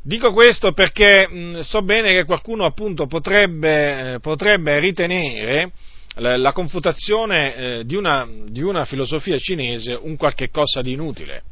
Dico 0.00 0.32
questo 0.32 0.72
perché 0.72 1.28
mh, 1.28 1.60
so 1.60 1.82
bene 1.82 2.12
che 2.12 2.24
qualcuno 2.24 2.64
appunto 2.64 3.06
potrebbe, 3.06 4.14
eh, 4.14 4.20
potrebbe 4.20 4.78
ritenere 4.78 5.72
la, 6.14 6.36
la 6.36 6.52
confutazione 6.52 7.54
eh, 7.54 7.84
di, 7.84 7.94
una, 7.94 8.26
di, 8.46 8.62
una, 8.62 8.84
filosofia 8.84 9.36
cinese 9.38 9.98
un 10.00 10.16
qualche 10.16 10.50
cosa 10.50 10.80
di 10.80 10.92
inutile. 10.92 11.42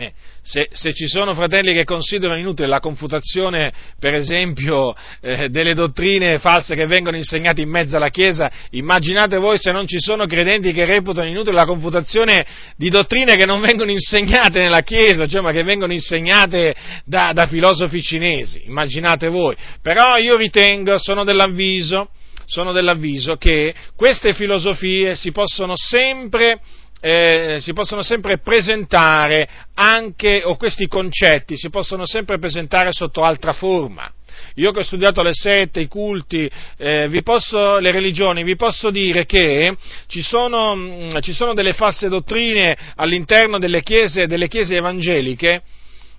Eh, 0.00 0.12
se, 0.40 0.68
se, 0.72 0.94
ci 0.94 1.06
sono 1.06 1.34
fratelli 1.34 1.74
che 1.74 1.84
considerano 1.84 2.38
inutile 2.38 2.66
la 2.66 2.80
confutazione, 2.80 3.70
per 3.98 4.14
esempio, 4.14 4.94
eh, 5.20 5.50
delle 5.50 5.74
dottrine 5.74 6.38
false 6.38 6.74
che 6.74 6.86
vengono 6.86 7.18
insegnate 7.18 7.60
in 7.60 7.68
mezzo 7.68 7.98
alla 7.98 8.08
Chiesa, 8.08 8.50
immaginate 8.70 9.36
voi 9.36 9.58
se 9.58 9.72
non 9.72 9.86
ci 9.86 10.00
sono 10.00 10.24
credenti 10.24 10.72
che 10.72 10.86
reputano 10.86 11.28
inutile 11.28 11.54
la 11.54 11.66
confutazione 11.66 12.46
di 12.78 12.88
dottrine 12.88 13.36
che 13.36 13.44
non 13.44 13.60
vengono 13.60 13.90
insegnate 13.90 14.62
nella 14.62 14.80
Chiesa, 14.80 15.26
cioè 15.26 15.42
ma 15.42 15.52
che 15.52 15.64
vengono 15.64 15.92
insegnate 15.92 16.74
da, 17.04 17.32
da 17.34 17.46
filosofi 17.46 18.00
cinesi, 18.00 18.62
immaginate 18.64 19.28
voi. 19.28 19.54
Però 19.82 20.16
io 20.16 20.34
ritengo, 20.34 20.98
sono 20.98 21.24
dell'avviso, 21.24 22.08
sono 22.46 22.72
dell'avviso 22.72 23.36
che 23.36 23.74
queste 23.94 24.32
filosofie 24.32 25.14
si 25.14 25.30
possono 25.30 25.74
sempre 25.76 26.58
eh, 27.00 27.58
si 27.60 27.72
possono 27.72 28.02
sempre 28.02 28.38
presentare 28.38 29.48
anche, 29.74 30.42
o 30.44 30.56
questi 30.56 30.86
concetti 30.86 31.56
si 31.56 31.70
possono 31.70 32.06
sempre 32.06 32.38
presentare 32.38 32.92
sotto 32.92 33.24
altra 33.24 33.52
forma. 33.52 34.10
Io 34.54 34.72
che 34.72 34.80
ho 34.80 34.84
studiato 34.84 35.22
le 35.22 35.32
sette, 35.32 35.80
i 35.80 35.88
culti, 35.88 36.50
eh, 36.76 37.20
posso, 37.22 37.78
le 37.78 37.90
religioni, 37.90 38.42
vi 38.42 38.56
posso 38.56 38.90
dire 38.90 39.24
che 39.24 39.76
ci 40.06 40.22
sono, 40.22 40.74
mh, 40.74 40.80
mm, 40.80 41.20
ci 41.20 41.32
sono 41.32 41.54
delle 41.54 41.72
false 41.72 42.08
dottrine 42.08 42.76
all'interno 42.96 43.58
delle 43.58 43.82
chiese, 43.82 44.26
delle 44.26 44.48
chiese 44.48 44.76
evangeliche, 44.76 45.62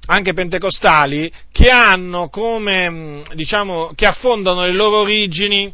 anche 0.07 0.33
pentecostali, 0.33 1.31
che 1.51 1.69
hanno 1.69 2.29
come, 2.29 2.89
mm, 2.89 3.21
diciamo, 3.33 3.91
che 3.95 4.05
affondano 4.05 4.65
le 4.65 4.73
loro 4.73 4.97
origini 4.97 5.73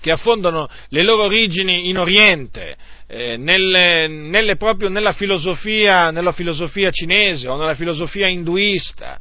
che 0.00 0.10
affondano 0.10 0.66
le 0.88 1.02
loro 1.02 1.24
origini 1.24 1.90
in 1.90 1.98
Oriente, 1.98 2.74
eh, 3.12 3.36
nelle, 3.36 4.06
nelle 4.06 4.56
proprio 4.56 4.88
nella 4.88 5.12
filosofia, 5.12 6.12
nella 6.12 6.30
filosofia 6.30 6.90
cinese 6.90 7.48
o 7.48 7.56
nella 7.56 7.74
filosofia 7.74 8.28
induista. 8.28 9.18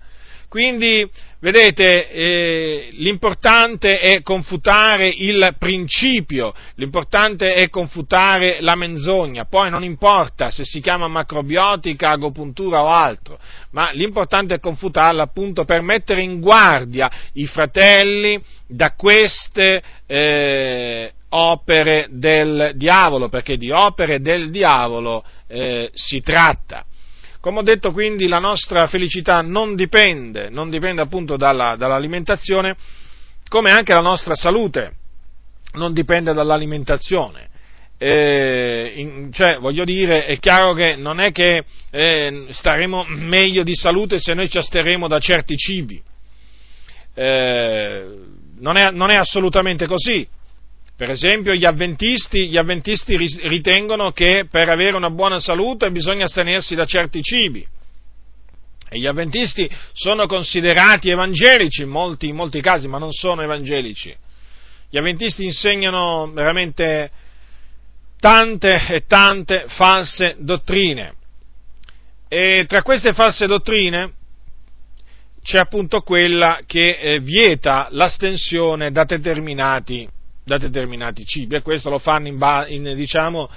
Quindi, 0.47 1.07
vedete, 1.41 2.09
eh, 2.09 2.89
l'importante 2.93 3.99
è 3.99 4.21
confutare 4.23 5.07
il 5.07 5.55
principio, 5.59 6.53
l'importante 6.75 7.53
è 7.53 7.69
confutare 7.69 8.57
la 8.61 8.75
menzogna, 8.75 9.45
poi 9.45 9.69
non 9.69 9.83
importa 9.83 10.49
se 10.49 10.63
si 10.63 10.81
chiama 10.81 11.07
macrobiotica, 11.07 12.09
agopuntura 12.09 12.81
o 12.81 12.87
altro, 12.87 13.39
ma 13.71 13.91
l'importante 13.91 14.55
è 14.55 14.59
confutarla 14.59 15.21
appunto 15.21 15.65
per 15.65 15.81
mettere 15.81 16.21
in 16.21 16.39
guardia 16.39 17.09
i 17.33 17.45
fratelli 17.45 18.41
da 18.65 18.93
queste 18.93 19.83
eh, 20.07 21.11
opere 21.29 22.07
del 22.11 22.73
diavolo, 22.75 23.29
perché 23.29 23.57
di 23.57 23.71
opere 23.71 24.19
del 24.19 24.49
diavolo 24.49 25.23
eh, 25.47 25.89
si 25.93 26.21
tratta. 26.21 26.85
Come 27.39 27.59
ho 27.59 27.63
detto 27.63 27.91
quindi 27.91 28.27
la 28.27 28.39
nostra 28.39 28.87
felicità 28.87 29.41
non 29.41 29.75
dipende, 29.75 30.49
non 30.49 30.69
dipende 30.69 31.01
appunto 31.01 31.37
dalla, 31.37 31.75
dall'alimentazione, 31.77 32.75
come 33.47 33.71
anche 33.71 33.93
la 33.93 34.01
nostra 34.01 34.35
salute 34.35 34.93
non 35.73 35.93
dipende 35.93 36.33
dall'alimentazione. 36.33 37.47
Eh, 37.97 38.93
in, 38.95 39.29
cioè, 39.33 39.57
voglio 39.57 39.83
dire, 39.83 40.25
è 40.25 40.39
chiaro 40.39 40.73
che 40.73 40.95
non 40.95 41.19
è 41.19 41.31
che 41.31 41.63
eh, 41.89 42.45
staremo 42.49 43.05
meglio 43.09 43.63
di 43.63 43.75
salute 43.75 44.19
se 44.19 44.33
noi 44.33 44.49
ci 44.49 44.57
asteremo 44.57 45.07
da 45.07 45.19
certi 45.19 45.55
cibi. 45.57 46.01
Eh, 47.13 48.05
non, 48.59 48.77
è, 48.77 48.91
non 48.91 49.09
è 49.09 49.15
assolutamente 49.15 49.85
così. 49.85 50.25
Per 50.99 51.09
esempio 51.09 51.53
gli 51.53 51.63
avventisti, 51.63 52.49
gli 52.49 52.57
avventisti, 52.57 53.15
ritengono 53.47 54.11
che 54.11 54.47
per 54.51 54.67
avere 54.67 54.97
una 54.97 55.09
buona 55.09 55.39
salute 55.39 55.89
bisogna 55.91 56.25
astenersi 56.25 56.75
da 56.75 56.83
certi 56.83 57.21
cibi. 57.21 57.65
E 58.89 58.99
gli 58.99 59.05
avventisti 59.05 59.69
sono 59.93 60.25
considerati 60.25 61.09
evangelici 61.09 61.83
in 61.83 61.87
molti, 61.87 62.27
in 62.27 62.35
molti 62.35 62.59
casi, 62.59 62.89
ma 62.89 62.97
non 62.97 63.13
sono 63.13 63.41
evangelici. 63.41 64.13
Gli 64.89 64.97
avventisti 64.97 65.45
insegnano 65.45 66.29
veramente 66.33 67.09
tante 68.19 68.85
e 68.89 69.05
tante 69.07 69.67
false 69.69 70.35
dottrine. 70.39 71.13
E 72.27 72.65
tra 72.67 72.81
queste 72.81 73.13
false 73.13 73.47
dottrine 73.47 74.11
c'è 75.43 75.59
appunto 75.59 76.01
quella 76.01 76.59
che 76.65 76.97
eh, 76.99 77.19
vieta 77.21 77.87
l'astensione 77.89 78.91
da 78.91 79.05
determinati 79.05 80.17
da 80.49 80.57
determinati 80.57 81.23
cibi 81.25 81.57
e 81.57 81.61
questo 81.61 81.91
lo 81.91 81.99
fanno 81.99 82.27
in, 82.27 82.65
in, 82.69 82.95
diciamo, 82.95 83.47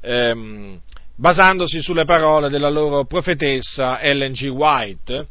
ehm, 0.00 0.78
basandosi 1.16 1.80
sulle 1.80 2.04
parole 2.04 2.50
della 2.50 2.68
loro 2.68 3.06
profetessa 3.06 4.00
Ellen 4.00 4.32
G. 4.32 4.48
White 4.48 5.26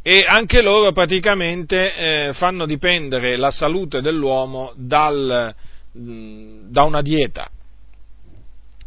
e 0.00 0.24
anche 0.26 0.62
loro 0.62 0.92
praticamente 0.92 1.96
eh, 1.96 2.32
fanno 2.32 2.64
dipendere 2.64 3.36
la 3.36 3.50
salute 3.50 4.00
dell'uomo 4.00 4.72
dal, 4.76 5.54
mh, 5.92 6.70
da 6.70 6.82
una 6.84 7.02
dieta. 7.02 7.50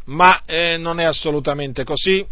Ma 0.05 0.41
eh, 0.45 0.77
non 0.77 0.99
è 0.99 1.03
assolutamente 1.03 1.83
così, 1.83 2.25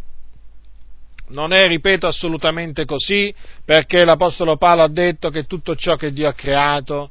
non 1.27 1.51
è, 1.51 1.67
ripeto, 1.67 2.07
assolutamente 2.07 2.85
così, 2.85 3.33
perché 3.63 4.05
l'Apostolo 4.05 4.57
Paolo 4.57 4.83
ha 4.83 4.87
detto 4.87 5.29
che 5.29 5.45
tutto 5.45 5.75
ciò 5.75 5.95
che 5.95 6.13
Dio 6.13 6.29
ha 6.29 6.33
creato 6.33 7.09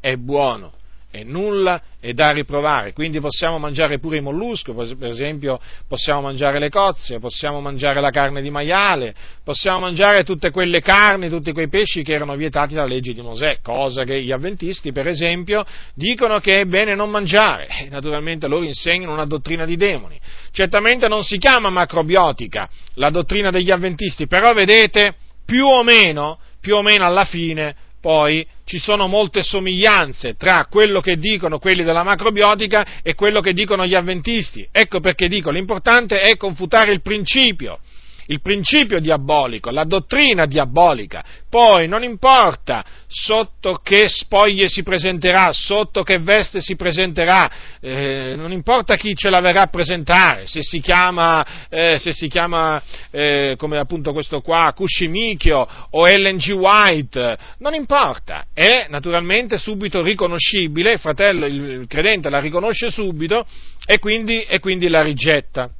è 0.00 0.16
buono 0.16 0.75
e 1.16 1.24
nulla 1.24 1.80
è 1.98 2.12
da 2.12 2.30
riprovare, 2.30 2.92
quindi 2.92 3.20
possiamo 3.20 3.58
mangiare 3.58 3.98
pure 3.98 4.18
i 4.18 4.20
molluschi, 4.20 4.72
per 4.72 5.08
esempio 5.08 5.58
possiamo 5.88 6.20
mangiare 6.20 6.58
le 6.58 6.68
cozze, 6.68 7.18
possiamo 7.18 7.60
mangiare 7.60 8.00
la 8.00 8.10
carne 8.10 8.42
di 8.42 8.50
maiale, 8.50 9.14
possiamo 9.42 9.80
mangiare 9.80 10.22
tutte 10.24 10.50
quelle 10.50 10.80
carni, 10.80 11.28
tutti 11.28 11.52
quei 11.52 11.68
pesci 11.68 12.02
che 12.02 12.12
erano 12.12 12.36
vietati 12.36 12.74
dalla 12.74 12.86
legge 12.86 13.14
di 13.14 13.22
Mosè, 13.22 13.58
cosa 13.62 14.04
che 14.04 14.20
gli 14.22 14.30
avventisti 14.30 14.92
per 14.92 15.06
esempio 15.08 15.64
dicono 15.94 16.38
che 16.38 16.60
è 16.60 16.64
bene 16.64 16.94
non 16.94 17.10
mangiare, 17.10 17.66
naturalmente 17.88 18.46
loro 18.46 18.64
insegnano 18.64 19.12
una 19.12 19.26
dottrina 19.26 19.64
di 19.64 19.76
demoni. 19.76 20.20
Certamente 20.52 21.08
non 21.08 21.24
si 21.24 21.38
chiama 21.38 21.70
macrobiotica 21.70 22.68
la 22.94 23.10
dottrina 23.10 23.50
degli 23.50 23.70
avventisti, 23.70 24.26
però 24.26 24.52
vedete 24.52 25.14
più 25.44 25.64
o 25.64 25.82
meno, 25.82 26.38
più 26.60 26.74
o 26.74 26.82
meno 26.82 27.04
alla 27.04 27.24
fine 27.24 27.74
poi 28.06 28.46
ci 28.64 28.78
sono 28.78 29.08
molte 29.08 29.42
somiglianze 29.42 30.36
tra 30.36 30.68
quello 30.70 31.00
che 31.00 31.16
dicono 31.16 31.58
quelli 31.58 31.82
della 31.82 32.04
macrobiotica 32.04 33.02
e 33.02 33.16
quello 33.16 33.40
che 33.40 33.52
dicono 33.52 33.84
gli 33.84 33.96
avventisti. 33.96 34.64
Ecco 34.70 35.00
perché 35.00 35.26
dico, 35.26 35.50
l'importante 35.50 36.20
è 36.20 36.36
confutare 36.36 36.92
il 36.92 37.02
principio 37.02 37.80
il 38.26 38.40
principio 38.40 39.00
diabolico, 39.00 39.70
la 39.70 39.84
dottrina 39.84 40.46
diabolica. 40.46 41.24
Poi 41.48 41.86
non 41.88 42.02
importa 42.02 42.84
sotto 43.06 43.80
che 43.82 44.08
spoglie 44.08 44.68
si 44.68 44.82
presenterà, 44.82 45.52
sotto 45.52 46.02
che 46.02 46.18
veste 46.18 46.60
si 46.60 46.76
presenterà, 46.76 47.50
eh, 47.80 48.34
non 48.36 48.52
importa 48.52 48.96
chi 48.96 49.14
ce 49.14 49.30
la 49.30 49.40
verrà 49.40 49.62
a 49.62 49.66
presentare, 49.68 50.46
se 50.46 50.62
si 50.62 50.80
chiama, 50.80 51.68
eh, 51.68 51.98
se 51.98 52.12
si 52.12 52.28
chiama 52.28 52.82
eh, 53.10 53.54
come 53.56 53.78
appunto 53.78 54.12
questo 54.12 54.40
qua, 54.40 54.72
Cushimichio 54.74 55.66
o 55.90 56.08
Ellen 56.08 56.36
G. 56.36 56.50
White, 56.50 57.38
non 57.58 57.74
importa, 57.74 58.46
è 58.52 58.86
naturalmente 58.88 59.56
subito 59.56 60.02
riconoscibile, 60.02 60.92
il 60.92 60.98
fratello, 60.98 61.46
il 61.46 61.86
credente 61.86 62.28
la 62.28 62.40
riconosce 62.40 62.90
subito 62.90 63.46
e 63.86 63.98
quindi, 63.98 64.42
e 64.42 64.58
quindi 64.58 64.88
la 64.88 65.02
rigetta 65.02 65.70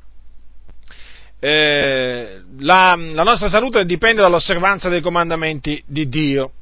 eh, 1.39 2.41
la, 2.59 2.97
la 2.97 3.23
nostra 3.23 3.49
salute 3.49 3.85
dipende 3.85 4.23
dall'osservanza 4.23 4.89
dei 4.89 5.01
comandamenti 5.01 5.83
di 5.87 6.09
Dio. 6.09 6.53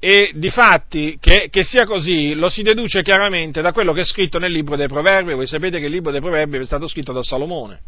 E 0.00 0.30
di 0.34 0.50
fatti 0.50 1.18
che, 1.20 1.48
che, 1.50 1.64
sia 1.64 1.84
così 1.84 2.34
lo 2.34 2.48
si 2.48 2.62
deduce 2.62 3.02
chiaramente 3.02 3.60
da 3.60 3.72
quello 3.72 3.92
che 3.92 4.02
è 4.02 4.04
scritto 4.04 4.38
nel 4.38 4.52
libro 4.52 4.76
dei 4.76 4.86
Proverbi. 4.86 5.34
Voi 5.34 5.46
sapete 5.46 5.80
che 5.80 5.86
il 5.86 5.92
libro 5.92 6.12
dei 6.12 6.20
Proverbi 6.20 6.58
è 6.58 6.64
stato 6.64 6.86
scritto 6.86 7.12
da 7.12 7.22
Salomone. 7.22 7.80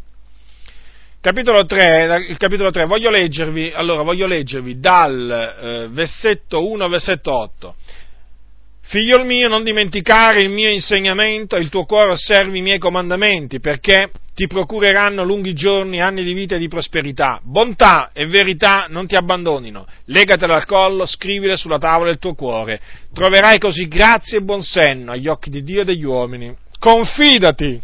Capitolo 1.21 1.65
3, 1.65 2.25
il 2.29 2.37
capitolo 2.37 2.71
3, 2.71 2.85
voglio 2.85 3.11
leggervi, 3.11 3.71
allora, 3.73 4.01
voglio 4.01 4.25
leggervi 4.25 4.79
dal 4.79 5.29
eh, 5.61 5.87
versetto 5.89 6.67
1 6.67 6.83
al 6.83 6.89
versetto 6.89 7.31
8. 7.31 7.75
Figliol 8.81 9.25
mio, 9.25 9.47
non 9.47 9.63
dimenticare 9.63 10.41
il 10.41 10.49
mio 10.49 10.69
insegnamento 10.69 11.55
e 11.55 11.61
il 11.61 11.69
tuo 11.69 11.85
cuore 11.85 12.11
osservi 12.11 12.57
i 12.57 12.63
miei 12.63 12.79
comandamenti, 12.79 13.59
perché 13.59 14.09
ti 14.41 14.47
procureranno 14.47 15.23
lunghi 15.23 15.53
giorni, 15.53 16.01
anni 16.01 16.23
di 16.23 16.33
vita 16.33 16.55
e 16.55 16.57
di 16.57 16.67
prosperità. 16.67 17.39
Bontà 17.43 18.09
e 18.11 18.25
verità 18.25 18.87
non 18.89 19.05
ti 19.05 19.15
abbandonino. 19.15 19.85
Legatelo 20.05 20.55
al 20.55 20.65
collo, 20.65 21.05
scrivile 21.05 21.55
sulla 21.55 21.77
tavola 21.77 22.09
del 22.09 22.17
tuo 22.17 22.33
cuore. 22.33 22.81
Troverai 23.13 23.59
così 23.59 23.87
grazia 23.87 24.39
e 24.39 24.41
buon 24.41 24.63
senno 24.63 25.11
agli 25.11 25.27
occhi 25.27 25.51
di 25.51 25.61
Dio 25.61 25.81
e 25.81 25.85
degli 25.85 26.03
uomini. 26.03 26.57
Confidati 26.79 27.79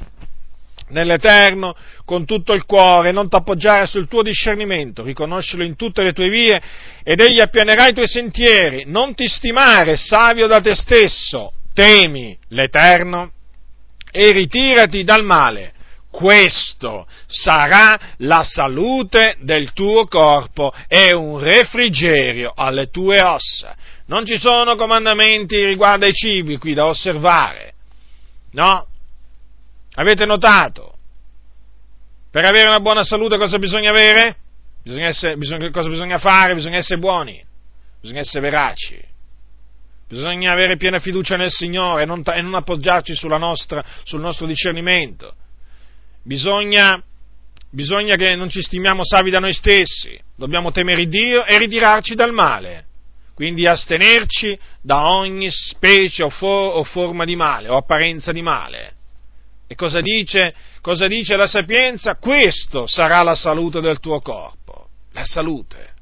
nell'Eterno 0.87 1.75
con 2.05 2.25
tutto 2.25 2.53
il 2.53 2.65
cuore, 2.65 3.11
non 3.11 3.29
t'appoggiare 3.29 3.85
sul 3.85 4.07
tuo 4.07 4.23
discernimento, 4.23 5.03
riconoscilo 5.03 5.63
in 5.63 5.75
tutte 5.75 6.01
le 6.01 6.11
tue 6.11 6.27
vie 6.27 6.59
ed 7.03 7.19
egli 7.19 7.39
appianerà 7.39 7.89
i 7.89 7.93
tuoi 7.93 8.07
sentieri, 8.07 8.85
non 8.87 9.13
ti 9.13 9.27
stimare 9.27 9.95
savio 9.95 10.47
da 10.47 10.59
te 10.59 10.73
stesso, 10.75 11.53
temi 11.75 12.35
l'Eterno 12.47 13.31
e 14.11 14.31
ritirati 14.31 15.03
dal 15.03 15.23
male. 15.23 15.73
Questo 16.17 17.05
sarà 17.27 17.99
la 18.17 18.43
salute 18.43 19.37
del 19.41 19.71
tuo 19.73 20.07
corpo 20.07 20.73
e 20.87 21.13
un 21.13 21.37
refrigerio 21.37 22.53
alle 22.55 22.89
tue 22.89 23.21
ossa. 23.21 23.75
Non 24.07 24.25
ci 24.25 24.39
sono 24.39 24.75
comandamenti 24.75 25.63
riguardo 25.63 26.05
ai 26.05 26.13
cibi 26.13 26.57
qui 26.57 26.73
da 26.73 26.87
osservare. 26.87 27.73
No, 28.53 28.87
Avete 29.99 30.25
notato? 30.25 30.95
Per 32.29 32.45
avere 32.45 32.67
una 32.67 32.79
buona 32.79 33.03
salute 33.03 33.37
cosa 33.37 33.57
bisogna 33.57 33.89
avere? 33.89 34.35
Bisogna 34.83 35.07
essere, 35.07 35.37
bisogna, 35.37 35.69
cosa 35.71 35.89
bisogna 35.89 36.19
fare? 36.19 36.53
Bisogna 36.53 36.77
essere 36.77 36.99
buoni, 36.99 37.43
bisogna 37.99 38.19
essere 38.19 38.41
veraci, 38.41 38.99
bisogna 40.07 40.51
avere 40.51 40.77
piena 40.77 40.99
fiducia 40.99 41.35
nel 41.35 41.51
Signore 41.51 42.03
e 42.03 42.05
non, 42.05 42.21
e 42.25 42.41
non 42.41 42.53
appoggiarci 42.53 43.15
nostra, 43.37 43.83
sul 44.03 44.21
nostro 44.21 44.45
discernimento. 44.45 45.33
Bisogna, 46.27 47.01
bisogna 47.71 48.17
che 48.17 48.35
non 48.35 48.49
ci 48.49 48.61
stimiamo 48.61 49.05
savi 49.05 49.29
da 49.29 49.39
noi 49.39 49.53
stessi, 49.53 50.19
dobbiamo 50.35 50.71
temere 50.71 51.07
Dio 51.07 51.45
e 51.45 51.57
ritirarci 51.57 52.15
dal 52.15 52.33
male 52.33 52.83
quindi 53.37 53.67
astenerci 53.67 54.57
da 54.81 55.11
ogni 55.11 55.51
specie 55.51 56.23
o, 56.23 56.29
for, 56.29 56.75
o, 56.75 56.83
forma 56.83 57.23
di 57.23 57.35
male 57.35 57.69
o 57.69 57.77
apparenza 57.77 58.31
di 58.31 58.41
male. 58.41 58.95
E 59.67 59.75
cosa 59.75 60.01
dice, 60.01 60.55
cosa 60.81 61.05
dice 61.05 61.35
la 61.35 61.45
sapienza? 61.45 62.15
Questo 62.15 62.87
sarà 62.87 63.21
la 63.21 63.35
salute 63.35 63.79
del 63.79 63.99
tuo 63.99 64.21
corpo, 64.21 64.87
la 65.11 65.23
salute. 65.23 65.93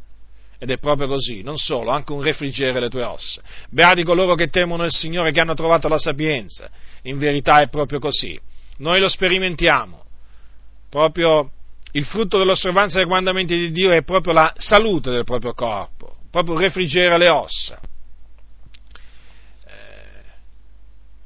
Ed 0.57 0.71
è 0.71 0.77
proprio 0.77 1.09
così, 1.09 1.41
non 1.41 1.57
solo, 1.57 1.91
anche 1.91 2.13
un 2.13 2.21
refrigerare 2.21 2.79
le 2.79 2.89
tue 2.89 3.03
ossa. 3.03 3.41
Beati 3.69 4.03
coloro 4.05 4.35
che 4.35 4.47
temono 4.47 4.85
il 4.85 4.93
Signore, 4.93 5.33
che 5.33 5.41
hanno 5.41 5.55
trovato 5.55 5.89
la 5.89 5.99
sapienza. 5.99 6.69
In 7.01 7.17
verità 7.17 7.59
è 7.59 7.67
proprio 7.67 7.99
così. 7.99 8.39
Noi 8.77 9.01
lo 9.01 9.09
sperimentiamo. 9.09 10.04
Proprio 10.89 11.51
il 11.91 12.05
frutto 12.05 12.37
dell'osservanza 12.37 12.97
dei 12.97 13.05
comandamenti 13.05 13.55
di 13.55 13.71
Dio 13.71 13.91
è 13.91 14.03
proprio 14.03 14.33
la 14.33 14.53
salute 14.57 15.11
del 15.11 15.23
proprio 15.23 15.53
corpo, 15.53 16.17
proprio 16.29 16.57
refrigera 16.57 17.17
le 17.17 17.29
ossa. 17.29 17.79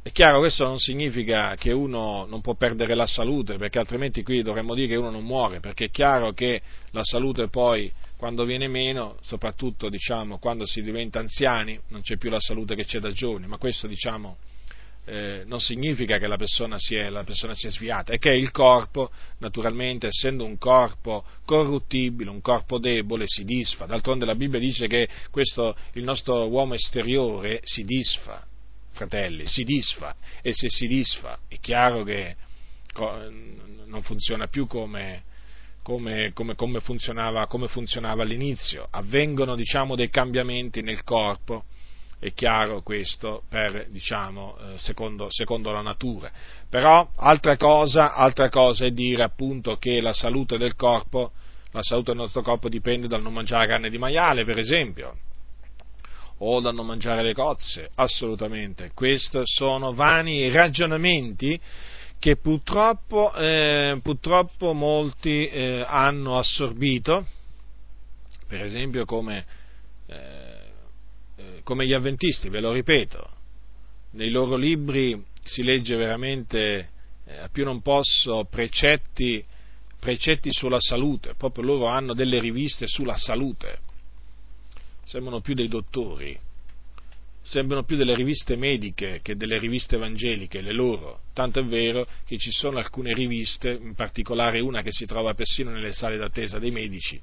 È 0.02 0.12
chiaro, 0.12 0.40
questo 0.40 0.64
non 0.64 0.80
significa 0.80 1.56
che 1.56 1.72
uno 1.72 2.26
non 2.26 2.42
può 2.42 2.56
perdere 2.56 2.96
la 2.96 3.06
salute, 3.06 3.58
perché 3.58 3.78
altrimenti 3.78 4.24
qui 4.24 4.42
dovremmo 4.42 4.74
dire 4.74 4.88
che 4.88 4.96
uno 4.96 5.12
non 5.12 5.24
muore, 5.24 5.60
perché 5.60 5.86
è 5.86 5.90
chiaro 5.92 6.32
che 6.32 6.62
la 6.92 7.04
salute 7.04 7.48
poi, 7.50 7.92
quando 8.18 8.44
viene 8.44 8.68
meno, 8.68 9.18
soprattutto 9.22 9.88
diciamo, 9.88 10.40
quando 10.40 10.66
si 10.66 10.82
diventa 10.82 11.20
anziani, 11.20 11.80
non 11.90 12.02
c'è 12.02 12.18
più 12.18 12.32
la 12.32 12.40
salute 12.40 12.74
che 12.76 12.86
c'è 12.86 13.00
da 13.00 13.12
giovani, 13.12 13.46
ma 13.46 13.58
questo 13.58 13.86
diciamo, 13.86 14.38
eh, 15.10 15.44
non 15.46 15.60
significa 15.60 16.20
che 16.20 16.28
la 16.28 16.38
persona, 16.38 16.78
è, 16.78 17.10
la 17.10 17.24
persona 17.24 17.56
sia 17.56 17.72
sviata, 17.72 18.14
è 18.14 18.20
che 18.20 18.30
il 18.30 18.52
corpo, 18.52 19.10
naturalmente, 19.40 20.08
essendo 20.08 20.46
un 20.46 20.58
corpo 20.60 21.26
corruttibile, 21.46 22.30
un 22.30 22.42
corpo 22.42 22.78
debole, 22.78 23.24
si 23.26 23.44
disfa. 23.44 23.86
D'altronde 23.88 24.26
la 24.26 24.36
Bibbia 24.36 24.60
dice 24.60 24.88
che 24.88 25.10
questo, 25.32 25.76
il 25.94 26.04
nostro 26.04 26.48
uomo 26.48 26.76
esteriore 26.76 27.62
si 27.64 27.84
disfa, 27.84 28.46
fratelli, 28.92 29.48
si 29.48 29.64
disfa 29.64 30.16
e 30.42 30.54
se 30.54 30.68
si 30.70 30.86
disfa 30.88 31.40
è 31.48 31.58
chiaro 31.60 32.04
che 32.04 32.36
non 33.86 34.02
funziona 34.02 34.48
più 34.48 34.68
come, 34.68 35.24
come, 35.82 36.34
come, 36.34 36.56
come 36.56 36.80
funzionava, 36.82 37.48
funzionava, 37.68 38.24
all'inizio, 38.24 38.88
avvengono 38.92 39.56
diciamo, 39.56 39.96
dei 39.96 40.10
cambiamenti 40.10 40.82
nel 40.82 41.04
corpo, 41.04 41.66
è 42.20 42.34
chiaro 42.34 42.82
questo, 42.82 43.44
per, 43.50 43.88
diciamo, 43.90 44.58
eh, 44.58 44.78
secondo, 44.78 45.28
secondo, 45.30 45.72
la 45.72 45.82
natura. 45.82 46.30
Però 46.70 47.10
altra 47.16 47.56
cosa, 47.56 48.14
altra 48.14 48.50
cosa 48.50 48.86
è 48.86 48.92
dire 48.92 49.24
appunto 49.24 49.78
che 49.78 50.02
la 50.02 50.14
salute 50.14 50.58
del 50.58 50.76
corpo, 50.76 51.32
la 51.72 51.82
salute 51.82 52.12
del 52.12 52.22
nostro 52.22 52.42
corpo 52.42 52.68
dipende 52.68 53.08
dal 53.08 53.22
non 53.22 53.34
mangiare 53.34 53.68
carne 53.68 53.90
di 53.90 53.98
maiale, 53.98 54.44
per 54.44 54.58
esempio 54.58 55.16
o 56.42 56.60
da 56.62 56.72
non 56.72 56.86
mangiare 56.86 57.22
le 57.22 57.34
cozze, 57.34 57.90
assolutamente. 57.96 58.92
Questi 58.94 59.42
sono 59.44 59.94
vani 59.94 60.50
ragionamenti 60.50 61.60
che 62.18 62.36
purtroppo, 62.36 63.34
eh, 63.34 64.00
purtroppo 64.02 64.74
molti 64.74 65.48
eh, 65.48 65.86
hanno 65.88 66.38
assorbito, 66.38 67.26
per 68.48 68.64
esempio 68.64 69.06
come, 69.06 69.46
eh, 70.08 70.69
eh 71.40 71.62
come 71.64 71.86
gli 71.86 71.94
avventisti, 71.94 72.50
ve 72.50 72.60
lo 72.60 72.72
ripeto, 72.72 73.30
nei 74.12 74.30
loro 74.30 74.56
libri 74.56 75.24
si 75.44 75.64
legge 75.64 75.96
veramente 75.96 76.90
eh, 77.26 77.38
a 77.38 77.50
più 77.50 77.64
non 77.64 77.82
posso 77.82 78.46
precetti, 78.50 79.44
precetti 80.00 80.52
sulla 80.52 80.80
salute, 80.80 81.36
proprio 81.36 81.64
loro 81.64 81.86
hanno 81.88 82.14
delle 82.14 82.40
riviste 82.40 82.88
sulla 82.88 83.18
salute 83.18 83.88
sembrano 85.10 85.42
più 85.42 85.56
dei 85.56 85.68
dottori, 85.68 86.40
sembrano 87.42 87.84
più 87.84 87.98
delle 87.98 88.14
riviste 88.14 88.56
mediche 88.56 89.22
che 89.24 89.36
delle 89.36 89.58
riviste 89.58 89.96
evangeliche, 89.96 90.62
le 90.62 90.72
loro. 90.72 91.22
Tanto 91.34 91.60
è 91.60 91.64
vero 91.64 92.08
che 92.28 92.38
ci 92.38 92.52
sono 92.52 92.78
alcune 92.78 93.12
riviste, 93.16 93.72
in 93.72 93.96
particolare 93.96 94.60
una 94.60 94.84
che 94.84 94.92
si 94.92 95.08
trova 95.08 95.34
persino 95.34 95.72
nelle 95.72 95.94
sale 95.94 96.18
d'attesa 96.18 96.60
dei 96.60 96.70
medici, 96.70 97.20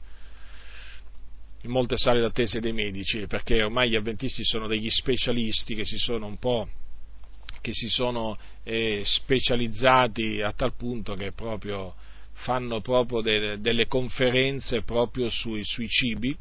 in 1.66 1.72
molte 1.72 1.96
sale 1.96 2.20
d'attesa 2.20 2.60
dei 2.60 2.72
medici, 2.72 3.26
perché 3.26 3.62
ormai 3.62 3.90
gli 3.90 3.96
avventisti 3.96 4.44
sono 4.44 4.66
degli 4.68 4.88
specialisti 4.88 5.74
che 5.74 5.84
si 5.84 5.98
sono 5.98 6.26
un 6.26 6.38
po' 6.38 6.68
che 7.60 7.72
si 7.72 7.88
sono 7.88 8.38
eh, 8.62 9.02
specializzati 9.04 10.40
a 10.40 10.52
tal 10.52 10.74
punto 10.74 11.14
che 11.14 11.32
proprio 11.32 11.94
fanno 12.34 12.80
proprio 12.80 13.22
de, 13.22 13.60
delle 13.60 13.88
conferenze 13.88 14.82
proprio 14.82 15.28
sui, 15.28 15.64
sui 15.64 15.88
cibi 15.88 16.36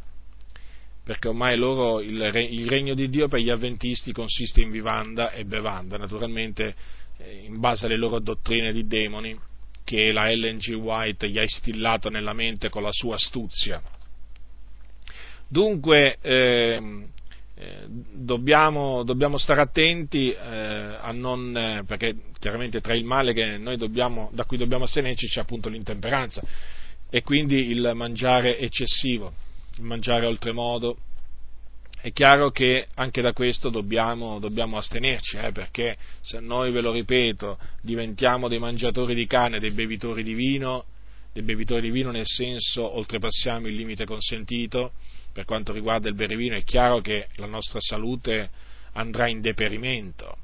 perché 1.03 1.27
ormai 1.27 1.57
loro 1.57 1.99
il, 2.01 2.19
il, 2.51 2.67
regno 2.67 2.93
di 2.93 3.09
Dio 3.09 3.27
per 3.27 3.39
gli 3.39 3.49
avventisti 3.49 4.11
consiste 4.11 4.61
in 4.61 4.69
vivanda 4.71 5.31
e 5.31 5.45
bevanda, 5.45 5.97
naturalmente 5.97 6.75
eh, 7.17 7.43
in 7.45 7.59
base 7.59 7.85
alle 7.85 7.97
loro 7.97 8.19
dottrine 8.19 8.71
di 8.71 8.85
demoni 8.85 9.35
che 9.83 10.11
la 10.11 10.29
Ellen 10.29 10.57
G. 10.57 10.73
White 10.73 11.29
gli 11.29 11.37
ha 11.37 11.43
instillato 11.43 12.09
nella 12.09 12.33
mente 12.33 12.69
con 12.69 12.81
la 12.81 12.91
sua 12.91 13.15
astuzia. 13.15 13.81
Dunque 15.47 16.17
eh, 16.21 17.07
eh, 17.55 17.85
dobbiamo, 17.87 19.03
dobbiamo, 19.03 19.37
stare 19.37 19.61
attenti 19.61 20.31
eh, 20.31 20.37
a 20.37 21.11
non, 21.11 21.55
eh, 21.55 21.83
perché 21.85 22.15
chiaramente 22.39 22.81
tra 22.81 22.93
il 22.93 23.05
male 23.05 23.33
dobbiamo, 23.77 24.29
da 24.33 24.45
cui 24.45 24.57
dobbiamo 24.57 24.83
astenerci 24.83 25.27
c'è 25.27 25.41
appunto 25.41 25.69
l'intemperanza 25.69 26.41
e 27.09 27.21
quindi 27.23 27.69
il 27.69 27.91
mangiare 27.95 28.59
eccessivo 28.59 29.31
il 29.77 29.83
mangiare 29.83 30.25
oltremodo, 30.25 30.97
è 31.99 32.11
chiaro 32.11 32.51
che 32.51 32.87
anche 32.95 33.21
da 33.21 33.33
questo 33.33 33.69
dobbiamo, 33.69 34.39
dobbiamo 34.39 34.77
astenerci, 34.77 35.37
eh, 35.37 35.51
perché 35.51 35.97
se 36.21 36.39
noi, 36.39 36.71
ve 36.71 36.81
lo 36.81 36.91
ripeto, 36.91 37.57
diventiamo 37.81 38.47
dei 38.47 38.59
mangiatori 38.59 39.15
di 39.15 39.25
carne, 39.25 39.59
dei 39.59 39.71
bevitori 39.71 40.23
di 40.23 40.33
vino, 40.33 40.85
dei 41.33 41.43
bevitori 41.43 41.81
di 41.81 41.91
vino 41.91 42.11
nel 42.11 42.25
senso 42.25 42.95
oltrepassiamo 42.95 43.67
il 43.67 43.75
limite 43.75 44.05
consentito 44.05 44.93
per 45.35 45.43
quanto 45.43 45.73
riguarda 45.73 46.07
il 46.07 46.15
bere 46.15 46.37
vino, 46.37 46.55
è 46.55 46.63
chiaro 46.63 47.01
che 47.01 47.27
la 47.35 47.45
nostra 47.45 47.81
salute 47.81 48.49
andrà 48.93 49.27
in 49.27 49.41
deperimento, 49.41 50.37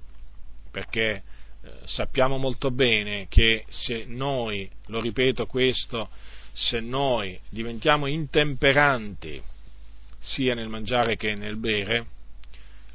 perché 0.70 1.24
eh, 1.64 1.70
sappiamo 1.86 2.36
molto 2.36 2.72
bene 2.72 3.28
che 3.30 3.64
se 3.70 4.04
noi, 4.06 4.70
lo 4.88 5.00
ripeto 5.00 5.46
questo, 5.46 6.10
se 6.52 6.82
noi 6.82 7.39
diventiamo 7.48 8.06
intemperanti 8.06 9.42
sia 10.20 10.56
nel 10.56 10.68
mangiare 10.68 11.16
che 11.16 11.36
nel 11.36 11.56
bere, 11.56 12.06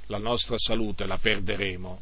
la 0.09 0.19
nostra 0.19 0.59
salute 0.59 1.07
la 1.07 1.17
perderemo 1.17 1.99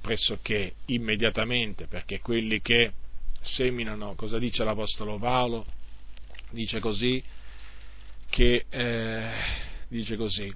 pressoché 0.00 0.74
immediatamente, 0.84 1.88
perché 1.88 2.20
quelli 2.20 2.60
che 2.60 2.92
seminano, 3.40 4.14
cosa 4.14 4.38
dice 4.38 4.62
l'Apostolo 4.62 5.18
Paolo? 5.18 5.66
Dice 6.50 6.78
così, 6.78 7.20
che 8.36 8.66
eh, 8.68 9.30
dice 9.88 10.14
così, 10.14 10.54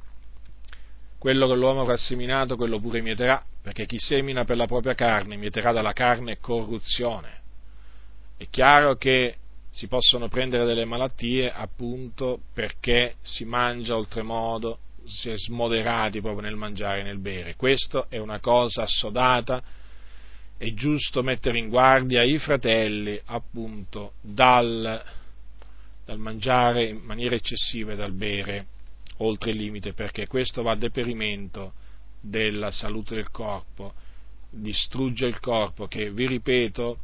quello 1.16 1.48
che 1.48 1.54
l'uomo 1.54 1.80
avrà 1.80 1.96
seminato, 1.96 2.56
quello 2.56 2.78
pure 2.78 3.00
mieterà, 3.00 3.42
perché 3.62 3.86
chi 3.86 3.96
semina 3.98 4.44
per 4.44 4.58
la 4.58 4.66
propria 4.66 4.92
carne 4.92 5.36
mieterà 5.36 5.72
dalla 5.72 5.94
carne 5.94 6.36
corruzione. 6.40 7.40
È 8.36 8.46
chiaro 8.50 8.96
che 8.96 9.36
si 9.70 9.86
possono 9.86 10.28
prendere 10.28 10.66
delle 10.66 10.84
malattie 10.84 11.50
appunto 11.50 12.40
perché 12.52 13.14
si 13.22 13.46
mangia 13.46 13.96
oltremodo, 13.96 14.80
si 15.06 15.30
è 15.30 15.38
smoderati 15.38 16.20
proprio 16.20 16.42
nel 16.42 16.56
mangiare 16.56 17.00
e 17.00 17.04
nel 17.04 17.18
bere. 17.18 17.56
Questa 17.56 18.08
è 18.10 18.18
una 18.18 18.40
cosa 18.40 18.82
assodata, 18.82 19.62
è 20.58 20.70
giusto 20.74 21.22
mettere 21.22 21.58
in 21.58 21.70
guardia 21.70 22.22
i 22.24 22.36
fratelli 22.36 23.18
appunto 23.24 24.12
dal, 24.20 25.02
dal 26.10 26.18
mangiare 26.18 26.86
in 26.86 27.02
maniera 27.04 27.36
eccessiva 27.36 27.92
e 27.92 27.96
dal 27.96 28.12
bere 28.12 28.66
oltre 29.18 29.50
il 29.50 29.58
limite 29.58 29.92
perché 29.92 30.26
questo 30.26 30.60
va 30.60 30.72
a 30.72 30.76
deperimento 30.76 31.72
della 32.20 32.72
salute 32.72 33.14
del 33.14 33.30
corpo, 33.30 33.94
distrugge 34.50 35.26
il 35.26 35.38
corpo 35.38 35.86
che, 35.86 36.10
vi 36.10 36.26
ripeto, 36.26 36.98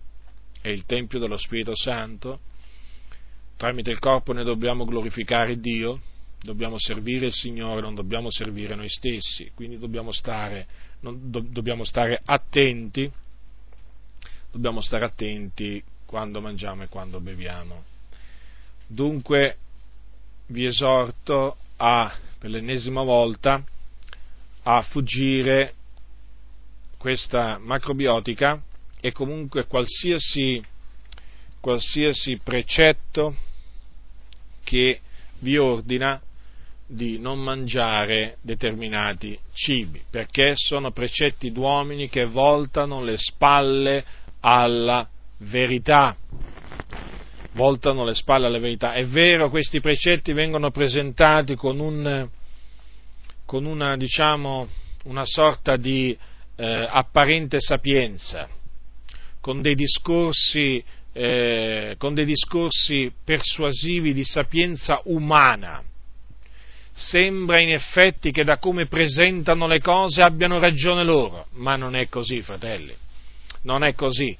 è 0.61 0.70
il 0.70 0.84
Tempio 0.86 1.20
dello 1.20 1.36
Spirito 1.36 1.76
Santo, 1.76 2.40
tramite 3.57 3.92
il 3.92 4.00
corpo 4.00 4.32
noi 4.32 4.42
dobbiamo 4.42 4.84
glorificare 4.84 5.61
Dio, 5.61 6.00
dobbiamo 6.42 6.76
servire 6.76 7.26
il 7.26 7.32
Signore, 7.32 7.82
non 7.82 7.94
dobbiamo 7.94 8.28
servire 8.28 8.74
noi 8.74 8.88
stessi, 8.88 9.52
quindi 9.54 9.78
dobbiamo 9.78 10.11
stare, 10.11 10.66
non, 11.02 11.30
do, 11.30 11.44
dobbiamo 11.48 11.84
stare 11.84 12.20
attenti, 12.24 13.09
dobbiamo 14.50 14.80
stare 14.80 15.04
attenti 15.04 15.80
quando 16.04 16.40
mangiamo 16.40 16.82
e 16.82 16.88
quando 16.88 17.20
beviamo. 17.20 17.94
Dunque 18.87 19.57
vi 20.49 20.64
esorto 20.64 21.57
a, 21.76 22.14
per 22.39 22.51
l'ennesima 22.51 23.03
volta, 23.03 23.62
a 24.62 24.82
fuggire 24.82 25.74
questa 26.97 27.59
macrobiotica 27.59 28.61
e 29.01 29.12
comunque 29.12 29.66
qualsiasi, 29.66 30.62
qualsiasi 31.61 32.41
precetto 32.43 33.37
che 34.64 35.01
vi 35.39 35.57
ordina 35.57 36.20
di 36.87 37.18
non 37.18 37.41
mangiare 37.41 38.39
determinati 38.41 39.39
cibi, 39.53 40.03
perché 40.09 40.53
sono 40.55 40.93
precetti 40.93 41.51
d'uomini 41.51 42.09
che 42.09 42.24
voltano 42.24 43.03
le 43.03 43.16
spalle 43.16 44.05
alla 44.41 45.09
verità. 45.39 46.16
Voltano 47.57 48.04
le 48.04 48.14
spalle 48.14 48.46
alla 48.46 48.61
verità. 48.61 48.92
È 48.92 49.04
vero, 49.07 49.50
questi 49.50 49.80
precetti 49.80 50.32
vengono 50.32 50.70
presentati 50.70 51.57
con, 51.57 51.80
un, 51.80 52.28
con 53.44 53.64
una, 53.64 53.96
diciamo, 53.96 54.68
una 55.04 55.24
sorta 55.24 55.76
di 55.76 56.16
eh, 56.54 56.86
apparente 56.88 57.59
sapienza, 57.61 58.46
con 59.40 59.62
dei 59.62 59.74
discorsi, 59.74 60.84
eh, 61.12 61.96
con 61.98 62.14
dei 62.14 62.26
discorsi 62.26 63.11
persuasivi 63.24 64.12
di 64.12 64.24
sapienza 64.24 65.00
umana. 65.04 65.82
Sembra 66.92 67.59
in 67.59 67.72
effetti 67.72 68.30
che 68.30 68.44
da 68.44 68.59
come 68.59 68.86
presentano 68.86 69.66
le 69.66 69.80
cose 69.80 70.22
abbiano 70.22 70.59
ragione 70.59 71.04
loro, 71.04 71.46
ma 71.52 71.76
non 71.76 71.94
è 71.94 72.09
così, 72.09 72.40
fratelli. 72.40 72.94
Non 73.62 73.82
è 73.82 73.94
così 73.94 74.36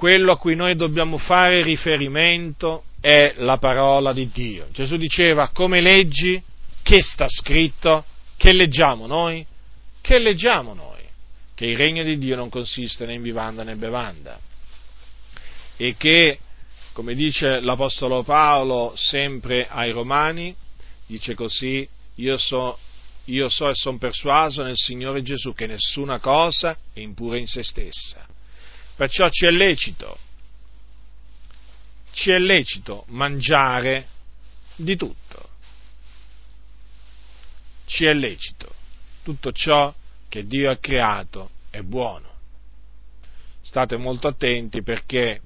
quello 0.00 0.32
a 0.32 0.38
cui 0.38 0.54
noi 0.54 0.76
dobbiamo 0.76 1.18
fare 1.18 1.62
riferimento 1.62 2.84
è 3.02 3.34
la 3.36 3.58
parola 3.58 4.14
di 4.14 4.30
Dio. 4.32 4.68
Gesù 4.72 4.96
diceva, 4.96 5.48
come 5.48 5.82
leggi, 5.82 6.42
che 6.82 7.02
sta 7.02 7.26
scritto? 7.28 8.06
Che 8.38 8.54
leggiamo 8.54 9.06
noi? 9.06 9.44
Che 10.00 10.18
leggiamo 10.18 10.72
noi? 10.72 11.02
Che 11.54 11.66
il 11.66 11.76
regno 11.76 12.02
di 12.02 12.16
Dio 12.16 12.34
non 12.34 12.48
consiste 12.48 13.04
né 13.04 13.12
in 13.12 13.20
vivanda 13.20 13.62
né 13.62 13.76
bevanda. 13.76 14.40
E 15.76 15.94
che, 15.98 16.38
come 16.94 17.14
dice 17.14 17.60
l'Apostolo 17.60 18.22
Paolo 18.22 18.94
sempre 18.96 19.66
ai 19.68 19.90
Romani, 19.90 20.56
dice 21.04 21.34
così, 21.34 21.86
io 22.14 22.38
so, 22.38 22.78
io 23.26 23.50
so 23.50 23.68
e 23.68 23.74
sono 23.74 23.98
persuaso 23.98 24.62
nel 24.62 24.78
Signore 24.78 25.20
Gesù 25.20 25.52
che 25.52 25.66
nessuna 25.66 26.20
cosa 26.20 26.74
è 26.94 27.00
impura 27.00 27.36
in 27.36 27.46
se 27.46 27.62
stessa 27.62 28.29
Perciò 29.00 29.30
ci 29.30 29.46
è 29.46 29.50
lecito, 29.50 30.18
ci 32.10 32.32
è 32.32 32.38
lecito 32.38 33.06
mangiare 33.08 34.06
di 34.76 34.94
tutto. 34.94 35.48
Ci 37.86 38.04
è 38.04 38.12
lecito. 38.12 38.74
Tutto 39.22 39.52
ciò 39.52 39.94
che 40.28 40.46
Dio 40.46 40.70
ha 40.70 40.76
creato 40.76 41.48
è 41.70 41.80
buono. 41.80 42.28
State 43.62 43.96
molto 43.96 44.28
attenti 44.28 44.82
perché 44.82 45.40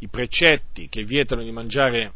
i 0.00 0.08
precetti 0.08 0.88
che 0.88 1.04
vietano 1.04 1.44
di 1.44 1.52
mangiare, 1.52 2.12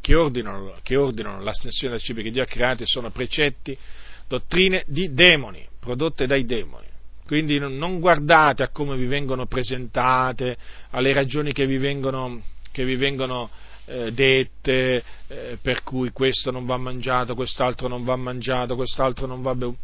che 0.00 0.16
ordinano, 0.16 0.80
che 0.82 0.96
ordinano 0.96 1.40
l'astensione 1.42 1.94
dai 1.94 2.02
cibi 2.02 2.24
che 2.24 2.32
Dio 2.32 2.42
ha 2.42 2.46
creati, 2.46 2.82
sono 2.86 3.10
precetti, 3.10 3.78
dottrine 4.26 4.82
di 4.88 5.12
demoni, 5.12 5.64
prodotte 5.78 6.26
dai 6.26 6.44
demoni. 6.44 6.87
Quindi 7.28 7.58
non 7.58 8.00
guardate 8.00 8.62
a 8.62 8.70
come 8.70 8.96
vi 8.96 9.04
vengono 9.04 9.44
presentate, 9.44 10.56
alle 10.92 11.12
ragioni 11.12 11.52
che 11.52 11.66
vi 11.66 11.76
vengono, 11.76 12.40
che 12.72 12.86
vi 12.86 12.96
vengono 12.96 13.50
eh, 13.84 14.12
dette, 14.12 15.02
eh, 15.26 15.58
per 15.60 15.82
cui 15.82 16.10
questo 16.10 16.50
non 16.50 16.64
va 16.64 16.78
mangiato, 16.78 17.34
quest'altro 17.34 17.86
non 17.86 18.02
va 18.02 18.16
mangiato, 18.16 18.76
quest'altro 18.76 19.26
non 19.26 19.42
va 19.42 19.54
bevuto. 19.54 19.78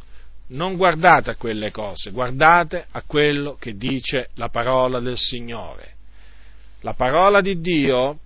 Non 0.46 0.76
guardate 0.76 1.32
a 1.32 1.36
quelle 1.36 1.70
cose, 1.70 2.12
guardate 2.12 2.86
a 2.90 3.02
quello 3.06 3.58
che 3.60 3.76
dice 3.76 4.30
la 4.36 4.48
parola 4.48 4.98
del 5.00 5.18
Signore. 5.18 5.96
La 6.80 6.94
parola 6.94 7.42
di 7.42 7.60
Dio 7.60 8.20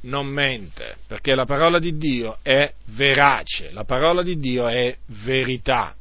non 0.00 0.26
mente, 0.26 0.96
perché 1.06 1.36
la 1.36 1.44
parola 1.44 1.78
di 1.78 1.96
Dio 1.96 2.38
è 2.42 2.72
verace, 2.86 3.70
la 3.70 3.84
parola 3.84 4.24
di 4.24 4.36
Dio 4.38 4.66
è 4.66 4.96
verità. 5.06 5.94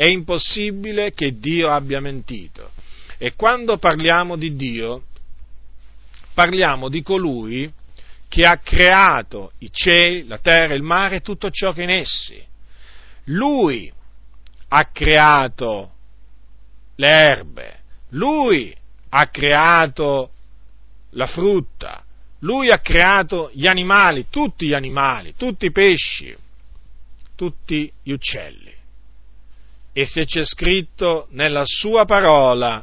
È 0.00 0.06
impossibile 0.06 1.12
che 1.12 1.38
Dio 1.38 1.70
abbia 1.70 2.00
mentito. 2.00 2.70
E 3.18 3.34
quando 3.34 3.76
parliamo 3.76 4.34
di 4.36 4.56
Dio, 4.56 5.02
parliamo 6.32 6.88
di 6.88 7.02
colui 7.02 7.70
che 8.26 8.46
ha 8.46 8.56
creato 8.56 9.52
i 9.58 9.70
cieli, 9.70 10.26
la 10.26 10.38
terra, 10.38 10.72
il 10.72 10.82
mare 10.82 11.16
e 11.16 11.20
tutto 11.20 11.50
ciò 11.50 11.72
che 11.72 11.82
è 11.82 11.84
in 11.84 11.90
essi. 11.90 12.42
Lui 13.24 13.92
ha 14.68 14.86
creato 14.86 15.92
le 16.94 17.08
erbe, 17.08 17.80
lui 18.12 18.74
ha 19.10 19.26
creato 19.26 20.30
la 21.10 21.26
frutta, 21.26 22.02
lui 22.38 22.70
ha 22.70 22.78
creato 22.78 23.50
gli 23.52 23.66
animali, 23.66 24.28
tutti 24.30 24.66
gli 24.66 24.72
animali, 24.72 25.34
tutti 25.36 25.66
i 25.66 25.72
pesci, 25.72 26.34
tutti 27.36 27.92
gli 28.02 28.12
uccelli. 28.12 28.78
E 30.00 30.06
se 30.06 30.24
c'è 30.24 30.42
scritto 30.44 31.26
nella 31.32 31.64
sua 31.66 32.06
parola 32.06 32.82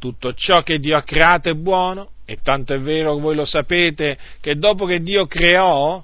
tutto 0.00 0.34
ciò 0.34 0.64
che 0.64 0.80
Dio 0.80 0.96
ha 0.96 1.02
creato 1.02 1.48
è 1.48 1.54
buono, 1.54 2.14
e 2.24 2.38
tanto 2.42 2.74
è 2.74 2.80
vero 2.80 3.16
voi 3.16 3.36
lo 3.36 3.44
sapete 3.44 4.18
che 4.40 4.56
dopo 4.56 4.84
che 4.84 5.00
Dio 5.02 5.28
creò, 5.28 6.02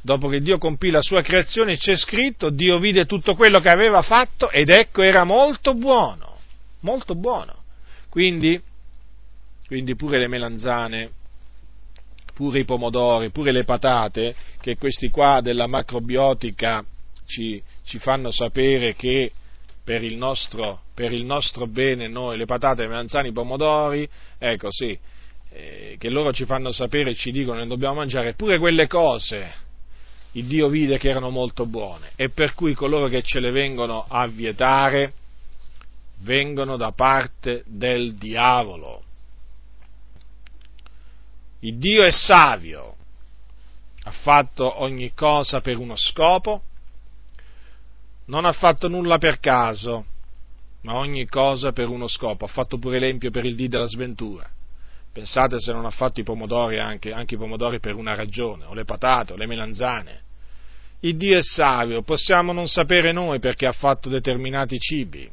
dopo 0.00 0.28
che 0.28 0.40
Dio 0.40 0.56
compì 0.56 0.88
la 0.88 1.02
sua 1.02 1.20
creazione, 1.20 1.76
c'è 1.76 1.98
scritto, 1.98 2.48
Dio 2.48 2.78
vide 2.78 3.04
tutto 3.04 3.34
quello 3.34 3.60
che 3.60 3.68
aveva 3.68 4.00
fatto 4.00 4.48
ed 4.48 4.70
ecco 4.70 5.02
era 5.02 5.24
molto 5.24 5.74
buono, 5.74 6.38
molto 6.80 7.14
buono. 7.14 7.64
Quindi, 8.08 8.58
quindi 9.66 9.94
pure 9.96 10.18
le 10.18 10.28
melanzane, 10.28 11.10
pure 12.32 12.60
i 12.60 12.64
pomodori, 12.64 13.28
pure 13.28 13.52
le 13.52 13.64
patate, 13.64 14.34
che 14.62 14.78
questi 14.78 15.10
qua 15.10 15.42
della 15.42 15.66
macrobiotica 15.66 16.82
ci, 17.26 17.62
ci 17.86 17.98
fanno 17.98 18.30
sapere 18.30 18.94
che 18.94 19.32
per 19.82 20.02
il, 20.02 20.16
nostro, 20.16 20.82
per 20.92 21.12
il 21.12 21.24
nostro 21.24 21.68
bene 21.68 22.08
noi 22.08 22.36
le 22.36 22.44
patate, 22.44 22.82
le 22.82 22.88
melanzane, 22.88 23.28
i 23.28 23.32
pomodori, 23.32 24.06
ecco 24.38 24.70
sì, 24.70 24.98
eh, 25.50 25.94
che 25.96 26.08
loro 26.10 26.32
ci 26.32 26.44
fanno 26.44 26.72
sapere 26.72 27.10
e 27.10 27.14
ci 27.14 27.30
dicono 27.30 27.60
che 27.60 27.68
dobbiamo 27.68 27.94
mangiare, 27.94 28.34
pure 28.34 28.58
quelle 28.58 28.88
cose 28.88 29.64
il 30.32 30.46
Dio 30.46 30.68
vide 30.68 30.98
che 30.98 31.08
erano 31.08 31.30
molto 31.30 31.64
buone 31.66 32.10
e 32.16 32.28
per 32.30 32.54
cui 32.54 32.74
coloro 32.74 33.06
che 33.06 33.22
ce 33.22 33.38
le 33.38 33.52
vengono 33.52 34.04
a 34.08 34.26
vietare 34.26 35.12
vengono 36.18 36.76
da 36.76 36.90
parte 36.90 37.62
del 37.66 38.14
diavolo. 38.14 39.04
Il 41.60 41.78
Dio 41.78 42.02
è 42.02 42.10
savio, 42.10 42.96
ha 44.02 44.10
fatto 44.10 44.82
ogni 44.82 45.12
cosa 45.14 45.60
per 45.60 45.78
uno 45.78 45.94
scopo, 45.96 46.62
non 48.26 48.44
ha 48.44 48.52
fatto 48.52 48.88
nulla 48.88 49.18
per 49.18 49.38
caso, 49.38 50.04
ma 50.82 50.94
ogni 50.94 51.26
cosa 51.26 51.72
per 51.72 51.88
uno 51.88 52.08
scopo. 52.08 52.44
Ha 52.44 52.48
fatto 52.48 52.78
pure 52.78 52.98
l'empio 52.98 53.30
per 53.30 53.44
il 53.44 53.54
dì 53.54 53.68
della 53.68 53.86
sventura. 53.86 54.48
Pensate 55.12 55.60
se 55.60 55.72
non 55.72 55.84
ha 55.84 55.90
fatto 55.90 56.20
i 56.20 56.24
pomodori 56.24 56.78
anche, 56.78 57.12
anche 57.12 57.34
i 57.34 57.38
pomodori 57.38 57.80
per 57.80 57.94
una 57.94 58.14
ragione, 58.14 58.64
o 58.64 58.74
le 58.74 58.84
patate, 58.84 59.32
o 59.32 59.36
le 59.36 59.46
melanzane. 59.46 60.20
Il 61.00 61.16
Dio 61.16 61.38
è 61.38 61.42
savio, 61.42 62.02
possiamo 62.02 62.52
non 62.52 62.68
sapere 62.68 63.12
noi 63.12 63.38
perché 63.38 63.66
ha 63.66 63.72
fatto 63.72 64.08
determinati 64.08 64.78
cibi, 64.78 65.30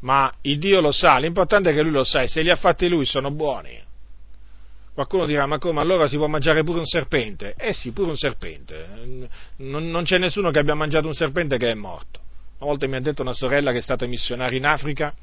ma 0.00 0.32
il 0.42 0.58
Dio 0.58 0.80
lo 0.80 0.92
sa, 0.92 1.18
l'importante 1.18 1.70
è 1.70 1.74
che 1.74 1.82
Lui 1.82 1.92
lo 1.92 2.04
sa 2.04 2.22
e 2.22 2.28
se 2.28 2.42
li 2.42 2.50
ha 2.50 2.56
fatti 2.56 2.88
Lui 2.88 3.04
sono 3.04 3.30
buoni. 3.30 3.86
Qualcuno 4.98 5.26
dirà, 5.26 5.46
ma 5.46 5.58
come 5.58 5.80
allora 5.80 6.08
si 6.08 6.16
può 6.16 6.26
mangiare 6.26 6.64
pure 6.64 6.80
un 6.80 6.84
serpente? 6.84 7.54
Eh 7.56 7.72
sì, 7.72 7.92
pure 7.92 8.08
un 8.08 8.16
serpente. 8.16 9.28
Non, 9.58 9.88
non, 9.90 10.02
c'è 10.02 10.18
nessuno 10.18 10.50
che 10.50 10.58
abbia 10.58 10.74
mangiato 10.74 11.06
un 11.06 11.12
serpente 11.12 11.56
che 11.56 11.70
è 11.70 11.74
morto. 11.74 12.18
Una 12.58 12.70
volta 12.70 12.88
mi 12.88 12.96
ha 12.96 13.00
detto 13.00 13.22
una 13.22 13.32
sorella 13.32 13.70
che 13.70 13.78
è 13.78 13.80
stata 13.80 14.06
missionaria 14.06 14.58
in 14.58 14.66
Africa, 14.66 15.14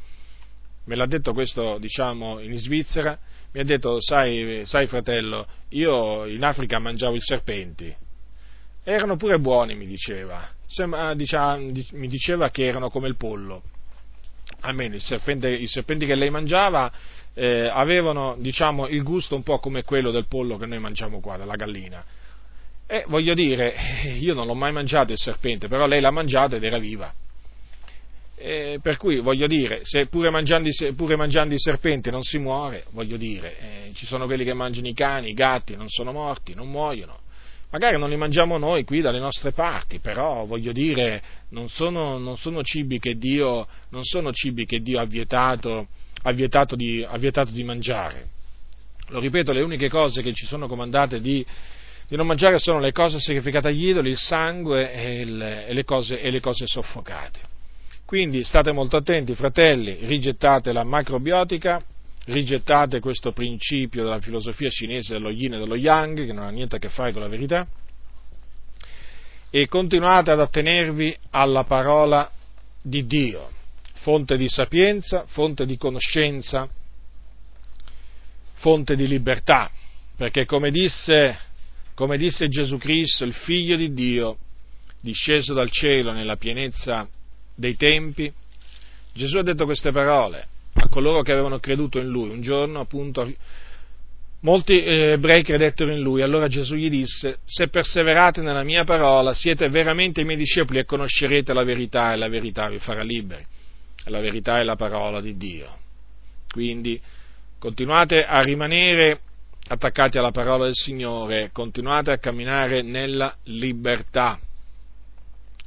me 0.85 0.95
l'ha 0.95 1.05
detto 1.07 1.33
questo, 1.33 1.77
diciamo, 1.77 2.39
in 2.39 2.55
Svizzera, 2.55 3.19
mi 3.51 3.59
ha 3.59 3.63
detto, 3.65 3.99
sai, 3.99 4.61
sai 4.63 4.87
fratello, 4.87 5.45
io 5.71 6.25
in 6.25 6.45
Africa 6.45 6.79
mangiavo 6.79 7.15
i 7.15 7.21
serpenti. 7.21 7.93
Erano 8.81 9.17
pure 9.17 9.39
buoni, 9.39 9.75
mi 9.75 9.87
diceva. 9.87 10.47
Diciamo, 11.15 11.57
mi 11.91 12.07
diceva 12.07 12.49
che 12.49 12.63
erano 12.63 12.89
come 12.89 13.09
il 13.09 13.17
pollo. 13.17 13.61
Almeno 14.61 14.95
i 14.95 15.01
serpenti, 15.01 15.47
i 15.47 15.67
serpenti 15.67 16.05
che 16.05 16.15
lei 16.15 16.29
mangiava 16.29 16.89
eh, 17.35 17.67
avevano 17.67 18.35
diciamo, 18.39 18.87
il 18.87 19.03
gusto 19.03 19.35
un 19.35 19.43
po' 19.43 19.59
come 19.59 19.83
quello 19.83 20.09
del 20.09 20.25
pollo 20.27 20.57
che 20.57 20.65
noi 20.65 20.79
mangiamo 20.79 21.19
qua, 21.19 21.37
della 21.37 21.55
gallina. 21.55 22.03
E 22.87 23.03
voglio 23.07 23.33
dire, 23.33 23.75
io 24.19 24.33
non 24.33 24.47
l'ho 24.47 24.55
mai 24.55 24.71
mangiato 24.71 25.11
il 25.11 25.17
serpente, 25.17 25.67
però 25.67 25.85
lei 25.85 26.01
l'ha 26.01 26.11
mangiato 26.11 26.55
ed 26.55 26.63
era 26.63 26.77
viva. 26.77 27.13
E 28.37 28.79
per 28.81 28.97
cui 28.97 29.19
voglio 29.19 29.47
dire, 29.47 29.79
se 29.83 30.07
pure 30.07 30.29
mangiando, 30.29 30.69
pure 30.95 31.15
mangiando 31.15 31.53
i 31.53 31.59
serpenti 31.59 32.09
non 32.09 32.23
si 32.23 32.37
muore, 32.37 32.85
voglio 32.91 33.17
dire, 33.17 33.57
eh, 33.59 33.91
ci 33.93 34.05
sono 34.05 34.25
quelli 34.25 34.43
che 34.43 34.53
mangiano 34.53 34.87
i 34.87 34.93
cani, 34.93 35.29
i 35.29 35.33
gatti, 35.33 35.75
non 35.75 35.89
sono 35.89 36.11
morti, 36.11 36.53
non 36.53 36.69
muoiono. 36.69 37.19
Magari 37.71 37.97
non 37.97 38.09
li 38.09 38.15
mangiamo 38.15 38.57
noi 38.57 38.83
qui 38.85 39.01
dalle 39.01 39.19
nostre 39.19 39.51
parti, 39.51 39.99
però 39.99 40.45
voglio 40.45 40.71
dire, 40.71 41.21
non 41.49 41.67
sono, 41.67 42.17
non 42.17 42.37
sono, 42.37 42.61
cibi, 42.61 42.99
che 42.99 43.15
Dio, 43.15 43.67
non 43.89 44.03
sono 44.03 44.31
cibi 44.31 44.65
che 44.65 44.79
Dio 44.79 44.99
ha 44.99 45.05
vietato 45.05 45.87
ha 46.27 46.31
vietato 46.31 46.75
di, 46.75 47.05
ha 47.07 47.17
vietato 47.17 47.51
di 47.51 47.63
mangiare. 47.63 48.27
Lo 49.09 49.19
ripeto, 49.19 49.53
le 49.53 49.61
uniche 49.61 49.89
cose 49.89 50.23
che 50.23 50.33
ci 50.33 50.45
sono 50.47 50.67
comandate 50.67 51.21
di, 51.21 51.45
di 52.07 52.15
non 52.15 52.25
mangiare 52.25 52.57
sono 52.57 52.79
le 52.79 52.91
cose 52.91 53.19
sacrificate 53.19 53.67
agli 53.67 53.89
idoli, 53.89 54.09
il 54.09 54.17
sangue 54.17 54.91
e, 54.91 55.19
il, 55.19 55.41
e, 55.41 55.73
le, 55.73 55.83
cose, 55.83 56.19
e 56.19 56.31
le 56.31 56.39
cose 56.39 56.65
soffocate. 56.65 57.39
Quindi 58.05 58.43
state 58.43 58.71
molto 58.71 58.97
attenti, 58.97 59.35
fratelli, 59.35 59.99
rigettate 60.01 60.73
la 60.73 60.83
macrobiotica, 60.83 61.83
rigettate 62.25 62.99
questo 62.99 63.31
principio 63.31 64.03
della 64.03 64.19
filosofia 64.19 64.69
cinese 64.69 65.13
dello 65.13 65.29
yin 65.29 65.53
e 65.53 65.59
dello 65.59 65.75
yang, 65.75 66.25
che 66.25 66.33
non 66.33 66.45
ha 66.45 66.49
niente 66.49 66.77
a 66.77 66.79
che 66.79 66.89
fare 66.89 67.11
con 67.11 67.21
la 67.21 67.27
verità, 67.27 67.67
e 69.51 69.67
continuate 69.67 70.31
ad 70.31 70.39
attenervi 70.39 71.15
alla 71.29 71.63
parola 71.65 72.29
di 72.81 73.05
Dio, 73.05 73.49
fonte 74.05 74.37
di 74.37 74.47
sapienza, 74.47 75.25
fonte 75.25 75.65
di 75.65 75.77
conoscenza, 75.77 76.69
fonte 78.53 78.95
di 78.95 79.07
libertà, 79.07 79.71
perché 80.15 80.45
come 80.45 80.69
disse, 80.69 81.35
come 81.95 82.15
disse 82.15 82.47
Gesù 82.47 82.77
Cristo, 82.77 83.23
il 83.23 83.33
figlio 83.33 83.75
di 83.75 83.95
Dio, 83.95 84.37
disceso 85.01 85.55
dal 85.55 85.71
cielo 85.71 86.11
nella 86.11 86.35
pienezza 86.35 87.07
dei 87.55 87.75
tempi, 87.75 88.31
Gesù 89.11 89.37
ha 89.37 89.41
detto 89.41 89.65
queste 89.65 89.91
parole 89.91 90.45
a 90.73 90.87
coloro 90.87 91.23
che 91.23 91.31
avevano 91.31 91.57
creduto 91.57 91.97
in 91.97 92.07
lui. 92.07 92.29
Un 92.29 92.41
giorno, 92.41 92.81
appunto, 92.81 93.27
molti 94.41 94.83
eh, 94.83 95.13
ebrei 95.13 95.41
credettero 95.41 95.91
in 95.91 96.01
lui. 96.01 96.21
Allora 96.21 96.47
Gesù 96.47 96.75
gli 96.75 96.91
disse: 96.91 97.39
Se 97.43 97.69
perseverate 97.69 98.41
nella 98.41 98.63
mia 98.63 98.83
parola, 98.83 99.33
siete 99.33 99.67
veramente 99.67 100.21
i 100.21 100.25
miei 100.25 100.37
discepoli 100.37 100.77
e 100.77 100.85
conoscerete 100.85 101.53
la 101.53 101.63
verità, 101.63 102.13
e 102.13 102.17
la 102.17 102.29
verità 102.29 102.69
vi 102.69 102.77
farà 102.77 103.01
liberi. 103.01 103.53
La 104.05 104.19
verità 104.19 104.59
è 104.59 104.63
la 104.63 104.75
parola 104.75 105.19
di 105.19 105.35
Dio. 105.35 105.77
Quindi 106.49 107.01
continuate 107.57 108.25
a 108.25 108.41
rimanere 108.41 109.19
attaccati 109.67 110.17
alla 110.17 110.31
parola 110.31 110.65
del 110.65 110.75
Signore, 110.75 111.49
continuate 111.51 112.11
a 112.11 112.17
camminare 112.17 112.81
nella 112.81 113.35
libertà. 113.45 114.39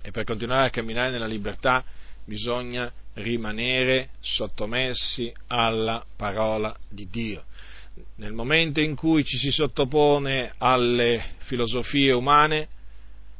E 0.01 0.11
per 0.11 0.25
continuare 0.25 0.69
a 0.69 0.71
camminare 0.71 1.11
nella 1.11 1.27
libertà 1.27 1.85
bisogna 2.25 2.91
rimanere 3.15 4.11
sottomessi 4.21 5.33
alla 5.49 6.05
parola 6.17 6.75
di 6.89 7.09
Dio. 7.11 7.45
Nel 8.17 8.33
momento 8.33 8.81
in 8.81 8.95
cui 8.95 9.25
ci 9.25 9.37
si 9.37 9.51
sottopone 9.51 10.53
alle 10.59 11.23
filosofie 11.39 12.13
umane, 12.13 12.69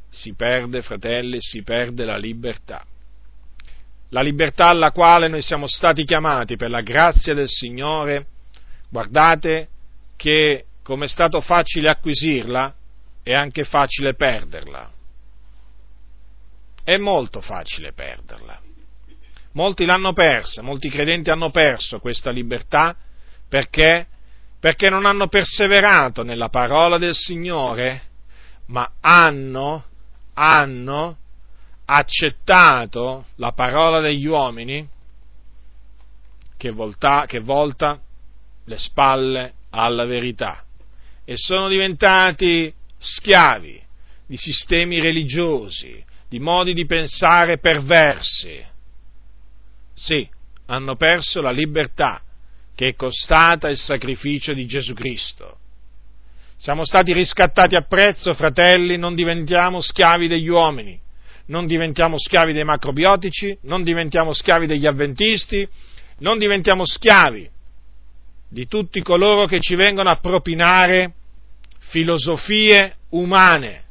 si 0.09 0.33
perde, 0.33 0.81
fratelli, 0.81 1.37
si 1.39 1.61
perde 1.63 2.03
la 2.03 2.17
libertà. 2.17 2.85
La 4.09 4.21
libertà 4.21 4.67
alla 4.67 4.91
quale 4.91 5.27
noi 5.27 5.41
siamo 5.41 5.67
stati 5.67 6.03
chiamati 6.03 6.55
per 6.55 6.69
la 6.69 6.81
grazia 6.81 7.33
del 7.33 7.47
Signore, 7.47 8.25
guardate 8.89 9.67
che 10.15 10.65
come 10.83 11.05
è 11.05 11.07
stato 11.07 11.41
facile 11.41 11.89
acquisirla, 11.89 12.73
è 13.21 13.33
anche 13.33 13.63
facile 13.63 14.15
perderla. 14.15 14.89
È 16.83 16.97
molto 16.97 17.41
facile 17.41 17.93
perderla. 17.93 18.59
Molti 19.53 19.85
l'hanno 19.85 20.13
persa, 20.13 20.63
molti 20.63 20.89
credenti 20.89 21.29
hanno 21.29 21.51
perso 21.51 21.99
questa 21.99 22.31
libertà 22.31 22.95
perché? 23.47 24.07
Perché 24.59 24.89
non 24.89 25.05
hanno 25.05 25.27
perseverato 25.27 26.23
nella 26.23 26.49
parola 26.49 26.97
del 26.97 27.15
Signore, 27.15 28.01
ma 28.67 28.91
hanno, 29.01 29.85
hanno 30.33 31.17
accettato 31.91 33.25
la 33.37 33.51
parola 33.51 33.99
degli 33.99 34.27
uomini 34.27 34.87
che 36.55 36.69
volta, 36.69 37.25
che 37.25 37.39
volta 37.39 37.99
le 38.65 38.77
spalle 38.77 39.53
alla 39.71 40.05
verità 40.05 40.63
e 41.25 41.33
sono 41.35 41.67
diventati 41.67 42.71
schiavi 42.97 43.81
di 44.27 44.37
sistemi 44.37 44.99
religiosi, 44.99 46.03
di 46.27 46.39
modi 46.39 46.73
di 46.73 46.85
pensare 46.85 47.57
perversi, 47.57 48.63
sì, 49.93 50.27
hanno 50.67 50.95
perso 50.95 51.41
la 51.41 51.51
libertà 51.51 52.21
che 52.75 52.89
è 52.89 52.95
costata 52.95 53.69
il 53.69 53.77
sacrificio 53.77 54.53
di 54.53 54.65
Gesù 54.67 54.93
Cristo. 54.93 55.57
Siamo 56.55 56.85
stati 56.85 57.13
riscattati 57.13 57.75
a 57.75 57.81
prezzo, 57.81 58.33
fratelli, 58.35 58.97
non 58.97 59.15
diventiamo 59.15 59.81
schiavi 59.81 60.27
degli 60.27 60.47
uomini, 60.47 60.99
non 61.49 61.65
diventiamo 61.65 62.17
schiavi 62.17 62.53
dei 62.53 62.63
macrobiotici, 62.63 63.57
non 63.63 63.83
diventiamo 63.83 64.33
schiavi 64.33 64.65
degli 64.65 64.85
avventisti, 64.85 65.67
non 66.19 66.37
diventiamo 66.37 66.85
schiavi 66.85 67.49
di 68.49 68.67
tutti 68.67 69.01
coloro 69.01 69.45
che 69.45 69.59
ci 69.59 69.75
vengono 69.75 70.09
a 70.09 70.17
propinare 70.17 71.13
filosofie 71.79 72.95
umane, 73.09 73.83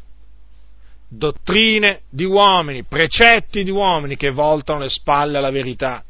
dottrine 1.08 2.02
di 2.08 2.24
uomini, 2.24 2.84
precetti 2.84 3.64
di 3.64 3.70
uomini 3.70 4.16
che 4.16 4.30
voltano 4.30 4.80
le 4.80 4.88
spalle 4.88 5.38
alla 5.38 5.50
verità. 5.50 6.02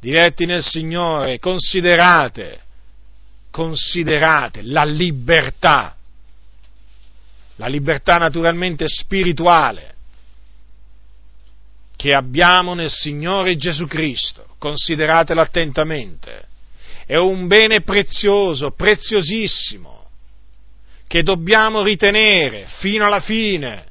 Diretti 0.00 0.46
nel 0.46 0.62
Signore, 0.62 1.38
considerate, 1.38 2.60
considerate 3.50 4.62
la 4.62 4.84
libertà, 4.84 5.94
la 7.56 7.66
libertà 7.66 8.16
naturalmente 8.16 8.88
spirituale 8.88 9.89
che 12.00 12.14
abbiamo 12.14 12.72
nel 12.72 12.88
Signore 12.88 13.58
Gesù 13.58 13.86
Cristo, 13.86 14.46
consideratela 14.56 15.42
attentamente, 15.42 16.46
è 17.04 17.16
un 17.16 17.46
bene 17.46 17.82
prezioso, 17.82 18.70
preziosissimo, 18.70 20.08
che 21.06 21.22
dobbiamo 21.22 21.82
ritenere 21.82 22.64
fino 22.78 23.04
alla 23.04 23.20
fine. 23.20 23.84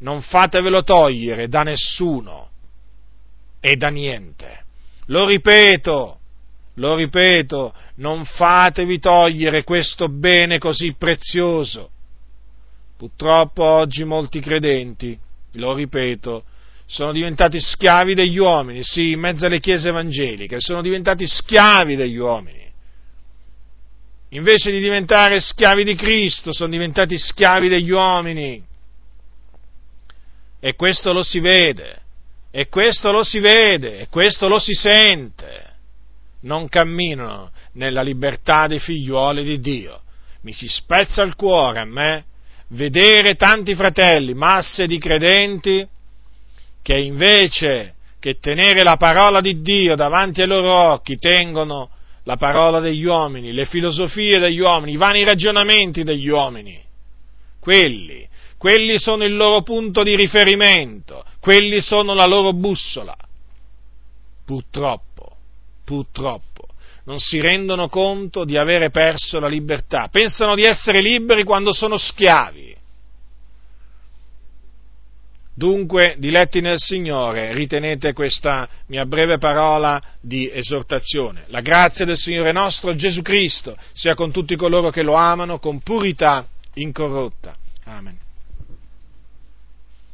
Non 0.00 0.20
fatevelo 0.20 0.84
togliere 0.84 1.48
da 1.48 1.62
nessuno 1.62 2.50
e 3.60 3.76
da 3.76 3.88
niente. 3.88 4.64
Lo 5.06 5.24
ripeto, 5.24 6.18
lo 6.74 6.94
ripeto, 6.94 7.74
non 7.94 8.26
fatevi 8.26 8.98
togliere 8.98 9.64
questo 9.64 10.10
bene 10.10 10.58
così 10.58 10.94
prezioso. 10.98 11.92
Purtroppo 12.94 13.64
oggi 13.64 14.04
molti 14.04 14.38
credenti, 14.40 15.18
lo 15.52 15.72
ripeto, 15.72 16.44
sono 16.92 17.12
diventati 17.12 17.60
schiavi 17.60 18.14
degli 18.14 18.38
uomini, 18.38 18.82
sì, 18.82 19.12
in 19.12 19.20
mezzo 19.20 19.46
alle 19.46 19.60
chiese 19.60 19.88
evangeliche, 19.88 20.60
sono 20.60 20.82
diventati 20.82 21.26
schiavi 21.26 21.96
degli 21.96 22.18
uomini 22.18 22.62
invece 24.32 24.70
di 24.70 24.80
diventare 24.80 25.40
schiavi 25.40 25.84
di 25.84 25.94
Cristo, 25.94 26.52
sono 26.52 26.70
diventati 26.70 27.18
schiavi 27.18 27.68
degli 27.68 27.90
uomini. 27.90 28.62
E 30.60 30.74
questo 30.74 31.12
lo 31.12 31.22
si 31.22 31.40
vede, 31.40 32.00
e 32.50 32.68
questo 32.68 33.10
lo 33.10 33.24
si 33.24 33.40
vede, 33.40 34.00
e 34.00 34.08
questo 34.08 34.48
lo 34.48 34.58
si 34.58 34.74
sente. 34.74 35.70
Non 36.42 36.68
camminano 36.68 37.50
nella 37.72 38.02
libertà 38.02 38.66
dei 38.66 38.78
figliuoli 38.78 39.44
di 39.44 39.60
Dio. 39.60 40.00
Mi 40.42 40.52
si 40.52 40.66
spezza 40.66 41.22
il 41.22 41.36
cuore 41.36 41.80
a 41.80 41.84
me 41.84 42.24
vedere 42.68 43.34
tanti 43.34 43.74
fratelli, 43.74 44.34
masse 44.34 44.86
di 44.86 44.98
credenti, 44.98 45.86
che 46.82 46.98
invece 46.98 47.94
che 48.18 48.38
tenere 48.38 48.82
la 48.82 48.96
parola 48.96 49.40
di 49.40 49.62
Dio 49.62 49.96
davanti 49.96 50.42
ai 50.42 50.46
loro 50.46 50.72
occhi 50.72 51.16
tengono 51.16 51.90
la 52.24 52.36
parola 52.36 52.78
degli 52.78 53.04
uomini, 53.04 53.52
le 53.52 53.64
filosofie 53.64 54.38
degli 54.38 54.60
uomini, 54.60 54.92
i 54.92 54.96
vani 54.96 55.24
ragionamenti 55.24 56.04
degli 56.04 56.28
uomini. 56.28 56.80
Quelli, 57.58 58.28
quelli 58.58 58.98
sono 58.98 59.24
il 59.24 59.34
loro 59.34 59.62
punto 59.62 60.02
di 60.02 60.14
riferimento, 60.14 61.24
quelli 61.40 61.80
sono 61.80 62.14
la 62.14 62.26
loro 62.26 62.52
bussola. 62.52 63.16
Purtroppo, 64.44 65.36
purtroppo, 65.84 66.68
non 67.04 67.18
si 67.18 67.40
rendono 67.40 67.88
conto 67.88 68.44
di 68.44 68.56
avere 68.56 68.90
perso 68.90 69.40
la 69.40 69.48
libertà, 69.48 70.08
pensano 70.10 70.54
di 70.54 70.62
essere 70.62 71.00
liberi 71.00 71.42
quando 71.42 71.72
sono 71.72 71.96
schiavi 71.96 72.71
Dunque, 75.62 76.16
diletti 76.18 76.60
nel 76.60 76.80
Signore, 76.80 77.52
ritenete 77.52 78.14
questa 78.14 78.68
mia 78.86 79.04
breve 79.04 79.38
parola 79.38 80.02
di 80.20 80.50
esortazione. 80.52 81.44
La 81.46 81.60
grazia 81.60 82.04
del 82.04 82.16
Signore 82.16 82.50
nostro 82.50 82.96
Gesù 82.96 83.22
Cristo 83.22 83.76
sia 83.92 84.16
con 84.16 84.32
tutti 84.32 84.56
coloro 84.56 84.90
che 84.90 85.02
lo 85.02 85.14
amano 85.14 85.60
con 85.60 85.78
purità 85.78 86.44
incorrotta. 86.74 87.54
Amen. 87.84 88.21